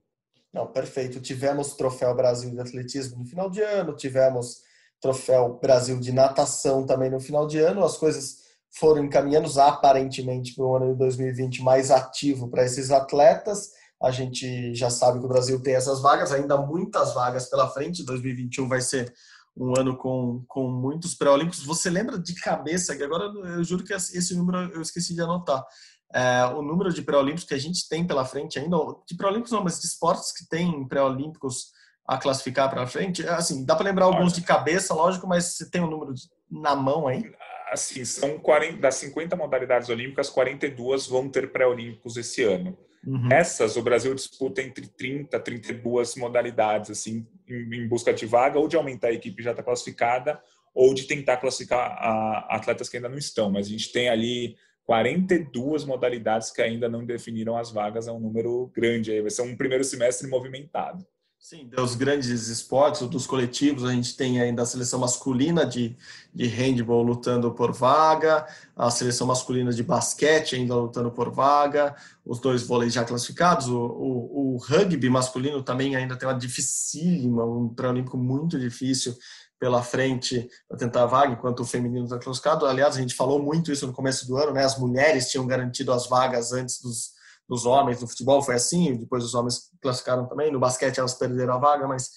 Não, 0.52 0.66
perfeito. 0.66 1.20
Tivemos 1.20 1.74
Troféu 1.74 2.14
Brasil 2.14 2.50
de 2.50 2.60
Atletismo 2.60 3.18
no 3.18 3.26
final 3.26 3.50
de 3.50 3.60
ano, 3.60 3.94
tivemos 3.94 4.62
Troféu 5.00 5.58
Brasil 5.60 5.98
de 6.00 6.12
Natação 6.12 6.84
também 6.86 7.10
no 7.10 7.20
final 7.20 7.46
de 7.46 7.58
ano. 7.58 7.84
As 7.84 7.96
coisas 7.96 8.48
foram 8.70 9.04
encaminhando 9.04 9.48
aparentemente 9.60 10.54
para 10.54 10.64
o 10.64 10.76
ano 10.76 10.92
de 10.92 10.98
2020 10.98 11.62
mais 11.62 11.90
ativo 11.90 12.48
para 12.48 12.64
esses 12.64 12.90
atletas. 12.90 13.70
A 14.02 14.10
gente 14.10 14.74
já 14.74 14.90
sabe 14.90 15.18
que 15.18 15.24
o 15.24 15.28
Brasil 15.28 15.60
tem 15.60 15.74
essas 15.74 16.00
vagas, 16.00 16.32
ainda 16.32 16.56
muitas 16.56 17.14
vagas 17.14 17.48
pela 17.48 17.68
frente. 17.68 18.04
2021 18.04 18.68
vai 18.68 18.80
ser 18.80 19.12
um 19.56 19.76
ano 19.78 19.96
com, 19.96 20.44
com 20.46 20.70
muitos 20.70 21.14
pré-olímpicos. 21.14 21.64
Você 21.64 21.90
lembra 21.90 22.18
de 22.18 22.34
cabeça, 22.34 22.96
que 22.96 23.02
agora 23.02 23.24
eu 23.24 23.64
juro 23.64 23.84
que 23.84 23.92
esse 23.92 24.36
número 24.36 24.72
eu 24.72 24.80
esqueci 24.80 25.14
de 25.14 25.20
anotar 25.20 25.64
é, 26.12 26.44
o 26.46 26.62
número 26.62 26.92
de 26.92 27.02
pré-olímpicos 27.02 27.44
que 27.44 27.54
a 27.54 27.58
gente 27.58 27.88
tem 27.88 28.06
pela 28.06 28.24
frente 28.24 28.58
ainda, 28.58 28.76
de 29.06 29.16
pré-olímpicos 29.16 29.52
não, 29.52 29.62
mas 29.62 29.80
de 29.80 29.86
esportes 29.86 30.32
que 30.32 30.48
tem 30.48 30.86
pré-olímpicos 30.86 31.72
a 32.06 32.16
classificar 32.16 32.70
para 32.70 32.86
frente, 32.86 33.26
assim, 33.28 33.66
dá 33.66 33.76
para 33.76 33.84
lembrar 33.84 34.06
alguns 34.06 34.32
de 34.32 34.40
cabeça, 34.40 34.94
lógico, 34.94 35.26
mas 35.26 35.44
você 35.56 35.70
tem 35.70 35.82
um 35.82 35.90
número 35.90 36.14
de, 36.14 36.22
na 36.50 36.74
mão 36.74 37.06
aí? 37.06 37.30
Assim, 37.70 38.02
são 38.06 38.38
40, 38.38 38.78
das 38.78 38.94
50 38.94 39.36
modalidades 39.36 39.90
olímpicas, 39.90 40.30
42 40.30 41.06
vão 41.06 41.28
ter 41.28 41.52
pré-olímpicos 41.52 42.16
esse 42.16 42.42
ano. 42.42 42.78
Uhum. 43.06 43.30
Essas, 43.30 43.76
o 43.76 43.82
Brasil 43.82 44.14
disputa 44.14 44.62
entre 44.62 44.86
30 44.86 45.36
e 45.36 45.40
32 45.40 46.16
modalidades, 46.16 46.90
assim, 46.90 47.26
em, 47.46 47.74
em, 47.74 47.86
busca 47.86 48.12
de 48.12 48.24
vaga, 48.24 48.58
ou 48.58 48.66
de 48.66 48.76
aumentar 48.76 49.08
a 49.08 49.12
equipe 49.12 49.42
já 49.42 49.50
está 49.50 49.62
classificada, 49.62 50.40
ou 50.74 50.94
de 50.94 51.04
tentar 51.04 51.36
classificar 51.36 51.78
a, 51.78 52.56
atletas 52.56 52.88
que 52.88 52.96
ainda 52.96 53.08
não 53.08 53.18
estão. 53.18 53.50
Mas 53.50 53.66
a 53.66 53.70
gente 53.70 53.92
tem 53.92 54.08
ali 54.08 54.56
42 54.88 55.84
modalidades 55.84 56.50
que 56.50 56.62
ainda 56.62 56.88
não 56.88 57.04
definiram 57.04 57.58
as 57.58 57.70
vagas, 57.70 58.08
é 58.08 58.12
um 58.12 58.18
número 58.18 58.72
grande 58.74 59.12
aí, 59.12 59.20
vai 59.20 59.30
ser 59.30 59.42
um 59.42 59.54
primeiro 59.54 59.84
semestre 59.84 60.26
movimentado. 60.26 61.06
Sim, 61.38 61.68
dos 61.68 61.94
grandes 61.94 62.48
esportes, 62.48 63.06
dos 63.06 63.26
coletivos, 63.26 63.84
a 63.84 63.92
gente 63.92 64.16
tem 64.16 64.40
ainda 64.40 64.62
a 64.62 64.66
seleção 64.66 64.98
masculina 64.98 65.66
de, 65.66 65.94
de 66.34 66.46
handball 66.46 67.02
lutando 67.02 67.52
por 67.52 67.70
vaga, 67.70 68.46
a 68.74 68.90
seleção 68.90 69.26
masculina 69.26 69.70
de 69.72 69.82
basquete 69.82 70.56
ainda 70.56 70.74
lutando 70.74 71.10
por 71.10 71.30
vaga, 71.30 71.94
os 72.24 72.40
dois 72.40 72.62
vôleis 72.62 72.94
já 72.94 73.04
classificados, 73.04 73.68
o, 73.68 73.78
o, 73.78 74.54
o 74.54 74.56
rugby 74.56 75.10
masculino 75.10 75.62
também 75.62 75.96
ainda 75.96 76.16
tem 76.16 76.26
uma 76.26 76.34
dificílima, 76.34 77.44
um 77.44 77.68
pré-olímpico 77.68 78.16
muito 78.16 78.58
difícil 78.58 79.14
pela 79.58 79.82
frente 79.82 80.48
para 80.68 80.78
tentar 80.78 81.02
a 81.02 81.06
vaga, 81.06 81.32
enquanto 81.32 81.60
o 81.60 81.64
feminino 81.64 82.04
está 82.04 82.18
classificado. 82.18 82.66
Aliás, 82.66 82.96
a 82.96 83.00
gente 83.00 83.14
falou 83.14 83.42
muito 83.42 83.72
isso 83.72 83.86
no 83.86 83.92
começo 83.92 84.26
do 84.26 84.36
ano, 84.36 84.52
né? 84.52 84.64
As 84.64 84.78
mulheres 84.78 85.30
tinham 85.30 85.46
garantido 85.46 85.92
as 85.92 86.06
vagas 86.06 86.52
antes 86.52 86.80
dos, 86.80 87.10
dos 87.48 87.66
homens. 87.66 88.00
No 88.00 88.08
futebol 88.08 88.42
foi 88.42 88.54
assim, 88.54 88.96
depois 88.96 89.24
os 89.24 89.34
homens 89.34 89.70
classificaram 89.82 90.26
também. 90.26 90.52
No 90.52 90.60
basquete 90.60 90.98
elas 90.98 91.14
perderam 91.14 91.54
a 91.54 91.58
vaga, 91.58 91.88
mas 91.88 92.10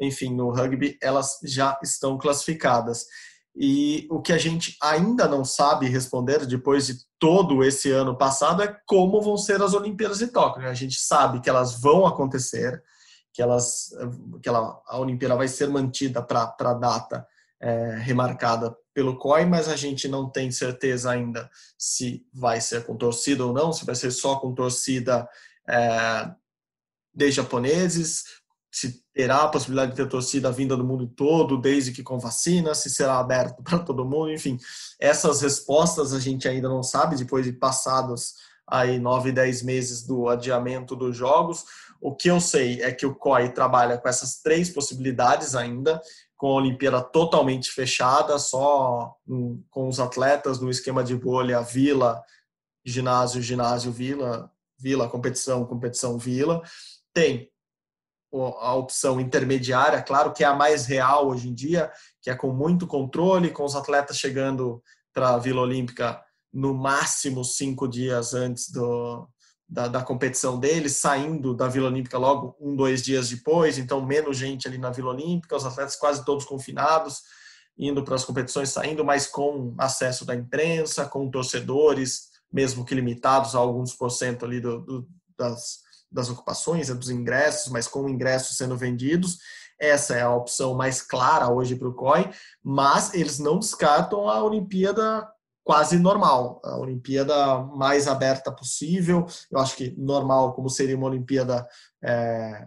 enfim, 0.00 0.34
no 0.34 0.50
rugby 0.50 0.98
elas 1.02 1.38
já 1.44 1.78
estão 1.82 2.18
classificadas. 2.18 3.04
E 3.60 4.06
o 4.08 4.22
que 4.22 4.32
a 4.32 4.38
gente 4.38 4.76
ainda 4.80 5.26
não 5.26 5.44
sabe 5.44 5.88
responder 5.88 6.46
depois 6.46 6.86
de 6.86 6.94
todo 7.18 7.64
esse 7.64 7.90
ano 7.90 8.16
passado 8.16 8.62
é 8.62 8.76
como 8.86 9.20
vão 9.20 9.36
ser 9.36 9.60
as 9.60 9.74
Olimpíadas 9.74 10.18
de 10.18 10.28
Tóquio. 10.28 10.68
A 10.68 10.74
gente 10.74 10.96
sabe 10.96 11.40
que 11.40 11.50
elas 11.50 11.80
vão 11.80 12.06
acontecer, 12.06 12.80
que, 13.38 13.42
elas, 13.42 13.90
que 14.42 14.48
ela, 14.48 14.82
a 14.84 14.98
Olimpíada 14.98 15.36
vai 15.36 15.46
ser 15.46 15.68
mantida 15.68 16.20
para 16.20 16.56
a 16.58 16.74
data 16.74 17.24
é, 17.60 17.96
remarcada 18.00 18.76
pelo 18.92 19.16
COI, 19.16 19.44
mas 19.44 19.68
a 19.68 19.76
gente 19.76 20.08
não 20.08 20.28
tem 20.28 20.50
certeza 20.50 21.12
ainda 21.12 21.48
se 21.78 22.26
vai 22.34 22.60
ser 22.60 22.84
com 22.84 22.96
torcida 22.96 23.46
ou 23.46 23.52
não, 23.52 23.72
se 23.72 23.86
vai 23.86 23.94
ser 23.94 24.10
só 24.10 24.40
com 24.40 24.52
torcida 24.52 25.28
é, 25.68 26.28
de 27.14 27.30
japoneses, 27.30 28.24
se 28.72 29.04
terá 29.14 29.44
a 29.44 29.48
possibilidade 29.48 29.92
de 29.92 29.98
ter 29.98 30.08
torcida 30.08 30.50
vinda 30.50 30.76
do 30.76 30.84
mundo 30.84 31.06
todo, 31.06 31.60
desde 31.60 31.92
que 31.92 32.02
com 32.02 32.18
vacina, 32.18 32.74
se 32.74 32.90
será 32.90 33.20
aberto 33.20 33.62
para 33.62 33.78
todo 33.78 34.04
mundo, 34.04 34.32
enfim. 34.32 34.58
Essas 34.98 35.42
respostas 35.42 36.12
a 36.12 36.18
gente 36.18 36.48
ainda 36.48 36.68
não 36.68 36.82
sabe, 36.82 37.14
depois 37.14 37.44
de 37.44 37.52
passados 37.52 38.34
aí 38.66 38.98
nove, 38.98 39.30
dez 39.30 39.62
meses 39.62 40.02
do 40.02 40.28
adiamento 40.28 40.96
dos 40.96 41.16
jogos. 41.16 41.64
O 42.00 42.14
que 42.14 42.28
eu 42.28 42.40
sei 42.40 42.82
é 42.82 42.92
que 42.92 43.06
o 43.06 43.14
COI 43.14 43.52
trabalha 43.52 43.98
com 43.98 44.08
essas 44.08 44.40
três 44.40 44.70
possibilidades 44.70 45.54
ainda, 45.54 46.00
com 46.36 46.48
a 46.48 46.54
Olimpíada 46.54 47.02
totalmente 47.02 47.70
fechada, 47.70 48.38
só 48.38 49.14
com 49.70 49.88
os 49.88 49.98
atletas 49.98 50.60
no 50.60 50.70
esquema 50.70 51.02
de 51.02 51.16
bolha, 51.16 51.60
vila, 51.60 52.22
ginásio, 52.84 53.42
ginásio, 53.42 53.90
vila, 53.90 54.50
vila, 54.78 55.08
competição, 55.08 55.64
competição, 55.64 56.16
vila. 56.16 56.62
Tem 57.12 57.50
a 58.32 58.74
opção 58.74 59.20
intermediária, 59.20 60.02
claro 60.02 60.32
que 60.32 60.44
é 60.44 60.46
a 60.46 60.54
mais 60.54 60.86
real 60.86 61.28
hoje 61.28 61.48
em 61.48 61.54
dia, 61.54 61.90
que 62.22 62.30
é 62.30 62.36
com 62.36 62.52
muito 62.52 62.86
controle, 62.86 63.50
com 63.50 63.64
os 63.64 63.74
atletas 63.74 64.18
chegando 64.18 64.82
para 65.12 65.30
a 65.30 65.38
Vila 65.38 65.62
Olímpica 65.62 66.22
no 66.52 66.74
máximo 66.74 67.44
cinco 67.44 67.88
dias 67.88 68.34
antes 68.34 68.70
do, 68.70 69.28
da, 69.68 69.86
da, 69.86 70.02
competição 70.02 70.58
deles, 70.58 70.96
saindo 70.96 71.54
da 71.54 71.68
Vila 71.68 71.88
Olímpica 71.88 72.16
logo 72.16 72.56
um, 72.58 72.74
dois 72.74 73.02
dias 73.02 73.28
depois, 73.28 73.76
então 73.76 74.04
menos 74.04 74.36
gente 74.36 74.66
ali 74.66 74.78
na 74.78 74.90
Vila 74.90 75.10
Olímpica, 75.10 75.56
os 75.56 75.66
atletas 75.66 75.94
quase 75.96 76.24
todos 76.24 76.46
confinados, 76.46 77.22
indo 77.76 78.02
para 78.02 78.14
as 78.14 78.24
competições, 78.24 78.70
saindo, 78.70 79.04
mas 79.04 79.26
com 79.26 79.74
acesso 79.78 80.24
da 80.24 80.34
imprensa, 80.34 81.04
com 81.04 81.30
torcedores, 81.30 82.30
mesmo 82.50 82.84
que 82.84 82.94
limitados 82.94 83.54
a 83.54 83.58
alguns 83.58 83.94
por 83.94 84.10
cento 84.10 84.44
ali 84.44 84.60
do, 84.60 84.80
do, 84.80 85.08
das, 85.36 85.80
das 86.10 86.30
ocupações, 86.30 86.88
dos 86.88 87.10
ingressos, 87.10 87.70
mas 87.70 87.86
com 87.86 88.08
ingressos 88.08 88.56
sendo 88.56 88.76
vendidos. 88.76 89.38
Essa 89.78 90.16
é 90.16 90.22
a 90.22 90.34
opção 90.34 90.74
mais 90.74 91.02
clara 91.02 91.52
hoje 91.52 91.76
para 91.76 91.88
o 91.88 91.94
COI, 91.94 92.30
mas 92.64 93.14
eles 93.14 93.38
não 93.38 93.58
descartam 93.58 94.28
a 94.28 94.42
Olimpíada 94.42 95.28
quase 95.68 95.98
normal, 95.98 96.62
a 96.64 96.78
Olimpíada 96.78 97.58
mais 97.58 98.08
aberta 98.08 98.50
possível. 98.50 99.26
Eu 99.50 99.58
acho 99.58 99.76
que 99.76 99.94
normal, 99.98 100.54
como 100.54 100.70
seria 100.70 100.96
uma 100.96 101.08
Olimpíada 101.08 101.68
é, 102.02 102.66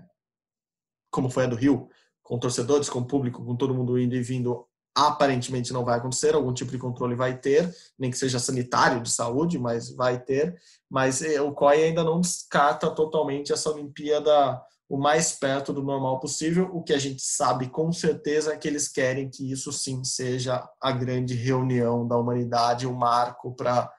como 1.09 1.27
foi 1.27 1.45
a 1.45 1.47
do 1.47 1.55
Rio, 1.55 1.89
com 2.21 2.37
torcedores, 2.37 2.87
com 2.91 3.03
público, 3.03 3.43
com 3.43 3.55
todo 3.55 3.73
mundo 3.73 3.97
indo 3.97 4.15
e 4.15 4.21
vindo, 4.21 4.67
aparentemente 4.95 5.73
não 5.73 5.83
vai 5.83 5.97
acontecer. 5.97 6.35
Algum 6.35 6.53
tipo 6.53 6.69
de 6.69 6.77
controle 6.77 7.15
vai 7.15 7.35
ter, 7.35 7.75
nem 7.97 8.11
que 8.11 8.17
seja 8.19 8.37
sanitário 8.37 9.01
de 9.01 9.09
saúde, 9.09 9.57
mas 9.57 9.89
vai 9.89 10.19
ter. 10.19 10.55
Mas 10.87 11.23
é, 11.23 11.41
o 11.41 11.53
COI 11.53 11.85
ainda 11.85 12.03
não 12.03 12.21
descarta 12.21 12.87
totalmente 12.91 13.51
essa 13.51 13.71
Olimpíada 13.71 14.61
o 14.91 14.97
mais 14.97 15.31
perto 15.31 15.71
do 15.71 15.81
normal 15.81 16.19
possível. 16.19 16.69
O 16.73 16.83
que 16.83 16.91
a 16.91 16.97
gente 16.97 17.21
sabe 17.21 17.69
com 17.69 17.93
certeza 17.93 18.53
é 18.53 18.57
que 18.57 18.67
eles 18.67 18.89
querem 18.89 19.29
que 19.29 19.49
isso 19.49 19.71
sim 19.71 20.03
seja 20.03 20.67
a 20.81 20.91
grande 20.91 21.33
reunião 21.33 22.05
da 22.05 22.17
humanidade, 22.17 22.85
o 22.85 22.91
um 22.91 22.95
marco 22.95 23.55
para 23.55 23.89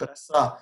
essa, 0.00 0.58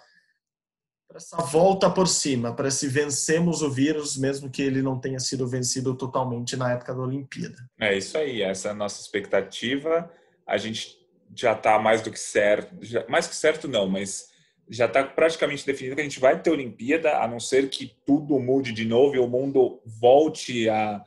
essa 1.14 1.36
volta 1.36 1.88
por 1.88 2.08
cima, 2.08 2.52
para 2.52 2.72
se 2.72 2.88
vencemos 2.88 3.62
o 3.62 3.70
vírus, 3.70 4.16
mesmo 4.16 4.50
que 4.50 4.62
ele 4.62 4.82
não 4.82 4.98
tenha 4.98 5.20
sido 5.20 5.46
vencido 5.46 5.94
totalmente 5.94 6.56
na 6.56 6.72
época 6.72 6.92
da 6.92 7.02
Olimpíada. 7.02 7.70
É 7.78 7.96
isso 7.96 8.18
aí, 8.18 8.42
essa 8.42 8.66
é 8.66 8.70
a 8.72 8.74
nossa 8.74 9.00
expectativa. 9.00 10.10
A 10.44 10.56
gente 10.56 10.98
já 11.32 11.52
está 11.52 11.78
mais 11.78 12.02
do 12.02 12.10
que 12.10 12.18
certo, 12.18 12.84
já, 12.84 13.06
mais 13.08 13.28
que 13.28 13.36
certo 13.36 13.68
não, 13.68 13.88
mas 13.88 14.33
já 14.68 14.86
está 14.86 15.04
praticamente 15.04 15.66
definido 15.66 15.94
que 15.94 16.00
a 16.00 16.04
gente 16.04 16.20
vai 16.20 16.40
ter 16.40 16.50
Olimpíada, 16.50 17.18
a 17.18 17.28
não 17.28 17.38
ser 17.38 17.68
que 17.68 17.94
tudo 18.06 18.38
mude 18.38 18.72
de 18.72 18.84
novo 18.84 19.14
e 19.14 19.18
o 19.18 19.28
mundo 19.28 19.80
volte 19.84 20.68
a, 20.68 21.04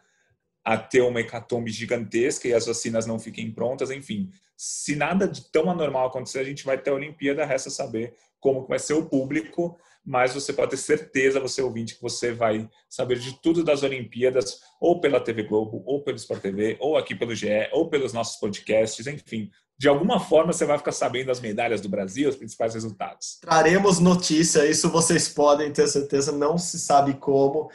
a 0.64 0.78
ter 0.78 1.02
uma 1.02 1.20
hecatombe 1.20 1.72
gigantesca 1.72 2.48
e 2.48 2.54
as 2.54 2.66
vacinas 2.66 3.06
não 3.06 3.20
fiquem 3.20 3.52
prontas, 3.52 3.92
enfim. 3.92 4.30
Se 4.56 4.96
nada 4.96 5.28
de 5.28 5.50
tão 5.52 5.70
anormal 5.70 6.08
acontecer, 6.08 6.40
a 6.40 6.44
gente 6.44 6.66
vai 6.66 6.78
ter 6.78 6.90
a 6.90 6.96
Olimpíada, 6.96 7.46
resta 7.46 7.70
saber 7.70 8.16
como 8.40 8.68
vai 8.68 8.80
ser 8.80 8.94
o 8.94 9.06
público, 9.06 9.78
mas 10.06 10.34
você 10.34 10.54
pode 10.54 10.72
ter 10.72 10.78
certeza, 10.78 11.40
você 11.40 11.62
ouvinte, 11.62 11.96
que 11.96 12.02
você 12.02 12.32
vai 12.32 12.70
saber 12.90 13.20
de 13.20 13.42
tudo 13.42 13.64
das 13.64 13.84
Olimpíadas, 13.84 14.62
ou 14.80 15.02
pela 15.02 15.20
TV 15.20 15.44
Globo, 15.44 15.84
ou 15.86 16.04
pelo 16.04 16.18
Sport 16.18 16.42
TV, 16.42 16.78
ou 16.80 16.96
aqui 16.96 17.14
pelo 17.14 17.36
GE, 17.36 17.70
ou 17.74 17.90
pelos 17.90 18.14
nossos 18.14 18.40
podcasts, 18.40 19.06
enfim 19.06 19.52
de 19.78 19.88
alguma 19.88 20.20
forma 20.20 20.52
você 20.52 20.66
vai 20.66 20.78
ficar 20.78 20.92
sabendo 20.92 21.32
as 21.32 21.40
medalhas 21.40 21.82
do 21.82 21.88
Brasil, 21.88 22.28
os 22.28 22.36
principais 22.36 22.74
resultados. 22.74 23.38
Traremos 23.42 24.00
notícia, 24.00 24.66
isso 24.66 24.90
vocês 24.90 25.30
podem 25.30 25.72
ter 25.72 25.88
certeza, 25.88 26.32
não 26.32 26.58
se 26.58 26.80
sabe 26.80 27.14
como, 27.14 27.70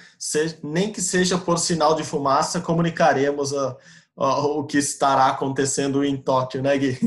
nem 0.62 0.92
que 0.92 1.00
seja 1.00 1.38
por 1.38 1.58
sinal 1.58 1.94
de 1.94 2.02
fumaça, 2.02 2.60
comunicaremos 2.60 3.54
a, 3.54 3.76
a, 4.16 4.46
o 4.46 4.64
que 4.64 4.78
estará 4.78 5.28
acontecendo 5.28 6.04
em 6.04 6.16
Tóquio, 6.16 6.60
né, 6.60 6.76
Gui? 6.76 6.98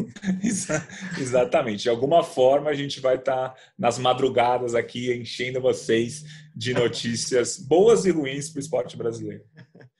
Exatamente, 1.20 1.84
de 1.84 1.90
alguma 1.90 2.24
forma 2.24 2.70
a 2.70 2.74
gente 2.74 3.02
vai 3.02 3.16
estar 3.16 3.54
nas 3.78 4.00
madrugadas 4.00 4.74
aqui 4.76 5.14
enchendo 5.14 5.60
vocês 5.60 6.24
de 6.56 6.74
notícias 6.74 7.58
boas 7.58 8.06
e 8.06 8.12
ruins 8.12 8.50
para 8.50 8.60
o 8.60 8.62
esporte 8.62 8.96
brasileiro. 8.96 9.44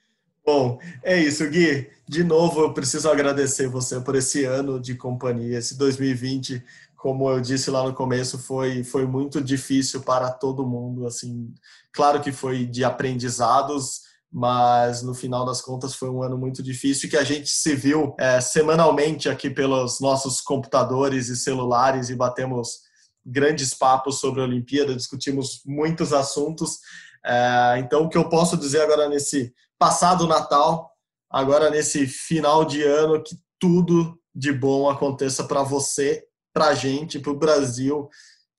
Bom, 0.46 0.78
é 1.02 1.20
isso, 1.20 1.50
Gui. 1.50 1.90
De 2.08 2.24
novo, 2.24 2.62
eu 2.62 2.72
preciso 2.72 3.10
agradecer 3.10 3.68
você 3.68 4.00
por 4.00 4.16
esse 4.16 4.46
ano 4.46 4.80
de 4.80 4.94
companhia. 4.94 5.58
Esse 5.58 5.76
2020, 5.76 6.64
como 6.96 7.28
eu 7.32 7.42
disse 7.42 7.72
lá 7.72 7.82
no 7.82 7.96
começo, 7.96 8.38
foi, 8.38 8.84
foi 8.84 9.08
muito 9.08 9.42
difícil 9.42 10.02
para 10.02 10.30
todo 10.30 10.68
mundo. 10.68 11.08
Assim, 11.08 11.52
claro 11.92 12.22
que 12.22 12.32
foi 12.32 12.64
de 12.64 12.84
aprendizados, 12.84 14.02
mas 14.32 15.02
no 15.02 15.16
final 15.16 15.48
das 15.48 15.62
contas 15.62 15.96
foi 15.96 16.12
um 16.12 16.22
ano 16.22 16.38
muito 16.38 16.62
difícil 16.62 17.10
que 17.10 17.18
a 17.18 17.24
gente 17.24 17.50
se 17.50 17.74
viu 17.74 18.14
é, 18.20 18.40
semanalmente 18.40 19.28
aqui 19.28 19.50
pelos 19.50 20.00
nossos 20.00 20.42
computadores 20.42 21.28
e 21.28 21.36
celulares 21.36 22.12
e 22.12 22.16
batemos 22.16 22.82
grandes 23.26 23.74
papos 23.74 24.20
sobre 24.20 24.42
a 24.42 24.44
Olimpíada, 24.44 24.96
discutimos 24.96 25.64
muitos 25.66 26.14
assuntos. 26.14 26.78
É, 27.26 27.78
então, 27.80 28.04
o 28.04 28.10
que 28.10 28.18
eu 28.18 28.30
posso 28.30 28.56
dizer 28.56 28.82
agora 28.82 29.10
nesse 29.10 29.52
passado 29.78 30.28
Natal, 30.28 30.92
agora 31.30 31.70
nesse 31.70 32.08
final 32.08 32.66
de 32.66 32.84
ano, 32.84 33.22
que 33.22 33.36
tudo 33.60 34.20
de 34.34 34.52
bom 34.52 34.90
aconteça 34.90 35.44
para 35.44 35.64
você, 35.64 36.26
para 36.54 36.68
a 36.68 36.74
gente, 36.74 37.20
para 37.20 37.32
o 37.32 37.38
Brasil 37.38 38.10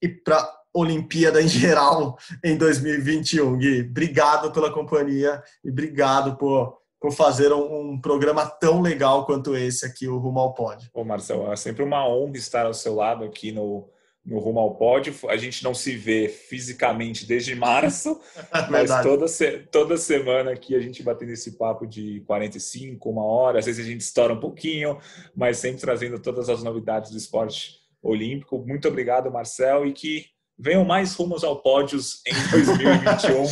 e 0.03 0.09
para 0.09 0.47
Olimpíada 0.75 1.41
em 1.41 1.49
geral 1.49 2.19
em 2.45 2.57
2021. 2.57 3.57
Gui, 3.57 3.81
obrigado 3.81 4.53
pela 4.53 4.71
companhia 4.71 5.43
e 5.65 5.71
obrigado 5.71 6.37
por, 6.37 6.79
por 7.01 7.13
fazer 7.13 7.53
um, 7.53 7.93
um 7.93 8.01
programa 8.01 8.47
tão 8.47 8.83
legal 8.83 9.25
quanto 9.25 9.57
esse 9.57 9.87
aqui, 9.87 10.07
o 10.07 10.19
Rumo 10.19 10.41
ao 10.41 10.53
Pódio. 10.53 10.91
Ô 10.93 11.03
Marcelo, 11.03 11.51
é 11.51 11.57
sempre 11.57 11.83
uma 11.83 12.07
honra 12.07 12.37
estar 12.37 12.67
ao 12.67 12.75
seu 12.75 12.95
lado 12.95 13.25
aqui 13.25 13.53
no 13.53 13.89
no 14.27 14.41
Rumo 14.41 14.59
ao 14.59 14.75
Pódio. 14.75 15.15
A 15.29 15.37
gente 15.37 15.63
não 15.63 15.73
se 15.73 15.97
vê 15.97 16.29
fisicamente 16.29 17.25
desde 17.25 17.55
março, 17.55 18.21
mas 18.69 18.91
toda, 19.03 19.27
toda 19.71 19.97
semana 19.97 20.51
aqui 20.51 20.75
a 20.75 20.81
gente 20.81 21.03
batendo 21.03 21.31
esse 21.31 21.53
papo 21.53 21.87
de 21.87 22.21
45, 22.27 23.09
uma 23.09 23.25
hora. 23.25 23.61
Às 23.61 23.67
vezes 23.67 23.87
a 23.87 23.89
gente 23.89 24.01
estoura 24.01 24.35
um 24.35 24.41
pouquinho, 24.41 24.99
mas 25.35 25.59
sempre 25.59 25.81
trazendo 25.81 26.19
todas 26.19 26.49
as 26.49 26.63
novidades 26.63 27.13
do 27.13 27.17
esporte 27.17 27.81
olímpico. 28.03 28.59
Muito 28.67 28.89
obrigado, 28.89 29.31
Marcel, 29.31 29.87
e 29.87 29.93
que 29.93 30.27
venham 30.59 30.85
mais 30.85 31.15
rumos 31.15 31.45
ao 31.45 31.63
pódios 31.63 32.21
em 32.27 32.35
2021 32.51 33.47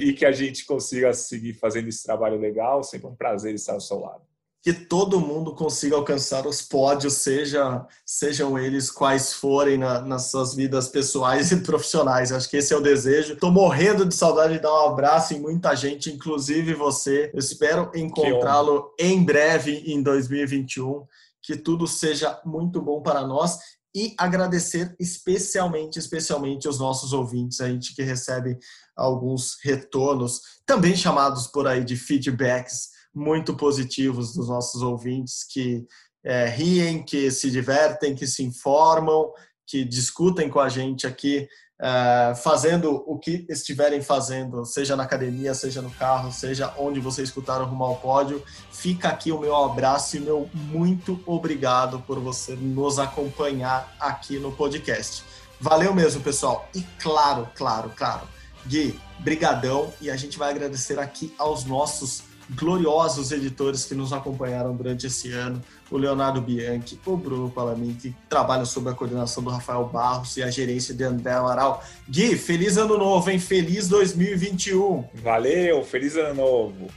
e 0.00 0.12
que 0.12 0.26
a 0.26 0.32
gente 0.32 0.64
consiga 0.66 1.14
seguir 1.14 1.54
fazendo 1.54 1.88
esse 1.88 2.02
trabalho 2.02 2.38
legal. 2.38 2.82
Sempre 2.82 3.08
um 3.08 3.16
prazer 3.16 3.54
estar 3.54 3.72
ao 3.72 3.80
seu 3.80 3.98
lado 3.98 4.31
que 4.62 4.72
todo 4.72 5.20
mundo 5.20 5.56
consiga 5.56 5.96
alcançar 5.96 6.46
os 6.46 6.62
pódios, 6.62 7.14
seja, 7.14 7.84
sejam 8.06 8.56
eles 8.56 8.92
quais 8.92 9.32
forem 9.32 9.76
na, 9.76 10.00
nas 10.00 10.30
suas 10.30 10.54
vidas 10.54 10.86
pessoais 10.86 11.50
e 11.52 11.56
profissionais. 11.56 12.30
Acho 12.30 12.48
que 12.48 12.58
esse 12.58 12.72
é 12.72 12.76
o 12.76 12.80
desejo. 12.80 13.32
Estou 13.32 13.50
morrendo 13.50 14.06
de 14.06 14.14
saudade 14.14 14.54
de 14.54 14.60
dar 14.60 14.72
um 14.72 14.88
abraço 14.90 15.34
em 15.34 15.40
muita 15.40 15.74
gente, 15.74 16.12
inclusive 16.12 16.74
você. 16.74 17.28
Eu 17.34 17.40
espero 17.40 17.90
encontrá-lo 17.92 18.94
em 19.00 19.24
breve 19.24 19.82
em 19.84 20.00
2021. 20.00 21.04
Que 21.42 21.56
tudo 21.56 21.88
seja 21.88 22.40
muito 22.44 22.80
bom 22.80 23.02
para 23.02 23.26
nós 23.26 23.58
e 23.92 24.14
agradecer 24.16 24.94
especialmente, 24.98 25.98
especialmente 25.98 26.68
os 26.68 26.78
nossos 26.78 27.12
ouvintes, 27.12 27.60
a 27.60 27.68
gente 27.68 27.96
que 27.96 28.02
recebe 28.02 28.56
alguns 28.96 29.58
retornos, 29.60 30.40
também 30.64 30.94
chamados 30.94 31.48
por 31.48 31.66
aí 31.66 31.82
de 31.82 31.96
feedbacks 31.96 32.91
muito 33.14 33.54
positivos 33.54 34.34
dos 34.34 34.48
nossos 34.48 34.82
ouvintes 34.82 35.44
que 35.44 35.84
é, 36.24 36.46
riem, 36.46 37.02
que 37.02 37.30
se 37.30 37.50
divertem, 37.50 38.14
que 38.14 38.26
se 38.26 38.42
informam, 38.42 39.32
que 39.66 39.84
discutem 39.84 40.48
com 40.48 40.60
a 40.60 40.68
gente 40.68 41.06
aqui, 41.06 41.48
é, 41.80 42.34
fazendo 42.36 43.02
o 43.06 43.18
que 43.18 43.44
estiverem 43.48 44.00
fazendo, 44.00 44.64
seja 44.64 44.94
na 44.94 45.02
academia, 45.02 45.52
seja 45.52 45.82
no 45.82 45.90
carro, 45.90 46.30
seja 46.30 46.72
onde 46.78 47.00
você 47.00 47.22
escutar 47.22 47.60
o 47.60 47.64
Rumo 47.64 47.84
ao 47.84 47.96
Pódio. 47.96 48.42
Fica 48.70 49.08
aqui 49.08 49.32
o 49.32 49.40
meu 49.40 49.56
abraço 49.56 50.16
e 50.16 50.20
meu 50.20 50.48
muito 50.54 51.20
obrigado 51.26 52.00
por 52.00 52.20
você 52.20 52.54
nos 52.54 52.98
acompanhar 52.98 53.94
aqui 53.98 54.38
no 54.38 54.52
podcast. 54.52 55.24
Valeu 55.60 55.92
mesmo, 55.92 56.22
pessoal. 56.22 56.68
E 56.74 56.82
claro, 56.98 57.48
claro, 57.54 57.90
claro 57.96 58.28
Gui, 58.66 58.98
brigadão 59.18 59.92
e 60.00 60.10
a 60.10 60.16
gente 60.16 60.38
vai 60.38 60.50
agradecer 60.50 60.98
aqui 60.98 61.34
aos 61.36 61.64
nossos 61.64 62.22
gloriosos 62.54 63.32
editores 63.32 63.84
que 63.84 63.94
nos 63.94 64.12
acompanharam 64.12 64.74
durante 64.74 65.06
esse 65.06 65.32
ano, 65.32 65.60
o 65.90 65.96
Leonardo 65.96 66.40
Bianchi, 66.40 66.98
o 67.04 67.16
Bruno 67.16 67.50
Palamin, 67.50 67.94
que 67.94 68.14
trabalham 68.28 68.64
sob 68.64 68.88
a 68.90 68.94
coordenação 68.94 69.42
do 69.42 69.50
Rafael 69.50 69.84
Barros 69.84 70.36
e 70.36 70.42
a 70.42 70.50
gerência 70.50 70.94
de 70.94 71.04
André 71.04 71.32
Amaral. 71.32 71.82
Gui, 72.08 72.36
feliz 72.36 72.76
ano 72.76 72.96
novo, 72.96 73.30
hein? 73.30 73.38
Feliz 73.38 73.88
2021. 73.88 75.04
Valeu, 75.14 75.84
feliz 75.84 76.16
ano 76.16 76.34
novo. 76.34 76.88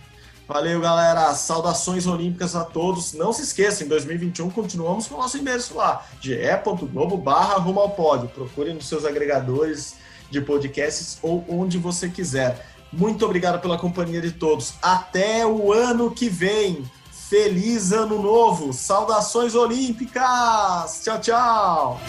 Valeu, 0.47 0.79
galera. 0.79 1.33
Saudações 1.33 2.05
olímpicas 2.05 2.55
a 2.55 2.63
todos. 2.63 3.13
Não 3.13 3.33
se 3.33 3.41
esqueçam, 3.41 3.85
em 3.85 3.89
2021 3.89 4.49
continuamos 4.51 5.07
com 5.07 5.15
o 5.15 5.17
nosso 5.17 5.37
e-mail 5.37 5.59
lá, 5.73 6.05
ge.globo 6.21 7.17
barra 7.17 7.55
rumo 7.55 7.79
ao 7.79 7.89
pódio. 7.89 8.29
Procure 8.29 8.73
nos 8.73 8.87
seus 8.87 9.05
agregadores 9.05 9.95
de 10.29 10.41
podcasts 10.41 11.17
ou 11.21 11.43
onde 11.47 11.77
você 11.77 12.09
quiser. 12.09 12.74
Muito 12.91 13.25
obrigado 13.25 13.61
pela 13.61 13.77
companhia 13.77 14.21
de 14.21 14.31
todos. 14.31 14.75
Até 14.81 15.45
o 15.45 15.73
ano 15.73 16.11
que 16.11 16.29
vem. 16.29 16.89
Feliz 17.11 17.91
ano 17.91 18.21
novo. 18.21 18.71
Saudações 18.71 19.55
olímpicas. 19.55 21.01
Tchau, 21.03 21.19
tchau. 21.19 22.01